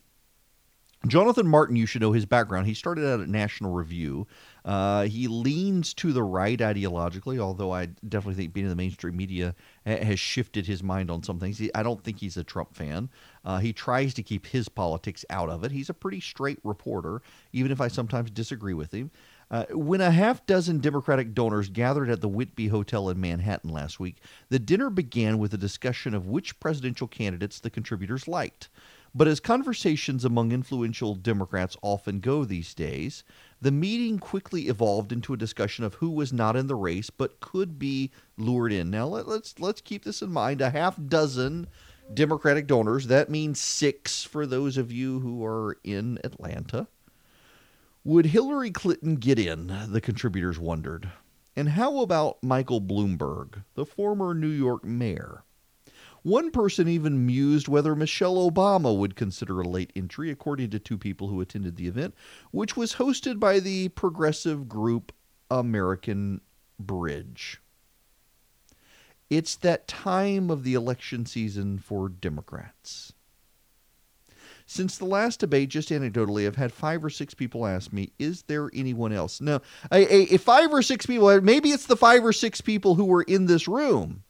[1.06, 2.66] Jonathan Martin, you should know his background.
[2.66, 4.26] He started out at National Review.
[4.66, 9.16] Uh, he leans to the right ideologically, although I definitely think being in the mainstream
[9.16, 9.54] media
[9.86, 11.62] ha- has shifted his mind on some things.
[11.74, 13.08] I don't think he's a Trump fan.
[13.44, 15.72] Uh, he tries to keep his politics out of it.
[15.72, 17.22] He's a pretty straight reporter,
[17.54, 19.10] even if I sometimes disagree with him.
[19.50, 23.98] Uh, when a half dozen Democratic donors gathered at the Whitby Hotel in Manhattan last
[23.98, 24.18] week,
[24.48, 28.68] the dinner began with a discussion of which presidential candidates the contributors liked.
[29.12, 33.24] But as conversations among influential Democrats often go these days,
[33.60, 37.40] the meeting quickly evolved into a discussion of who was not in the race but
[37.40, 38.88] could be lured in.
[38.88, 40.60] Now let, let's let's keep this in mind.
[40.60, 41.66] A half dozen
[42.14, 46.86] Democratic donors, that means 6 for those of you who are in Atlanta.
[48.02, 49.66] Would Hillary Clinton get in?
[49.88, 51.10] The contributors wondered.
[51.54, 55.44] And how about Michael Bloomberg, the former New York mayor?
[56.22, 60.96] One person even mused whether Michelle Obama would consider a late entry, according to two
[60.96, 62.14] people who attended the event,
[62.52, 65.12] which was hosted by the progressive group
[65.50, 66.40] American
[66.78, 67.60] Bridge.
[69.28, 73.12] It's that time of the election season for Democrats.
[74.70, 78.42] Since the last debate, just anecdotally, I've had five or six people ask me, "Is
[78.42, 81.40] there anyone else?" No, a, a five or six people.
[81.40, 84.22] Maybe it's the five or six people who were in this room.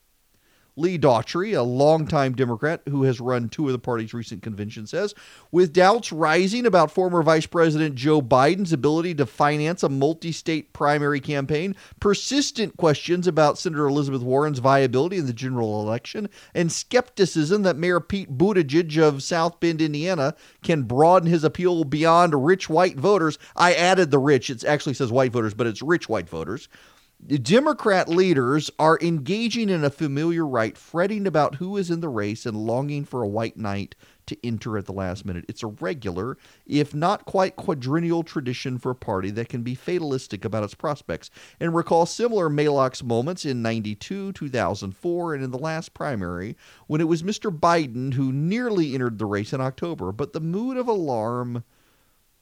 [0.81, 5.15] Leah Daughtry, a longtime Democrat who has run two of the party's recent conventions, says
[5.52, 10.73] with doubts rising about former Vice President Joe Biden's ability to finance a multi state
[10.73, 17.62] primary campaign, persistent questions about Senator Elizabeth Warren's viability in the general election, and skepticism
[17.62, 22.97] that Mayor Pete Buttigieg of South Bend, Indiana, can broaden his appeal beyond rich white
[22.97, 23.39] voters.
[23.55, 26.69] I added the rich, it actually says white voters, but it's rich white voters.
[27.26, 32.47] Democrat leaders are engaging in a familiar rite, fretting about who is in the race
[32.47, 33.94] and longing for a white knight
[34.24, 35.44] to enter at the last minute.
[35.47, 40.47] It's a regular, if not quite quadrennial tradition for a party that can be fatalistic
[40.47, 41.30] about its prospects
[41.60, 46.56] and recall similar Maalox moments in 92, 2004, and in the last primary
[46.86, 47.56] when it was Mr.
[47.56, 50.10] Biden who nearly entered the race in October.
[50.10, 51.64] But the mood of alarm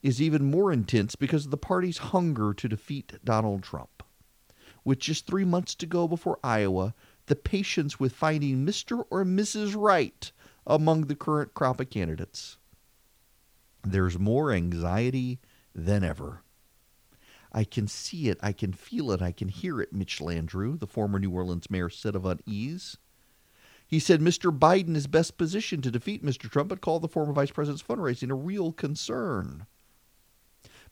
[0.03, 3.98] is even more intense because of the party's hunger to defeat Donald Trump
[4.85, 6.95] with just three months to go before Iowa,
[7.27, 9.05] the patience with finding Mr.
[9.11, 9.75] or Mrs.
[9.77, 10.33] Right
[10.67, 12.59] among the current crop of candidates.
[13.83, 15.41] There's more anxiety
[15.75, 16.43] than ever.
[17.53, 20.87] I can see it, I can feel it, I can hear it, Mitch Landrieu, the
[20.87, 22.99] former New Orleans mayor, said of unease.
[23.87, 24.57] He said Mr.
[24.57, 26.51] Biden is best positioned to defeat Mr.
[26.51, 29.67] Trump, but called the former vice president's fundraising a real concern.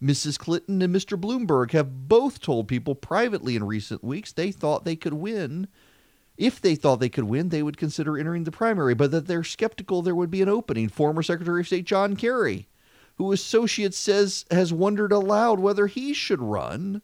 [0.03, 0.39] Mrs.
[0.39, 1.19] Clinton and Mr.
[1.19, 5.69] Bloomberg have both told people privately in recent weeks they thought they could win.
[6.37, 9.43] If they thought they could win, they would consider entering the primary, but that they're
[9.43, 10.89] skeptical there would be an opening.
[10.89, 12.69] Former Secretary of State John Kerry,
[13.15, 17.01] who Associates says has wondered aloud whether he should run.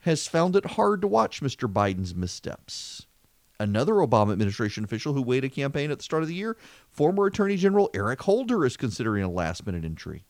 [0.00, 1.70] has found it hard to watch Mr.
[1.72, 3.06] Biden's missteps.
[3.60, 6.56] Another Obama administration official who weighed a campaign at the start of the year,
[6.90, 10.24] former Attorney General Eric Holder, is considering a last minute entry.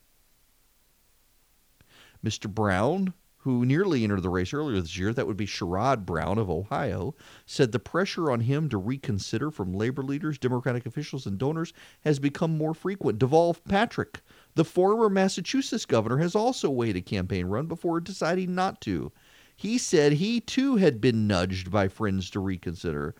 [2.24, 2.48] Mr.
[2.52, 6.50] Brown, who nearly entered the race earlier this year, that would be Sherrod Brown of
[6.50, 7.14] Ohio,
[7.46, 12.18] said the pressure on him to reconsider from labor leaders, Democratic officials, and donors has
[12.18, 13.18] become more frequent.
[13.18, 14.20] Deval Patrick,
[14.54, 19.12] the former Massachusetts governor, has also weighed a campaign run before deciding not to.
[19.56, 23.14] He said he too had been nudged by friends to reconsider.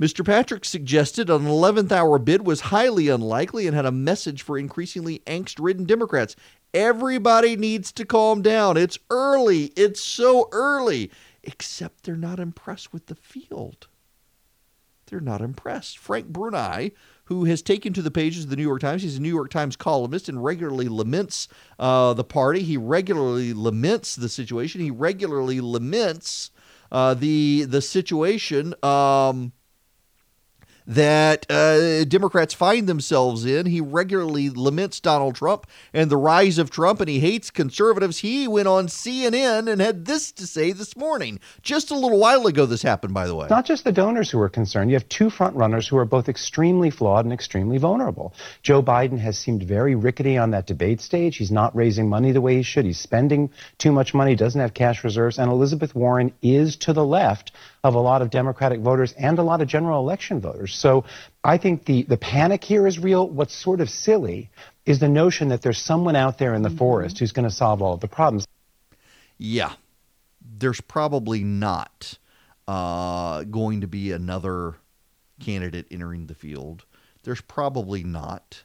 [0.00, 0.24] Mr.
[0.24, 5.20] Patrick suggested an 11th hour bid was highly unlikely and had a message for increasingly
[5.20, 6.34] angst ridden Democrats.
[6.74, 8.76] Everybody needs to calm down.
[8.76, 9.66] It's early.
[9.76, 11.10] It's so early.
[11.44, 13.86] Except they're not impressed with the field.
[15.06, 15.98] They're not impressed.
[15.98, 16.92] Frank Bruni,
[17.26, 19.02] who has taken to the pages of the New York Times.
[19.02, 21.46] He's a New York Times columnist and regularly laments
[21.78, 22.62] uh, the party.
[22.62, 24.80] He regularly laments the situation.
[24.80, 26.50] He regularly laments
[26.90, 28.74] uh, the the situation.
[28.82, 29.52] Um,
[30.86, 33.66] that uh, Democrats find themselves in.
[33.66, 38.18] He regularly laments Donald Trump and the rise of Trump, and he hates conservatives.
[38.18, 41.40] He went on CNN and had this to say this morning.
[41.62, 43.46] Just a little while ago, this happened, by the way.
[43.48, 44.90] Not just the donors who are concerned.
[44.90, 48.34] You have two front runners who are both extremely flawed and extremely vulnerable.
[48.62, 51.36] Joe Biden has seemed very rickety on that debate stage.
[51.36, 52.84] He's not raising money the way he should.
[52.84, 55.38] He's spending too much money, doesn't have cash reserves.
[55.38, 57.52] And Elizabeth Warren is to the left
[57.84, 60.74] of a lot of Democratic voters and a lot of general election voters.
[60.74, 61.04] So
[61.44, 63.28] I think the, the panic here is real.
[63.28, 64.50] What's sort of silly
[64.86, 67.82] is the notion that there's someone out there in the forest who's going to solve
[67.82, 68.46] all of the problems.
[69.36, 69.74] Yeah,
[70.58, 72.18] there's probably not
[72.66, 74.76] uh, going to be another
[75.44, 76.84] candidate entering the field.
[77.24, 78.62] There's probably not.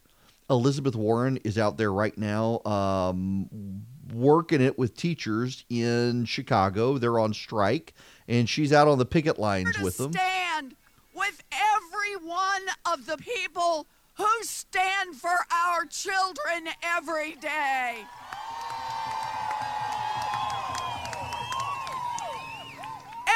[0.49, 3.83] Elizabeth Warren is out there right now um,
[4.13, 6.97] working it with teachers in Chicago.
[6.97, 7.93] They're on strike,
[8.29, 10.13] and she's out on the picket lines with them.
[10.13, 10.75] stand
[11.15, 12.61] with every one
[12.93, 18.03] of the people who stand for our children every day.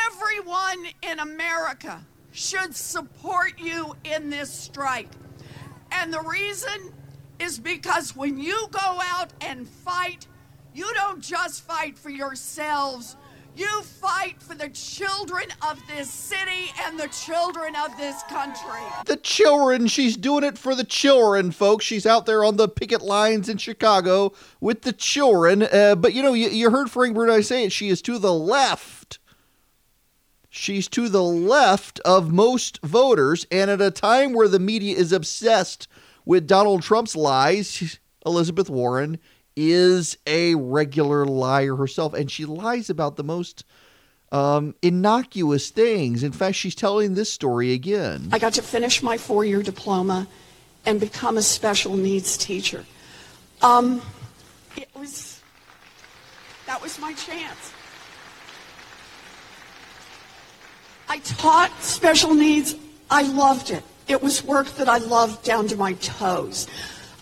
[0.07, 5.10] Everyone in America should support you in this strike.
[5.91, 6.94] And the reason
[7.40, 10.28] is because when you go out and fight,
[10.74, 13.15] you don't just fight for yourselves.
[13.56, 18.82] You fight for the children of this city and the children of this country.
[19.06, 21.86] The children, she's doing it for the children, folks.
[21.86, 25.64] She's out there on the picket lines in Chicago with the children.
[25.64, 27.72] Uh, but you know, you, you heard Frank Bruni say it.
[27.72, 29.20] She is to the left.
[30.50, 33.46] She's to the left of most voters.
[33.52, 35.88] And at a time where the media is obsessed
[36.26, 39.20] with Donald Trump's lies, Elizabeth Warren
[39.56, 43.64] is a regular liar herself, and she lies about the most
[44.32, 46.24] um, innocuous things.
[46.24, 48.30] In fact, she's telling this story again.
[48.32, 50.28] I got to finish my four year diploma
[50.86, 52.84] and become a special needs teacher.
[53.62, 54.02] Um,
[54.76, 55.40] it was,
[56.66, 57.74] that was my chance.
[61.08, 62.76] I taught special needs.
[63.10, 63.84] I loved it.
[64.08, 66.68] It was work that I loved down to my toes.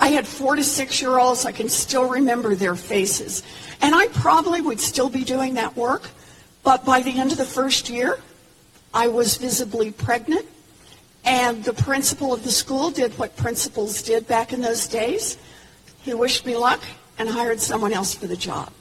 [0.01, 1.45] I had four to six year olds.
[1.45, 3.43] I can still remember their faces.
[3.81, 6.09] And I probably would still be doing that work.
[6.63, 8.19] But by the end of the first year,
[8.95, 10.47] I was visibly pregnant.
[11.23, 15.37] And the principal of the school did what principals did back in those days.
[16.01, 16.81] He wished me luck
[17.19, 18.71] and hired someone else for the job.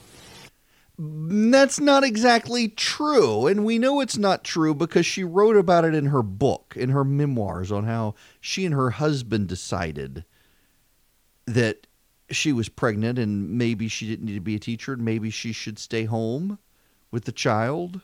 [0.99, 3.47] That's not exactly true.
[3.47, 6.89] And we know it's not true because she wrote about it in her book, in
[6.91, 10.25] her memoirs, on how she and her husband decided
[11.47, 11.87] that
[12.31, 15.53] she was pregnant and maybe she didn't need to be a teacher and maybe she
[15.53, 16.59] should stay home
[17.11, 18.01] with the child.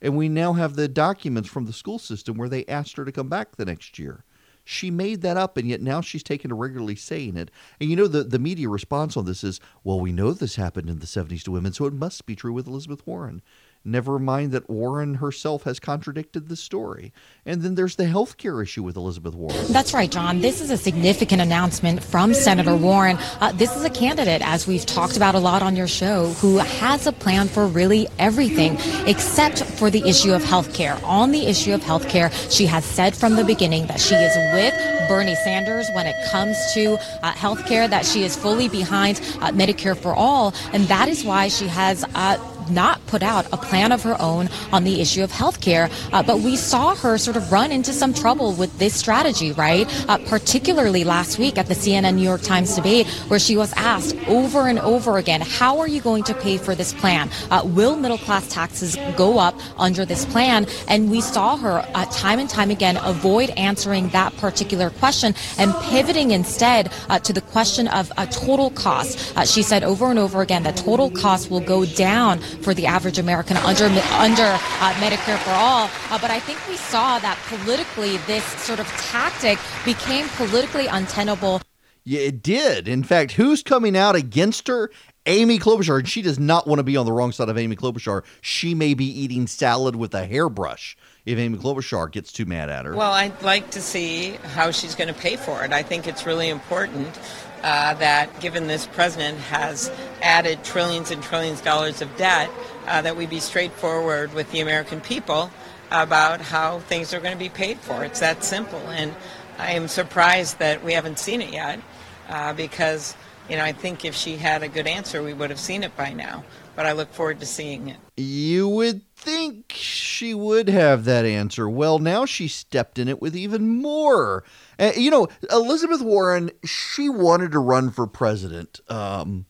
[0.00, 3.12] And we now have the documents from the school system where they asked her to
[3.12, 4.24] come back the next year.
[4.64, 7.50] She made that up, and yet now she's taken to regularly saying it.
[7.80, 10.90] And you know, the, the media response on this is, well, we know this happened
[10.90, 13.40] in the 70s to women, so it must be true with Elizabeth Warren.
[13.84, 17.12] Never mind that Warren herself has contradicted the story.
[17.46, 19.72] And then there's the health care issue with Elizabeth Warren.
[19.72, 20.40] That's right, John.
[20.40, 23.16] This is a significant announcement from Senator Warren.
[23.40, 26.58] Uh, this is a candidate, as we've talked about a lot on your show, who
[26.58, 28.76] has a plan for really everything
[29.06, 30.98] except for the issue of health care.
[31.04, 34.36] On the issue of health care, she has said from the beginning that she is
[34.52, 34.74] with
[35.08, 39.50] Bernie Sanders when it comes to uh, health care, that she is fully behind uh,
[39.52, 40.52] Medicare for all.
[40.72, 42.36] And that is why she has uh,
[42.70, 45.90] not put out a plan of her own on the issue of health care.
[46.12, 49.86] Uh, but we saw her sort of run into some trouble with this strategy, right?
[50.08, 54.16] Uh, particularly last week at the CNN New York Times debate, where she was asked
[54.28, 57.30] over and over again, how are you going to pay for this plan?
[57.50, 60.66] Uh, will middle class taxes go up under this plan?
[60.88, 65.74] And we saw her uh, time and time again avoid answering that particular question and
[65.84, 69.36] pivoting instead uh, to the question of total cost.
[69.36, 72.86] Uh, she said over and over again that total cost will go down for the
[72.86, 75.88] average American under under uh, Medicare for all.
[76.10, 81.62] Uh, but I think we saw that politically, this sort of tactic became politically untenable.
[82.04, 82.88] Yeah, it did.
[82.88, 84.90] In fact, who's coming out against her?
[85.26, 87.76] Amy Klobuchar, and she does not want to be on the wrong side of Amy
[87.76, 88.24] Klobuchar.
[88.40, 90.96] She may be eating salad with a hairbrush
[91.26, 92.96] if Amy Klobuchar gets too mad at her.
[92.96, 95.72] Well, I'd like to see how she's going to pay for it.
[95.72, 97.14] I think it's really important
[97.62, 99.90] uh, that, given this president has
[100.22, 102.50] added trillions and trillions of dollars of debt,
[102.86, 105.50] uh, that we be straightforward with the American people
[105.90, 108.04] about how things are going to be paid for.
[108.04, 108.80] It's that simple.
[108.90, 109.14] And
[109.58, 111.80] I am surprised that we haven't seen it yet
[112.28, 113.16] uh, because,
[113.48, 115.96] you know, I think if she had a good answer, we would have seen it
[115.96, 116.44] by now.
[116.76, 117.96] But I look forward to seeing it.
[118.16, 121.68] You would think she would have that answer.
[121.68, 124.44] Well, now she stepped in it with even more.
[124.78, 129.46] Uh, you know, Elizabeth Warren, she wanted to run for president um,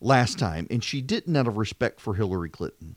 [0.00, 2.96] last time, and she didn't out of respect for Hillary Clinton.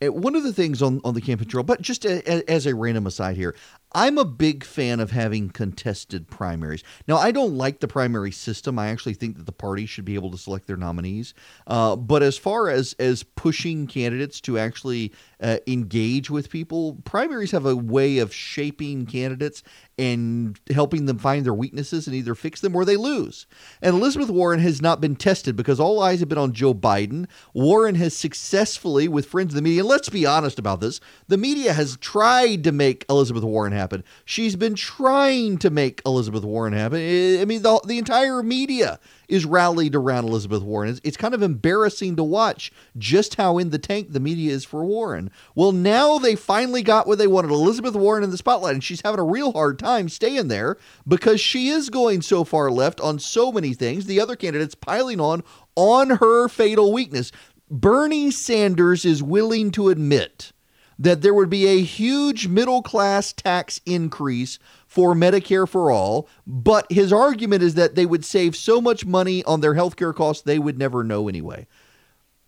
[0.00, 2.66] And one of the things on, on the campaign trail, but just a, a, as
[2.66, 3.54] a random aside here,
[3.96, 6.84] I'm a big fan of having contested primaries.
[7.08, 8.78] Now, I don't like the primary system.
[8.78, 11.32] I actually think that the party should be able to select their nominees.
[11.66, 17.52] Uh, but as far as as pushing candidates to actually uh, engage with people, primaries
[17.52, 19.62] have a way of shaping candidates
[19.98, 23.46] and helping them find their weaknesses and either fix them or they lose.
[23.80, 27.26] And Elizabeth Warren has not been tested because all eyes have been on Joe Biden.
[27.54, 31.38] Warren has successfully, with friends of the media, and let's be honest about this, the
[31.38, 34.04] media has tried to make Elizabeth Warren happen.
[34.24, 36.98] She's been trying to make Elizabeth Warren happen.
[36.98, 38.98] I mean, the, the entire media
[39.28, 40.90] is rallied around Elizabeth Warren.
[40.90, 44.64] It's, it's kind of embarrassing to watch just how in the tank the media is
[44.64, 45.30] for Warren.
[45.54, 49.02] Well, now they finally got what they wanted Elizabeth Warren in the spotlight, and she's
[49.02, 50.76] having a real hard time staying there
[51.06, 54.06] because she is going so far left on so many things.
[54.06, 55.44] The other candidates piling on
[55.76, 57.30] on her fatal weakness.
[57.70, 60.52] Bernie Sanders is willing to admit
[60.98, 66.90] that there would be a huge middle class tax increase for Medicare for all, but
[66.90, 70.42] his argument is that they would save so much money on their health care costs
[70.42, 71.66] they would never know anyway.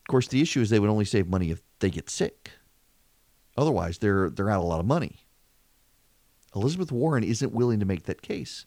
[0.01, 2.53] Of course, the issue is they would only save money if they get sick.
[3.57, 5.17] Otherwise, they're they're out a lot of money.
[6.55, 8.65] Elizabeth Warren isn't willing to make that case.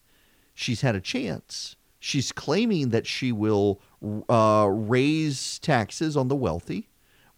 [0.53, 1.75] She's had a chance.
[1.99, 3.81] She's claiming that she will
[4.29, 6.89] uh, raise taxes on the wealthy.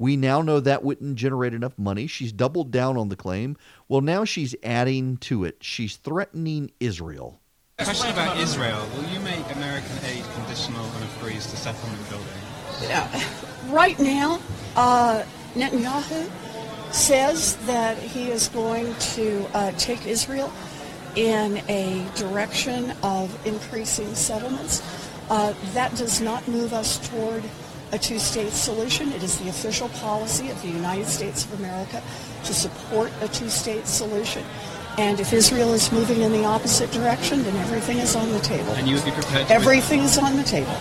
[0.04, 2.08] We now know that wouldn't generate enough money.
[2.08, 3.56] She's doubled down on the claim.
[3.88, 5.60] Well, now she's adding to it.
[5.62, 7.40] She's threatening Israel.
[7.78, 8.86] Question about Israel.
[8.98, 12.28] Will you make American aid conditional on a freeze to settlement building?
[12.82, 13.24] Yeah.
[13.70, 14.42] Right now,
[14.76, 15.24] uh,
[15.54, 16.30] Netanyahu
[16.94, 20.52] says that he is going to uh, take Israel
[21.16, 24.84] in a direction of increasing settlements.
[25.30, 27.42] Uh, that does not move us toward
[27.94, 29.12] a two-state solution.
[29.14, 32.02] It is the official policy of the United States of America
[32.44, 34.44] to support a two-state solution.
[34.98, 38.72] And if Israel is moving in the opposite direction, then everything is on the table.
[38.74, 40.76] And you would be prepared Everything is on the table.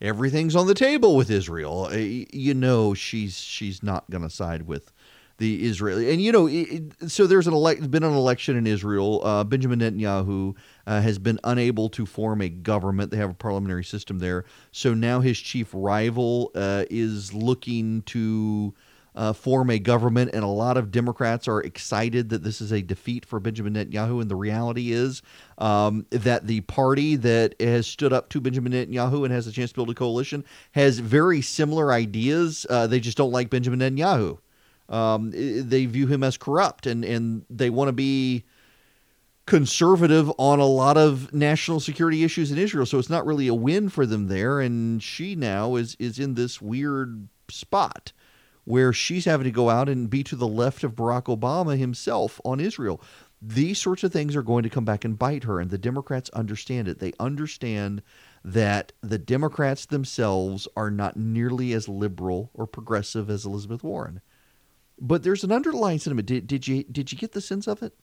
[0.00, 1.88] Everything's on the table with Israel.
[1.92, 4.92] Uh, You know she's she's not going to side with
[5.40, 6.12] the Israeli.
[6.12, 9.24] And you know, it, so there's an elect been an election in Israel.
[9.24, 10.54] Uh, Benjamin Netanyahu
[10.86, 13.10] uh, has been unable to form a government.
[13.10, 14.44] They have a parliamentary system there.
[14.70, 18.74] So now his chief rival uh, is looking to.
[19.12, 22.80] Uh, form a government, and a lot of Democrats are excited that this is a
[22.80, 24.22] defeat for Benjamin Netanyahu.
[24.22, 25.20] And the reality is
[25.58, 29.70] um, that the party that has stood up to Benjamin Netanyahu and has a chance
[29.70, 32.64] to build a coalition has very similar ideas.
[32.70, 34.38] Uh, they just don't like Benjamin Netanyahu.
[34.90, 38.44] Um, they view him as corrupt, and and they want to be
[39.46, 42.86] conservative on a lot of national security issues in Israel.
[42.86, 44.60] So it's not really a win for them there.
[44.60, 48.12] And she now is is in this weird spot
[48.64, 52.40] where she's having to go out and be to the left of Barack Obama himself
[52.44, 53.00] on Israel.
[53.42, 56.30] These sorts of things are going to come back and bite her, and the Democrats
[56.30, 56.98] understand it.
[56.98, 58.02] They understand
[58.44, 64.20] that the Democrats themselves are not nearly as liberal or progressive as Elizabeth Warren.
[65.00, 66.28] But there's an underlying sentiment.
[66.28, 67.94] Did, did you did you get the sense of it?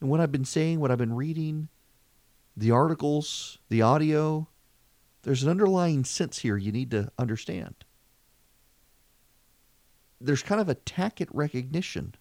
[0.00, 1.68] And what I've been saying, what I've been reading,
[2.56, 4.48] the articles, the audio,
[5.22, 7.74] there's an underlying sense here you need to understand.
[10.20, 12.14] there's kind of a tacit recognition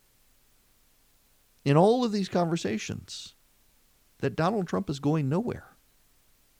[1.65, 3.35] in all of these conversations
[4.19, 5.75] that Donald Trump is going nowhere,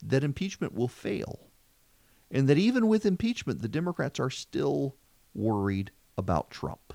[0.03, 1.49] that impeachment will fail,
[2.29, 4.95] and that even with impeachment, the Democrats are still
[5.33, 6.93] worried about Trump.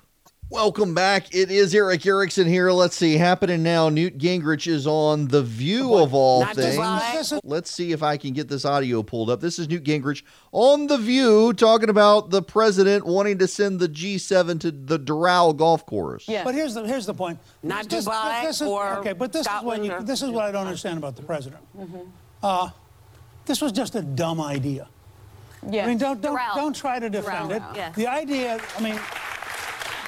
[0.51, 1.33] Welcome back.
[1.33, 2.71] It is Erick Erickson here.
[2.71, 3.89] Let's see, happening now.
[3.89, 7.33] Newt Gingrich is on The View of all Not things.
[7.43, 9.41] Let's see if I can get this audio pulled up.
[9.41, 10.21] This is Newt Gingrich
[10.51, 15.57] on The View talking about the president wanting to send the G7 to the Doral
[15.57, 16.27] golf course.
[16.27, 16.43] Yeah.
[16.43, 17.39] But here's the here's the point.
[17.63, 20.45] Not This- Dubai this is, or okay, but this is what you, this is what
[20.45, 21.63] I don't understand about the president.
[21.75, 22.01] Mm-hmm.
[22.43, 22.69] Uh,
[23.47, 24.87] this was just a dumb idea.
[25.67, 27.61] I mean, don't don't, don't try to defend it.
[27.73, 27.95] Yes.
[27.95, 28.99] The idea, I mean,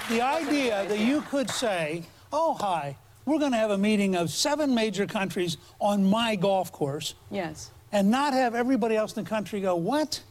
[0.09, 4.29] the idea that you could say, "Oh, hi, we're going to have a meeting of
[4.29, 7.71] seven major countries on my golf course," Yes.
[7.91, 10.21] and not have everybody else in the country go, "What?"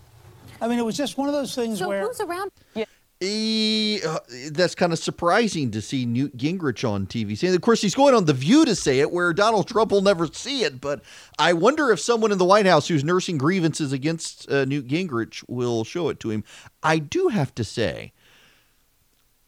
[0.61, 2.01] I mean, it was just one of those things So where.
[2.07, 2.51] who's around?
[3.21, 4.19] E, uh,
[4.51, 7.55] that's kind of surprising to see Newt Gingrich on TV saying.
[7.55, 10.27] Of course, he's going on The View to say it, where Donald Trump will never
[10.27, 10.81] see it.
[10.83, 11.03] But
[11.39, 15.43] I wonder if someone in the White House who's nursing grievances against uh, Newt Gingrich
[15.49, 16.45] will show it to him.
[16.83, 18.13] I do have to say,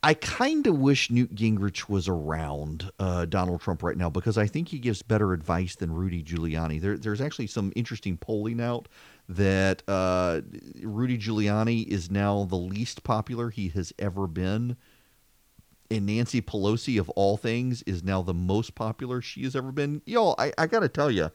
[0.03, 4.47] I kind of wish Newt Gingrich was around uh, Donald Trump right now because I
[4.47, 6.81] think he gives better advice than Rudy Giuliani.
[6.81, 8.89] There, there's actually some interesting polling out
[9.29, 10.41] that uh,
[10.83, 14.77] Rudy Giuliani is now the least popular he has ever been.
[15.91, 20.03] And Nancy Pelosi, of all things, is now the most popular she has ever been.
[20.07, 21.31] Y'all, I, I got to tell you,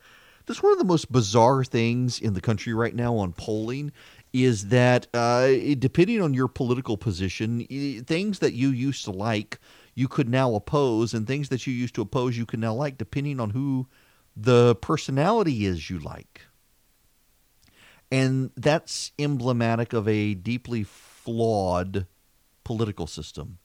[0.45, 3.91] this is one of the most bizarre things in the country right now on polling
[4.33, 5.47] is that uh,
[5.77, 7.65] depending on your political position,
[8.05, 9.59] things that you used to like,
[9.95, 12.97] you could now oppose, and things that you used to oppose, you can now like,
[12.97, 13.87] depending on who
[14.35, 16.41] the personality is you like.
[18.14, 22.06] And that's emblematic of a deeply flawed
[22.64, 23.57] political system.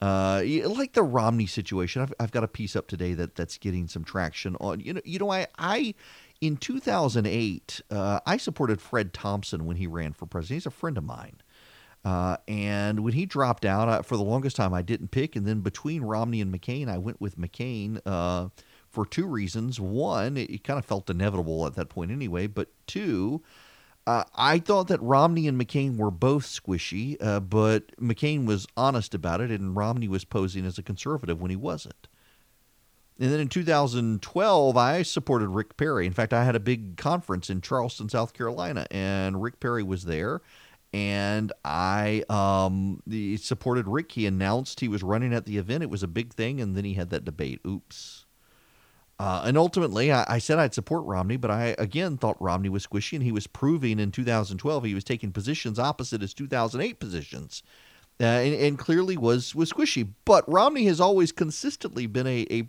[0.00, 3.86] Uh, like the Romney situation, I've, I've got a piece up today that that's getting
[3.86, 4.80] some traction on.
[4.80, 5.94] You know, you know, I, I
[6.40, 10.56] in 2008, uh, I supported Fred Thompson when he ran for president.
[10.56, 11.42] He's a friend of mine.
[12.02, 15.36] Uh, and when he dropped out, uh, for the longest time, I didn't pick.
[15.36, 18.48] And then between Romney and McCain, I went with McCain uh,
[18.88, 19.78] for two reasons.
[19.78, 22.46] One, it, it kind of felt inevitable at that point anyway.
[22.46, 23.42] But two,
[24.06, 29.14] uh, I thought that Romney and McCain were both squishy, uh, but McCain was honest
[29.14, 32.08] about it, and Romney was posing as a conservative when he wasn't.
[33.18, 36.06] And then in 2012, I supported Rick Perry.
[36.06, 40.04] In fact, I had a big conference in Charleston, South Carolina, and Rick Perry was
[40.04, 40.42] there.
[40.92, 43.02] And I um,
[43.38, 44.12] supported Rick.
[44.12, 45.82] He announced he was running at the event.
[45.82, 47.60] It was a big thing, and then he had that debate.
[47.66, 48.25] Oops.
[49.18, 52.86] Uh, and ultimately, I, I said I'd support Romney, but I again thought Romney was
[52.86, 57.62] squishy, and he was proving in 2012 he was taking positions opposite his 2008 positions,
[58.20, 60.06] uh, and, and clearly was was squishy.
[60.26, 62.68] But Romney has always consistently been a, a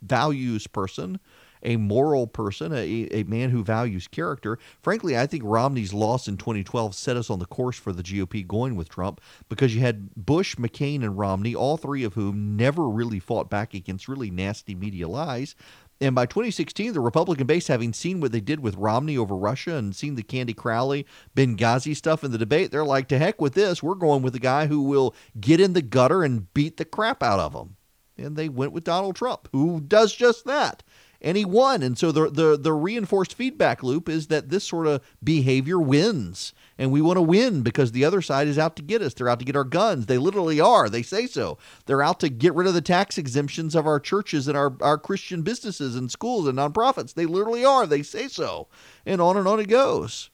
[0.00, 1.18] values person,
[1.64, 4.58] a moral person, a, a man who values character.
[4.82, 8.46] Frankly, I think Romney's loss in 2012 set us on the course for the GOP
[8.46, 12.88] going with Trump because you had Bush, McCain, and Romney, all three of whom never
[12.88, 15.54] really fought back against really nasty media lies.
[16.00, 19.76] And by 2016, the Republican base, having seen what they did with Romney over Russia
[19.76, 23.54] and seen the Candy Crowley, Benghazi stuff in the debate, they're like, to heck with
[23.54, 23.82] this.
[23.82, 27.22] We're going with the guy who will get in the gutter and beat the crap
[27.22, 27.76] out of them
[28.16, 30.82] and they went with Donald Trump, who does just that.
[31.24, 31.82] And he won.
[31.82, 36.52] And so the, the, the reinforced feedback loop is that this sort of behavior wins.
[36.76, 39.14] And we want to win because the other side is out to get us.
[39.14, 40.04] They're out to get our guns.
[40.04, 40.90] They literally are.
[40.90, 41.56] They say so.
[41.86, 44.98] They're out to get rid of the tax exemptions of our churches and our, our
[44.98, 47.14] Christian businesses and schools and nonprofits.
[47.14, 47.86] They literally are.
[47.86, 48.68] They say so.
[49.06, 50.28] And on and on it goes.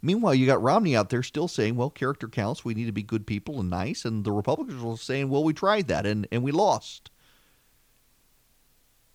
[0.00, 2.64] Meanwhile, you got Romney out there still saying, well, character counts.
[2.64, 4.06] We need to be good people and nice.
[4.06, 7.10] And the Republicans were saying, well, we tried that and, and we lost.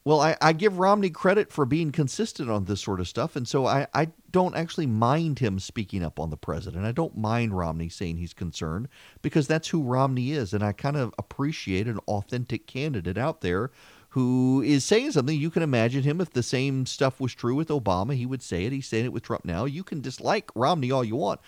[0.05, 3.37] Well, I, I give Romney credit for being consistent on this sort of stuff.
[3.37, 6.85] And so I, I don't actually mind him speaking up on the president.
[6.85, 8.89] I don't mind Romney saying he's concerned
[9.21, 10.53] because that's who Romney is.
[10.53, 13.71] And I kind of appreciate an authentic candidate out there
[14.09, 15.39] who is saying something.
[15.39, 18.65] You can imagine him if the same stuff was true with Obama, he would say
[18.65, 18.73] it.
[18.73, 19.63] He's saying it with Trump now.
[19.63, 21.39] You can dislike Romney all you want.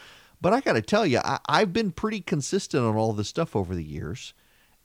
[0.42, 3.56] But I got to tell you, I, I've been pretty consistent on all this stuff
[3.56, 4.34] over the years.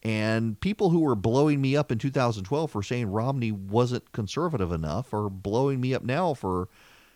[0.02, 5.12] And people who were blowing me up in 2012 for saying Romney wasn't conservative enough
[5.12, 6.68] are blowing me up now for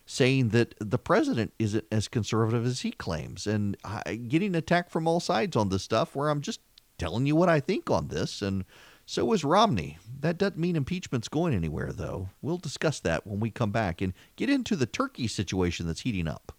[0.06, 3.46] saying that the president isn't as conservative as he claims.
[3.46, 6.60] And I, getting attacked from all sides on this stuff where I'm just
[6.98, 8.42] telling you what I think on this.
[8.42, 8.66] And
[9.06, 9.98] so is Romney.
[10.20, 12.28] That doesn't mean impeachment's going anywhere, though.
[12.42, 16.28] We'll discuss that when we come back and get into the Turkey situation that's heating
[16.28, 16.52] up.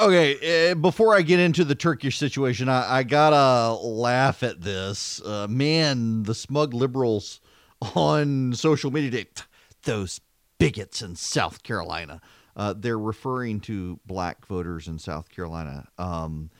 [0.00, 5.20] Okay, uh, before I get into the Turkish situation, I, I gotta laugh at this.
[5.20, 7.40] Uh, man, the smug liberals
[7.96, 9.24] on social media,
[9.82, 10.20] those
[10.58, 12.20] bigots in South Carolina.
[12.54, 15.88] Uh, they're referring to black voters in South Carolina.
[15.98, 16.50] Um,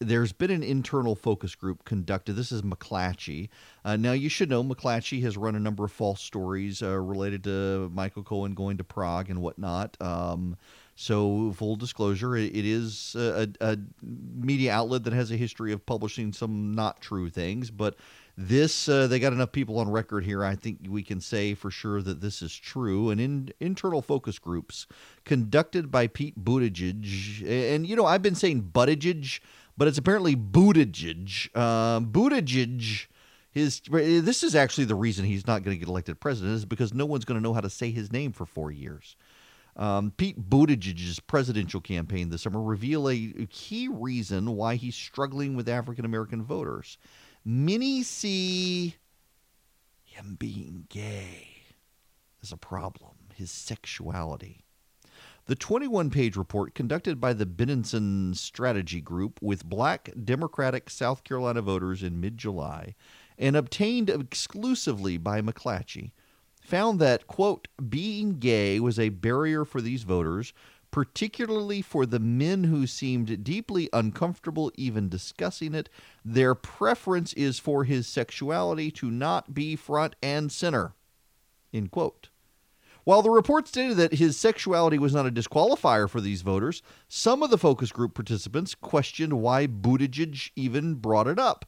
[0.00, 2.32] there's been an internal focus group conducted.
[2.32, 3.48] This is McClatchy.
[3.84, 7.44] Uh, now, you should know McClatchy has run a number of false stories uh, related
[7.44, 9.96] to Michael Cohen going to Prague and whatnot.
[10.00, 10.56] Um,
[11.00, 16.32] so, full disclosure, it, is a, a media outlet that has a history of publishing
[16.32, 17.70] some not true things.
[17.70, 17.94] But
[18.36, 20.44] this, uh, they got enough people on record here.
[20.44, 23.10] I think we can say for sure that this is true.
[23.10, 24.88] And in internal focus groups
[25.24, 29.38] conducted by Pete Buttigieg, and you know, I've been saying Buttigieg,
[29.76, 31.56] but it's apparently Buttigieg.
[31.56, 33.06] Um, Buttigieg.
[33.52, 36.92] His, this is actually the reason he's not going to get elected president is because
[36.92, 39.16] no one's going to know how to say his name for four years.
[39.78, 45.68] Um, Pete Buttigieg's presidential campaign this summer reveal a key reason why he's struggling with
[45.68, 46.98] African American voters.
[47.44, 48.96] Many see
[50.02, 51.48] him being gay
[52.42, 54.64] as a problem, his sexuality.
[55.46, 61.62] The 21 page report conducted by the Benenson Strategy Group with black Democratic South Carolina
[61.62, 62.94] voters in mid July
[63.38, 66.10] and obtained exclusively by McClatchy
[66.68, 70.52] found that, quote, being gay was a barrier for these voters,
[70.90, 75.88] particularly for the men who seemed deeply uncomfortable even discussing it.
[76.22, 80.92] Their preference is for his sexuality to not be front and center,
[81.72, 82.28] end quote.
[83.04, 87.42] While the report stated that his sexuality was not a disqualifier for these voters, some
[87.42, 91.64] of the focus group participants questioned why Buttigieg even brought it up.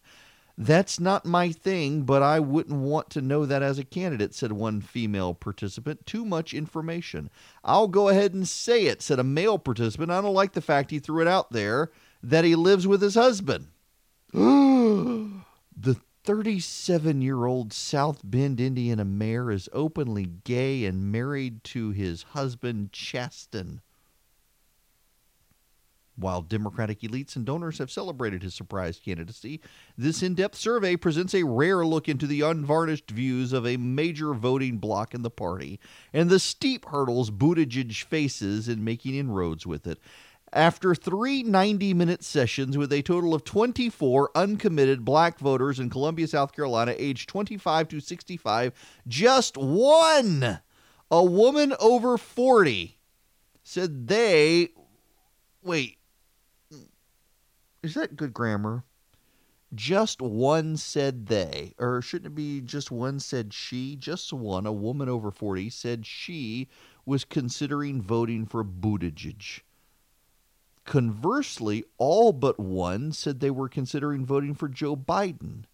[0.62, 4.52] That's not my thing, but I wouldn't want to know that as a candidate, said
[4.52, 6.04] one female participant.
[6.04, 7.30] Too much information.
[7.64, 10.10] I'll go ahead and say it, said a male participant.
[10.10, 11.90] I don't like the fact he threw it out there
[12.22, 13.68] that he lives with his husband.
[14.34, 15.32] the
[16.24, 22.92] 37 year old South Bend, Indiana mayor is openly gay and married to his husband,
[22.92, 23.80] Chasten.
[26.20, 29.60] While Democratic elites and donors have celebrated his surprise candidacy,
[29.96, 34.34] this in depth survey presents a rare look into the unvarnished views of a major
[34.34, 35.80] voting bloc in the party
[36.12, 39.98] and the steep hurdles Buttigieg faces in making inroads with it.
[40.52, 46.26] After three 90 minute sessions with a total of 24 uncommitted black voters in Columbia,
[46.26, 48.72] South Carolina, aged 25 to 65,
[49.08, 50.60] just one,
[51.10, 52.98] a woman over 40,
[53.62, 54.70] said they.
[55.62, 55.99] Wait,
[57.82, 58.84] is that good grammar?
[59.74, 63.94] Just one said they, or shouldn't it be just one said she?
[63.94, 66.68] Just one, a woman over 40, said she
[67.06, 69.60] was considering voting for Buttigieg.
[70.84, 75.64] Conversely, all but one said they were considering voting for Joe Biden,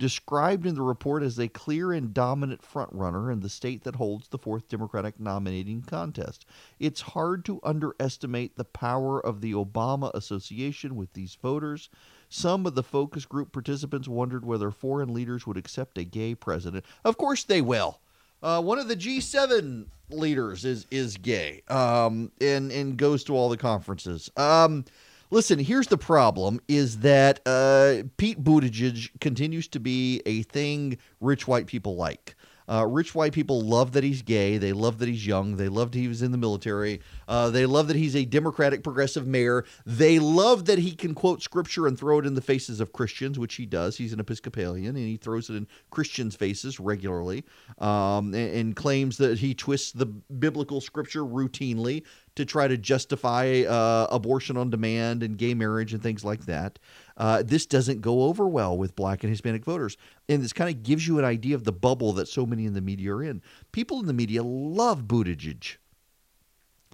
[0.00, 4.28] described in the report as a clear and dominant frontrunner in the state that holds
[4.28, 6.46] the fourth Democratic nominating contest.
[6.78, 11.90] It's hard to underestimate the power of the Obama association with these voters.
[12.30, 16.86] Some of the focus group participants wondered whether foreign leaders would accept a gay president.
[17.04, 18.00] Of course they will.
[18.42, 23.50] Uh, one of the G7 leaders is is gay um, and and goes to all
[23.50, 24.30] the conferences.
[24.36, 24.86] Um,
[25.30, 31.46] listen, here's the problem: is that uh, Pete Buttigieg continues to be a thing rich
[31.48, 32.36] white people like.
[32.70, 34.56] Uh, rich white people love that he's gay.
[34.56, 35.56] They love that he's young.
[35.56, 37.00] They loved he was in the military.
[37.26, 39.64] Uh, they love that he's a Democratic progressive mayor.
[39.84, 43.40] They love that he can quote scripture and throw it in the faces of Christians,
[43.40, 43.96] which he does.
[43.96, 47.44] He's an Episcopalian and he throws it in Christians' faces regularly
[47.78, 52.04] um, and, and claims that he twists the biblical scripture routinely
[52.40, 56.78] to try to justify uh, abortion on demand and gay marriage and things like that.
[57.16, 59.96] Uh, this doesn't go over well with black and Hispanic voters.
[60.28, 62.74] And this kind of gives you an idea of the bubble that so many in
[62.74, 63.42] the media are in.
[63.72, 65.76] People in the media love Buttigieg.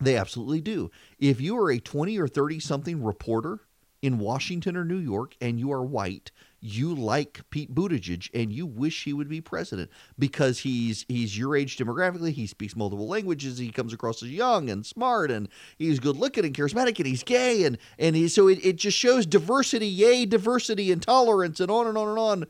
[0.01, 0.91] They absolutely do.
[1.19, 3.61] If you are a 20 or 30 something reporter
[4.03, 8.67] in Washington or New York and you are white, you like Pete Buttigieg and you
[8.67, 13.59] wish he would be president because he's he's your age demographically, he speaks multiple languages,
[13.59, 15.49] he comes across as young and smart and
[15.79, 18.99] he's good looking and charismatic and he's gay and and he so it, it just
[18.99, 22.47] shows diversity, yay, diversity and tolerance and on and on and on.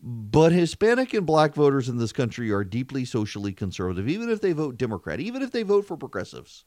[0.00, 4.52] But Hispanic and black voters in this country are deeply socially conservative, even if they
[4.52, 6.64] vote Democrat, even if they vote for progressives.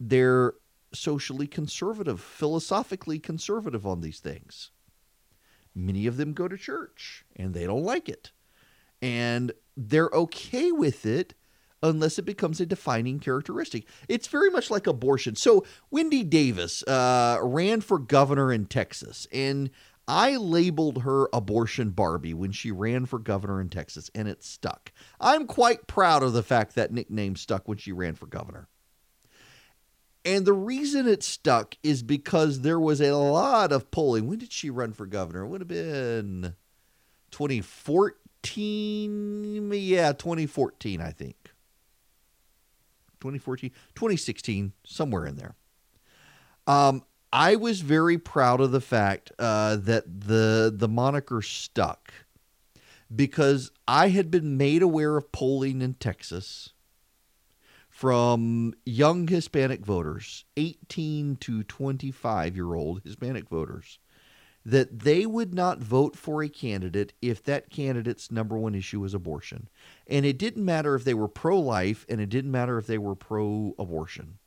[0.00, 0.54] They're
[0.92, 4.70] socially conservative, philosophically conservative on these things.
[5.74, 8.32] Many of them go to church and they don't like it.
[9.00, 11.34] And they're okay with it
[11.82, 13.86] unless it becomes a defining characteristic.
[14.08, 15.36] It's very much like abortion.
[15.36, 19.70] So, Wendy Davis uh, ran for governor in Texas, and
[20.08, 24.90] I labeled her Abortion Barbie when she ran for governor in Texas, and it stuck.
[25.20, 28.68] I'm quite proud of the fact that nickname stuck when she ran for governor.
[30.28, 34.28] And the reason it stuck is because there was a lot of polling.
[34.28, 35.44] When did she run for governor?
[35.44, 36.54] It would have been
[37.30, 39.70] 2014.
[39.72, 41.36] Yeah, 2014, I think.
[43.20, 45.54] 2014, 2016, somewhere in there.
[46.66, 52.12] Um, I was very proud of the fact uh, that the the moniker stuck
[53.14, 56.74] because I had been made aware of polling in Texas
[57.98, 63.98] from young Hispanic voters, 18 to 25 year old Hispanic voters,
[64.64, 69.14] that they would not vote for a candidate if that candidate's number one issue was
[69.14, 69.68] abortion.
[70.06, 72.98] And it didn't matter if they were pro life and it didn't matter if they
[72.98, 74.38] were pro abortion.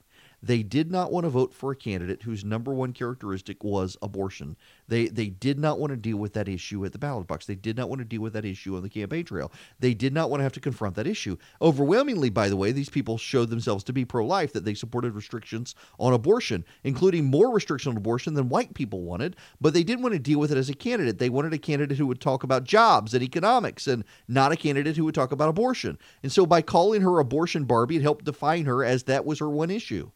[0.43, 4.57] They did not want to vote for a candidate whose number one characteristic was abortion.
[4.88, 7.45] They they did not want to deal with that issue at the ballot box.
[7.45, 9.51] They did not want to deal with that issue on the campaign trail.
[9.80, 11.38] They did not want to have to confront that issue.
[11.61, 15.76] Overwhelmingly, by the way, these people showed themselves to be pro-life that they supported restrictions
[15.99, 20.13] on abortion, including more restriction on abortion than white people wanted, but they didn't want
[20.13, 21.19] to deal with it as a candidate.
[21.19, 24.97] They wanted a candidate who would talk about jobs and economics and not a candidate
[24.97, 25.99] who would talk about abortion.
[26.23, 29.49] And so by calling her abortion Barbie, it helped define her as that was her
[29.49, 30.09] one issue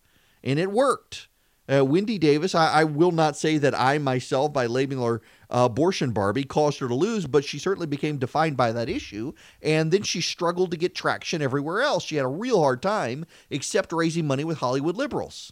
[0.45, 1.27] and it worked.
[1.67, 5.65] Uh, Wendy Davis, I, I, will not say that I myself, by labeling her uh,
[5.65, 9.33] abortion Barbie, caused her to lose, but she certainly became defined by that issue.
[9.63, 12.03] And then she struggled to get traction everywhere else.
[12.03, 15.51] She had a real hard time, except raising money with Hollywood liberals.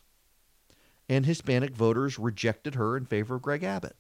[1.10, 3.96] And Hispanic voters rejected her in favor of Greg Abbott.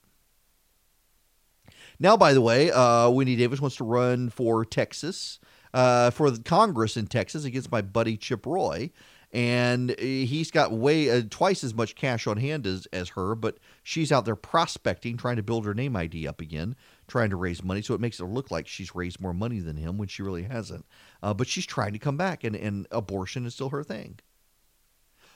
[1.99, 5.39] Now, by the way, uh, Wendy Davis wants to run for Texas,
[5.73, 8.91] uh, for the Congress in Texas against my buddy Chip Roy
[9.33, 13.57] and he's got way uh, twice as much cash on hand as, as her but
[13.81, 16.75] she's out there prospecting trying to build her name id up again
[17.07, 19.75] trying to raise money so it makes it look like she's raised more money than
[19.75, 20.85] him when she really hasn't
[21.23, 24.19] uh, but she's trying to come back and, and abortion is still her thing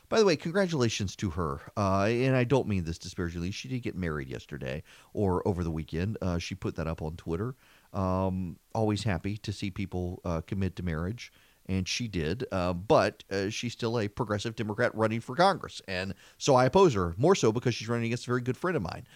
[0.09, 1.59] by the way, congratulations to her.
[1.75, 3.51] Uh, and I don't mean this disparagingly.
[3.51, 4.83] She did get married yesterday
[5.13, 6.17] or over the weekend.
[6.21, 7.55] Uh, she put that up on Twitter.
[7.91, 11.33] Um, always happy to see people uh, commit to marriage
[11.67, 12.45] and she did.
[12.51, 16.93] Uh, but uh, she's still a progressive Democrat running for Congress, and so I oppose
[16.93, 19.07] her more so because she's running against a very good friend of mine.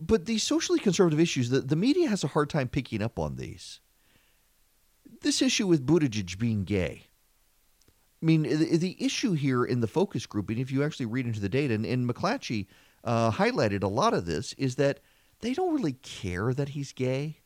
[0.00, 3.36] But these socially conservative issues, the, the media has a hard time picking up on
[3.36, 3.80] these.
[5.22, 7.04] This issue with Buttigieg being gay.
[8.22, 11.26] I mean, the, the issue here in the focus group, and if you actually read
[11.26, 12.66] into the data, and, and McClatchy
[13.04, 15.00] uh, highlighted a lot of this, is that
[15.40, 17.38] they don't really care that he's gay.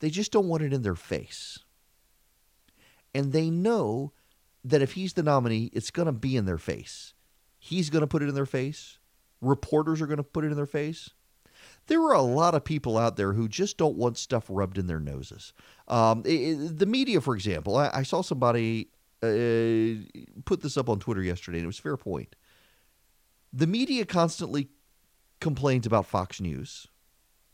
[0.00, 1.58] They just don't want it in their face
[3.14, 4.12] and they know
[4.64, 7.14] that if he's the nominee, it's going to be in their face.
[7.58, 8.98] He's going to put it in their face.
[9.40, 11.10] Reporters are going to put it in their face.
[11.86, 14.86] There are a lot of people out there who just don't want stuff rubbed in
[14.86, 15.52] their noses.
[15.88, 18.88] Um, it, the media, for example, I, I saw somebody
[19.22, 20.02] uh,
[20.44, 22.34] put this up on Twitter yesterday, and it was fair point.
[23.52, 24.68] The media constantly
[25.40, 26.86] complains about Fox News.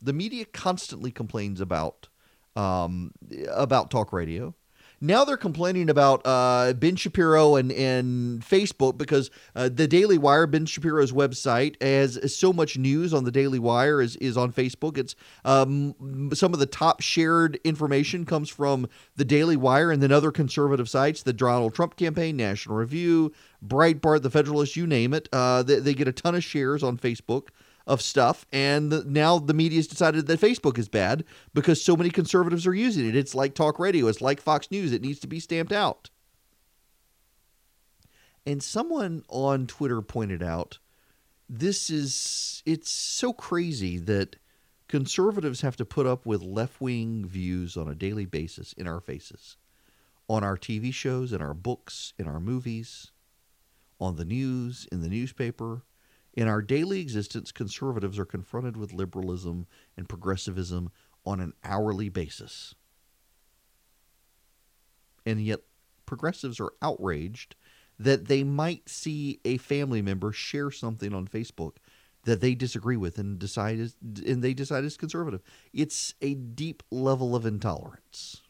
[0.01, 2.07] The media constantly complains about
[2.55, 3.11] um,
[3.51, 4.55] about talk radio.
[5.01, 10.45] Now they're complaining about uh, Ben Shapiro and, and Facebook because uh, the Daily Wire,
[10.45, 14.97] Ben Shapiro's website, has so much news on the Daily Wire is, is on Facebook.
[14.97, 15.15] It's
[15.45, 20.31] um, some of the top shared information comes from the Daily Wire and then other
[20.31, 23.31] conservative sites, the Donald Trump campaign, National Review,
[23.65, 25.29] Breitbart, the Federalist, you name it.
[25.31, 27.47] Uh, they, they get a ton of shares on Facebook
[27.89, 28.45] of stuff.
[28.53, 31.25] And the, now the media's decided that Facebook is bad
[31.55, 33.15] because so many conservatives are using it.
[33.15, 34.93] It's like talk radio, it's like Fox News.
[34.93, 36.11] It needs to be stamped out.
[38.45, 40.77] And someone on Twitter pointed out
[41.49, 44.35] this is, it's so crazy that
[44.87, 48.99] conservatives have to put up with left wing views on a daily basis in our
[48.99, 49.57] faces,
[50.27, 53.11] on our TV shows, in our books, in our movies,
[53.99, 55.81] on the news, in the newspaper,
[56.39, 59.67] in our daily existence, conservatives are confronted with liberalism
[59.97, 60.89] and progressivism
[61.25, 62.73] on an hourly basis.
[65.25, 65.59] And yet,
[66.05, 67.57] progressives are outraged
[67.99, 71.73] that they might see a family member share something on Facebook
[72.23, 75.41] that they disagree with and decide is, and they decide is conservative.
[75.73, 78.43] It's a deep level of intolerance.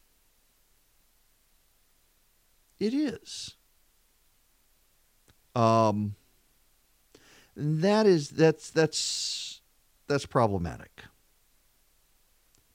[2.79, 3.55] It is.
[5.55, 6.13] Um,
[7.59, 9.61] that is that's that's
[10.07, 11.03] that's problematic.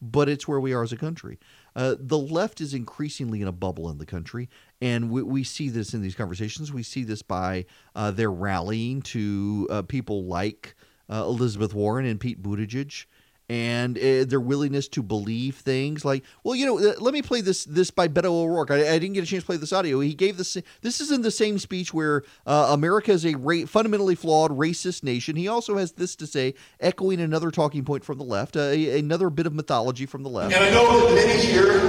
[0.00, 1.38] But it's where we are as a country.
[1.74, 4.48] Uh, the left is increasingly in a bubble in the country,
[4.80, 6.72] and we, we see this in these conversations.
[6.72, 7.64] We see this by
[7.96, 10.74] uh, their rallying to uh, people like
[11.10, 13.06] uh, Elizabeth Warren and Pete Buttigieg
[13.48, 17.40] and uh, their willingness to believe things like, well, you know, uh, let me play
[17.40, 18.70] this this by Beto O'Rourke.
[18.70, 20.00] I, I, didn't get a chance to play this audio.
[20.00, 20.56] He gave this.
[20.80, 25.02] This is in the same speech where uh, America is a ra- fundamentally flawed, racist
[25.02, 25.36] nation.
[25.36, 29.28] He also has this to say, echoing another talking point from the left, uh, another
[29.28, 30.54] bit of mythology from the left.
[30.54, 31.80] And I know that many here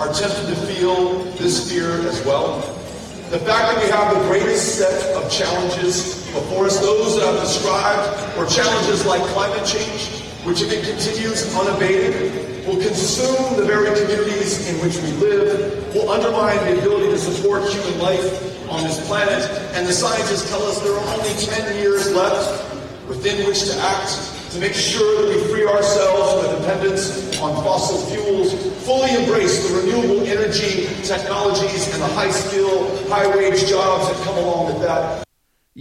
[0.00, 2.60] are tempted to feel this fear as well.
[3.30, 7.40] The fact that we have the greatest set of challenges before us, those that I've
[7.40, 13.86] described, or challenges like climate change which if it continues unabated, will consume the very
[13.98, 18.24] communities in which we live, will undermine the ability to support human life
[18.70, 19.42] on this planet,
[19.74, 22.64] and the scientists tell us there are only 10 years left
[23.08, 27.54] within which to act to make sure that we free ourselves from the dependence on
[27.62, 28.52] fossil fuels,
[28.84, 34.38] fully embrace the renewable energy technologies and the high skill, high wage jobs that come
[34.38, 35.29] along with that.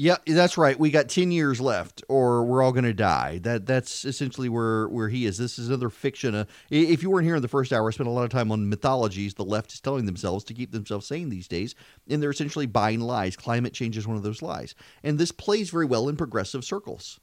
[0.02, 0.80] Yeah, that's right.
[0.80, 3.40] We got ten years left, or we're all going to die.
[3.40, 5.38] That that's essentially where where he is.
[5.38, 6.34] This is another fiction.
[6.34, 8.50] Uh, if you weren't here in the first hour, I spent a lot of time
[8.50, 11.76] on mythologies the left is telling themselves to keep themselves sane these days,
[12.10, 13.36] and they're essentially buying lies.
[13.36, 14.74] Climate change is one of those lies,
[15.04, 17.20] and this plays very well in progressive circles.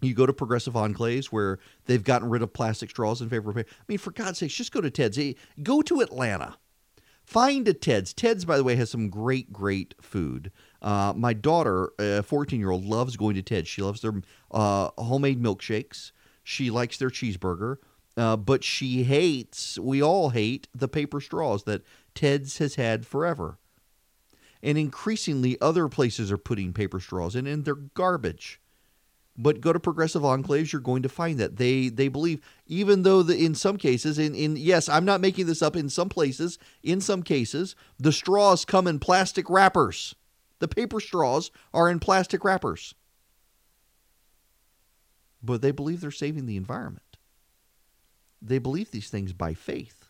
[0.00, 3.58] You go to progressive enclaves where they've gotten rid of plastic straws in favor of.
[3.58, 5.16] I mean, for God's sakes, just go to Ted's.
[5.62, 6.56] Go to Atlanta.
[7.24, 8.12] Find a Ted's.
[8.12, 10.50] Ted's, by the way, has some great, great food.
[10.82, 13.68] Uh, my daughter, a 14 year old, loves going to Ted.
[13.68, 16.10] She loves their uh, homemade milkshakes.
[16.42, 17.76] She likes their cheeseburger.
[18.16, 21.82] Uh, but she hates, we all hate, the paper straws that
[22.14, 23.58] Ted's has had forever.
[24.62, 28.60] And increasingly, other places are putting paper straws in, and they're garbage.
[29.36, 33.22] But go to progressive enclaves, you're going to find that they they believe, even though
[33.22, 35.74] the, in some cases, in, in yes, I'm not making this up.
[35.74, 40.14] In some places, in some cases, the straws come in plastic wrappers.
[40.62, 42.94] The paper straws are in plastic wrappers.
[45.42, 47.16] But they believe they're saving the environment.
[48.40, 50.06] They believe these things by faith.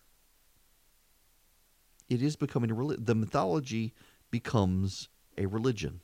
[2.10, 3.06] It is becoming a religion.
[3.06, 3.94] The mythology
[4.30, 5.08] becomes
[5.38, 6.02] a religion.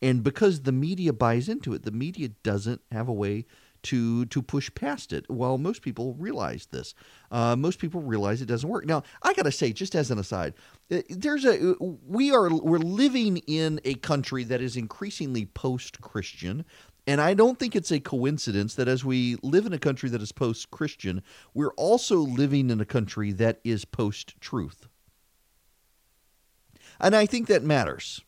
[0.00, 3.46] And because the media buys into it, the media doesn't have a way
[3.90, 5.24] to to push past it.
[5.28, 6.94] Well, most people realize this.
[7.30, 8.84] Uh, most people realize it doesn't work.
[8.86, 10.54] Now, I got to say, just as an aside,
[10.90, 11.74] uh, there's a
[12.18, 16.64] we are we're living in a country that is increasingly post-Christian.
[17.06, 20.20] And I don't think it's a coincidence that as we live in a country that
[20.20, 21.22] is post Christian,
[21.54, 24.88] we're also living in a country that is post truth.
[27.00, 28.20] And I think that matters.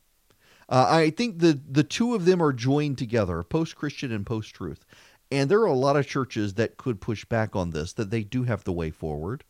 [0.70, 4.54] Uh, I think the, the two of them are joined together, post Christian and post
[4.54, 4.86] truth.
[5.30, 8.24] And there are a lot of churches that could push back on this, that they
[8.24, 9.44] do have the way forward.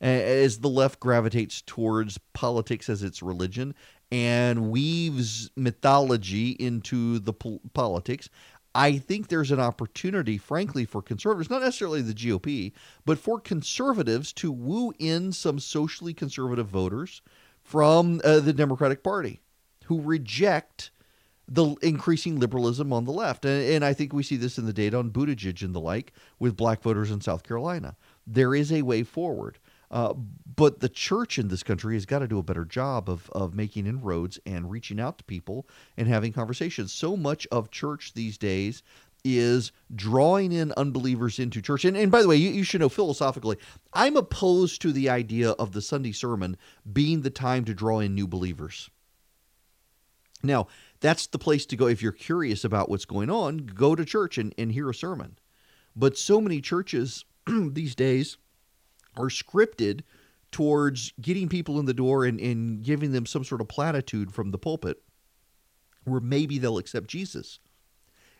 [0.00, 3.74] As the left gravitates towards politics as its religion
[4.10, 8.30] and weaves mythology into the po- politics,
[8.74, 12.72] I think there's an opportunity, frankly, for conservatives, not necessarily the GOP,
[13.04, 17.20] but for conservatives to woo in some socially conservative voters
[17.62, 19.40] from uh, the Democratic Party
[19.84, 20.92] who reject
[21.50, 23.44] the increasing liberalism on the left.
[23.44, 26.12] And, and, I think we see this in the data on Buttigieg and the like
[26.38, 27.96] with black voters in South Carolina.
[28.26, 29.58] There is a way forward.
[29.90, 30.14] Uh,
[30.54, 33.54] but the church in this country has got to do a better job of, of
[33.54, 35.66] making inroads and reaching out to people
[35.96, 36.92] and having conversations.
[36.92, 38.84] So much of church these days
[39.24, 41.84] is drawing in unbelievers into church.
[41.84, 43.56] And, and by the way, you, you should know philosophically,
[43.92, 46.56] I'm opposed to the idea of the Sunday sermon
[46.90, 48.90] being the time to draw in new believers.
[50.42, 50.68] Now,
[51.00, 53.58] that's the place to go if you're curious about what's going on.
[53.58, 55.38] Go to church and, and hear a sermon.
[55.96, 58.36] But so many churches these days
[59.16, 60.02] are scripted
[60.52, 64.50] towards getting people in the door and, and giving them some sort of platitude from
[64.50, 65.02] the pulpit
[66.04, 67.60] where maybe they'll accept Jesus.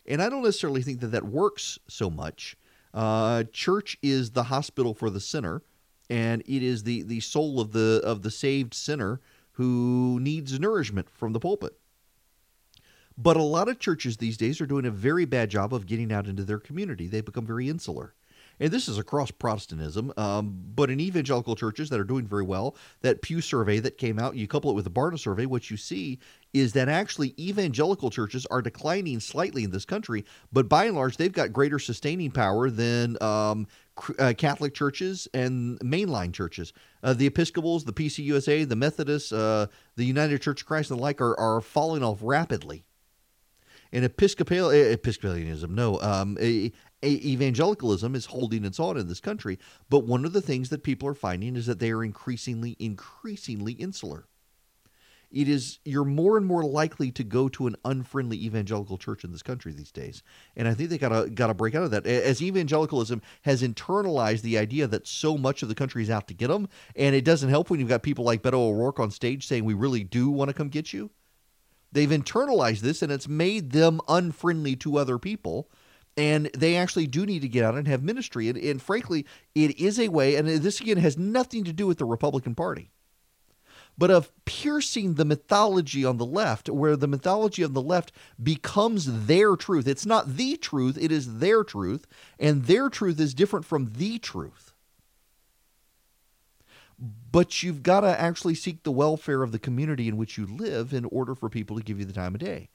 [0.07, 2.57] And I don't necessarily think that that works so much.
[2.93, 5.62] Uh, church is the hospital for the sinner,
[6.09, 9.20] and it is the, the soul of the of the saved sinner
[9.53, 11.78] who needs nourishment from the pulpit.
[13.22, 16.10] But a lot of churches these days are doing a very bad job of getting
[16.10, 17.06] out into their community.
[17.06, 18.14] They become very insular.
[18.59, 22.76] And this is across Protestantism, um, but in evangelical churches that are doing very well,
[23.02, 25.76] that Pew survey that came out, you couple it with the Barna survey, what you
[25.76, 26.18] see
[26.55, 31.18] is that actually evangelical churches are declining slightly in this country, but by and large,
[31.18, 33.66] they've got greater sustaining power than um,
[34.18, 36.72] uh, Catholic churches and mainline churches.
[37.02, 39.66] Uh, the Episcopals, the PCUSA, the Methodists, uh,
[39.97, 42.84] the United Church of Christ, and the like are, are falling off rapidly.
[43.92, 46.72] And Episcopal eh, Episcopalianism, no, um, a,
[47.02, 49.58] a evangelicalism is holding its own in this country.
[49.88, 53.72] But one of the things that people are finding is that they are increasingly, increasingly
[53.72, 54.26] insular.
[55.30, 59.30] It is you're more and more likely to go to an unfriendly evangelical church in
[59.30, 60.24] this country these days,
[60.56, 62.04] and I think they gotta gotta break out of that.
[62.04, 66.34] As evangelicalism has internalized the idea that so much of the country is out to
[66.34, 69.46] get them, and it doesn't help when you've got people like Beto O'Rourke on stage
[69.46, 71.10] saying we really do want to come get you.
[71.92, 75.68] They've internalized this, and it's made them unfriendly to other people
[76.16, 78.48] and they actually do need to get out and have ministry.
[78.48, 81.98] And, and, frankly, it is a way, and this again has nothing to do with
[81.98, 82.90] the Republican Party
[84.00, 88.12] but of piercing the mythology on the left, where the mythology on the left
[88.42, 89.86] becomes their truth.
[89.86, 92.06] It's not the truth, it is their truth,
[92.38, 94.69] and their truth is different from the truth.
[97.01, 100.93] But you've got to actually seek the welfare of the community in which you live
[100.93, 102.68] in order for people to give you the time of day.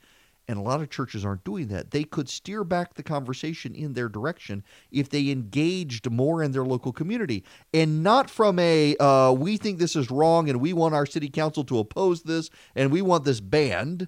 [0.48, 1.92] And a lot of churches aren't doing that.
[1.92, 6.66] They could steer back the conversation in their direction if they engaged more in their
[6.66, 7.44] local community
[7.74, 11.30] and not from a, uh, we think this is wrong and we want our city
[11.30, 14.08] council to oppose this and we want this banned,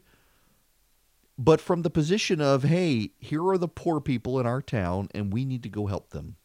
[1.39, 5.33] but from the position of, hey, here are the poor people in our town and
[5.33, 6.35] we need to go help them.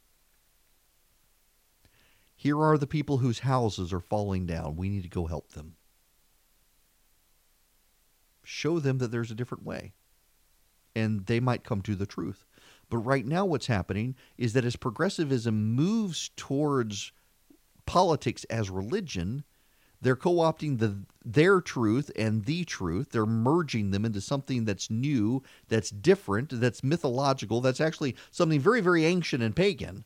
[2.42, 4.74] Here are the people whose houses are falling down.
[4.74, 5.76] We need to go help them
[8.42, 9.92] show them that there's a different way.
[10.96, 12.44] And they might come to the truth.
[12.90, 17.12] But right now, what's happening is that as progressivism moves towards
[17.86, 19.44] politics as religion,
[20.00, 25.44] they're co-opting the their truth and the truth they're merging them into something that's new
[25.68, 30.04] that's different that's mythological that's actually something very very ancient and pagan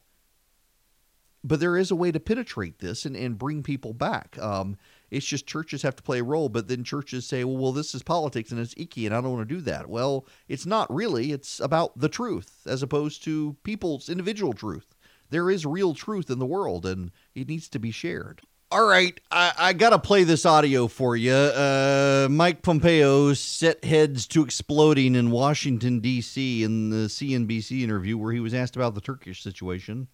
[1.46, 4.76] but there is a way to penetrate this and, and bring people back um,
[5.10, 7.94] it's just churches have to play a role, but then churches say, well, well, this
[7.94, 9.88] is politics and it's icky and I don't want to do that.
[9.88, 11.32] Well, it's not really.
[11.32, 14.94] It's about the truth as opposed to people's individual truth.
[15.30, 18.42] There is real truth in the world and it needs to be shared.
[18.72, 21.32] All right, I, I got to play this audio for you.
[21.32, 26.64] Uh, Mike Pompeo set heads to exploding in Washington, D.C.
[26.64, 30.08] in the CNBC interview where he was asked about the Turkish situation.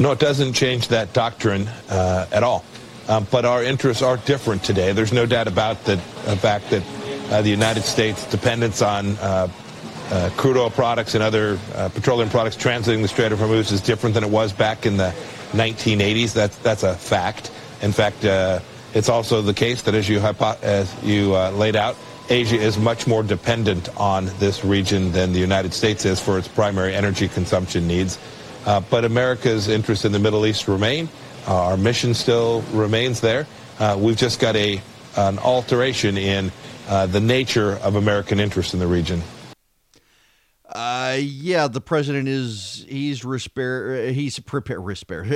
[0.00, 2.64] No, it doesn't change that doctrine uh, at all.
[3.06, 4.92] Um, but our interests are different today.
[4.92, 6.82] There's no doubt about the fact that
[7.30, 9.48] uh, the United States' dependence on uh,
[10.10, 13.82] uh, crude oil products and other uh, petroleum products transiting the Strait of Hormuz is
[13.82, 15.14] different than it was back in the
[15.52, 16.32] 1980s.
[16.32, 17.50] That's that's a fact.
[17.82, 18.60] In fact, uh,
[18.94, 21.94] it's also the case that as you as you laid out,
[22.30, 26.48] Asia is much more dependent on this region than the United States is for its
[26.48, 28.18] primary energy consumption needs.
[28.64, 31.08] But America's interests in the Middle East remain.
[31.46, 33.46] Uh, our mission still remains there.
[33.78, 34.80] Uh, we've just got a
[35.16, 36.52] an alteration in
[36.88, 39.22] uh, the nature of American interest in the region.
[40.68, 43.24] Uh, yeah, the president is he's
[44.14, 44.84] he's prepared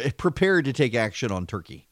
[0.16, 1.88] prepared to take action on Turkey,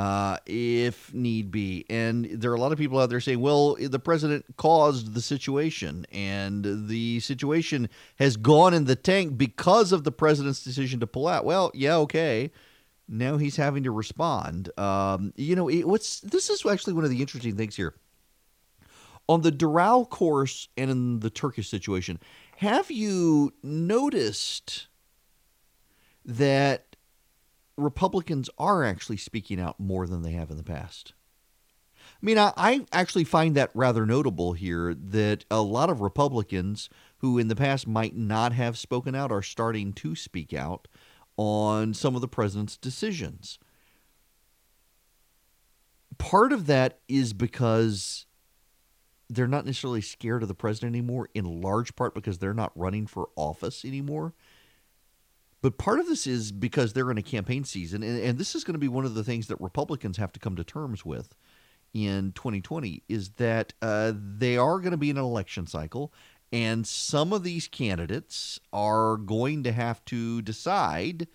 [0.00, 1.84] uh, if need be.
[1.90, 5.20] And there are a lot of people out there saying, "Well, the president caused the
[5.20, 11.06] situation, and the situation has gone in the tank because of the president's decision to
[11.06, 12.50] pull out." Well, yeah, okay
[13.12, 14.70] now he's having to respond.
[14.78, 17.94] Um, you know, it, what's this is actually one of the interesting things here.
[19.28, 22.20] On the Doral course and in the Turkish situation,
[22.58, 24.86] have you noticed
[26.24, 26.89] that
[27.80, 31.14] Republicans are actually speaking out more than they have in the past?
[32.22, 36.90] I mean, I, I, actually find that rather notable here that a lot of Republicans
[37.18, 40.86] who in the past might not have spoken out are starting to speak out
[41.36, 43.58] on some of the president's decisions.
[46.18, 48.26] Part of that is because
[49.30, 53.06] they're not necessarily scared of the president anymore, in large part because they're not running
[53.06, 54.34] for office anymore.
[55.62, 58.64] But part of this is because they're in a campaign season, and, and this is
[58.64, 61.34] going to be one of the things that Republicans have to come to terms with
[61.92, 66.12] in 2020 is that uh, they are going to be in an election cycle,
[66.52, 71.28] and some of these candidates are going to have to decide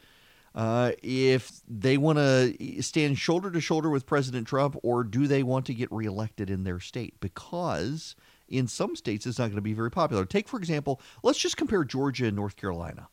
[0.55, 5.43] uh, if they want to stand shoulder to shoulder with President Trump or do they
[5.43, 8.15] want to get reelected in their state because
[8.47, 10.25] in some states it's not going to be very popular.
[10.25, 13.09] Take, for example, let's just compare Georgia and North Carolina.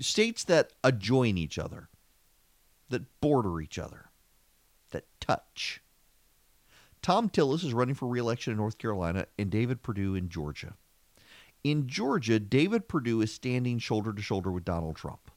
[0.00, 1.88] States that adjoin each other,
[2.88, 4.10] that border each other,
[4.90, 5.82] that touch.
[7.02, 10.74] Thom Tillis is running for reelection in North Carolina and David Perdue in Georgia.
[11.64, 15.30] In Georgia, David Perdue is standing shoulder to shoulder with Donald Trump.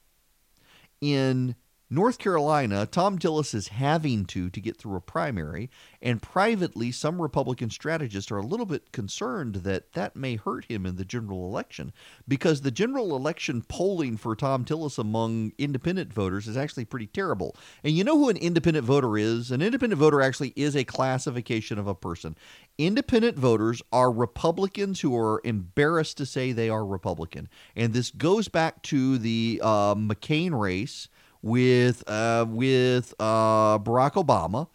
[1.00, 1.56] In
[1.92, 5.68] North Carolina, Thom Tillis is having to to get through a primary,
[6.00, 10.86] and privately, some Republican strategists are a little bit concerned that that may hurt him
[10.86, 11.92] in the general election
[12.26, 17.54] because the general election polling for Thom Tillis among independent voters is actually pretty terrible.
[17.84, 19.50] And you know who an independent voter is?
[19.50, 22.38] An independent voter actually is a classification of a person.
[22.78, 27.50] Independent voters are Republicans who are embarrassed to say they are Republican.
[27.76, 31.08] And this goes back to the uh, McCain race
[31.42, 34.68] with uh, with uh, Barack Obama.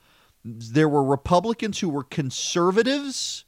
[0.44, 3.45] There were Republicans who were conservatives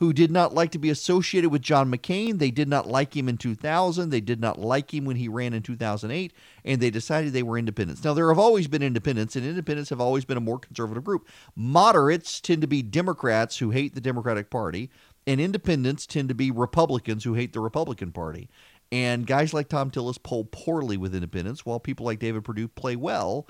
[0.00, 2.38] who did not like to be associated with John McCain.
[2.38, 4.08] They did not like him in 2000.
[4.08, 6.32] They did not like him when he ran in 2008,
[6.64, 8.02] and they decided they were independents.
[8.02, 11.28] Now, there have always been independents, and independents have always been a more conservative group.
[11.54, 14.90] Moderates tend to be Democrats who hate the Democratic Party,
[15.26, 18.48] and independents tend to be Republicans who hate the Republican Party.
[18.92, 22.96] And guys like Thom Tillis poll poorly with independents, while people like David Perdue play
[22.96, 23.46] well.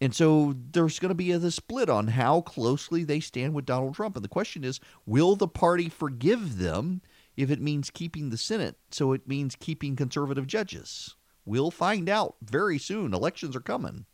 [0.00, 3.94] And so there's going to be a, split on how closely they stand with Donald
[3.94, 4.16] Trump.
[4.16, 7.02] And the question is will the party forgive them
[7.36, 8.76] if it means keeping the Senate?
[8.90, 11.16] So it means keeping conservative judges.
[11.44, 13.14] We'll find out very soon.
[13.14, 14.06] Elections are coming.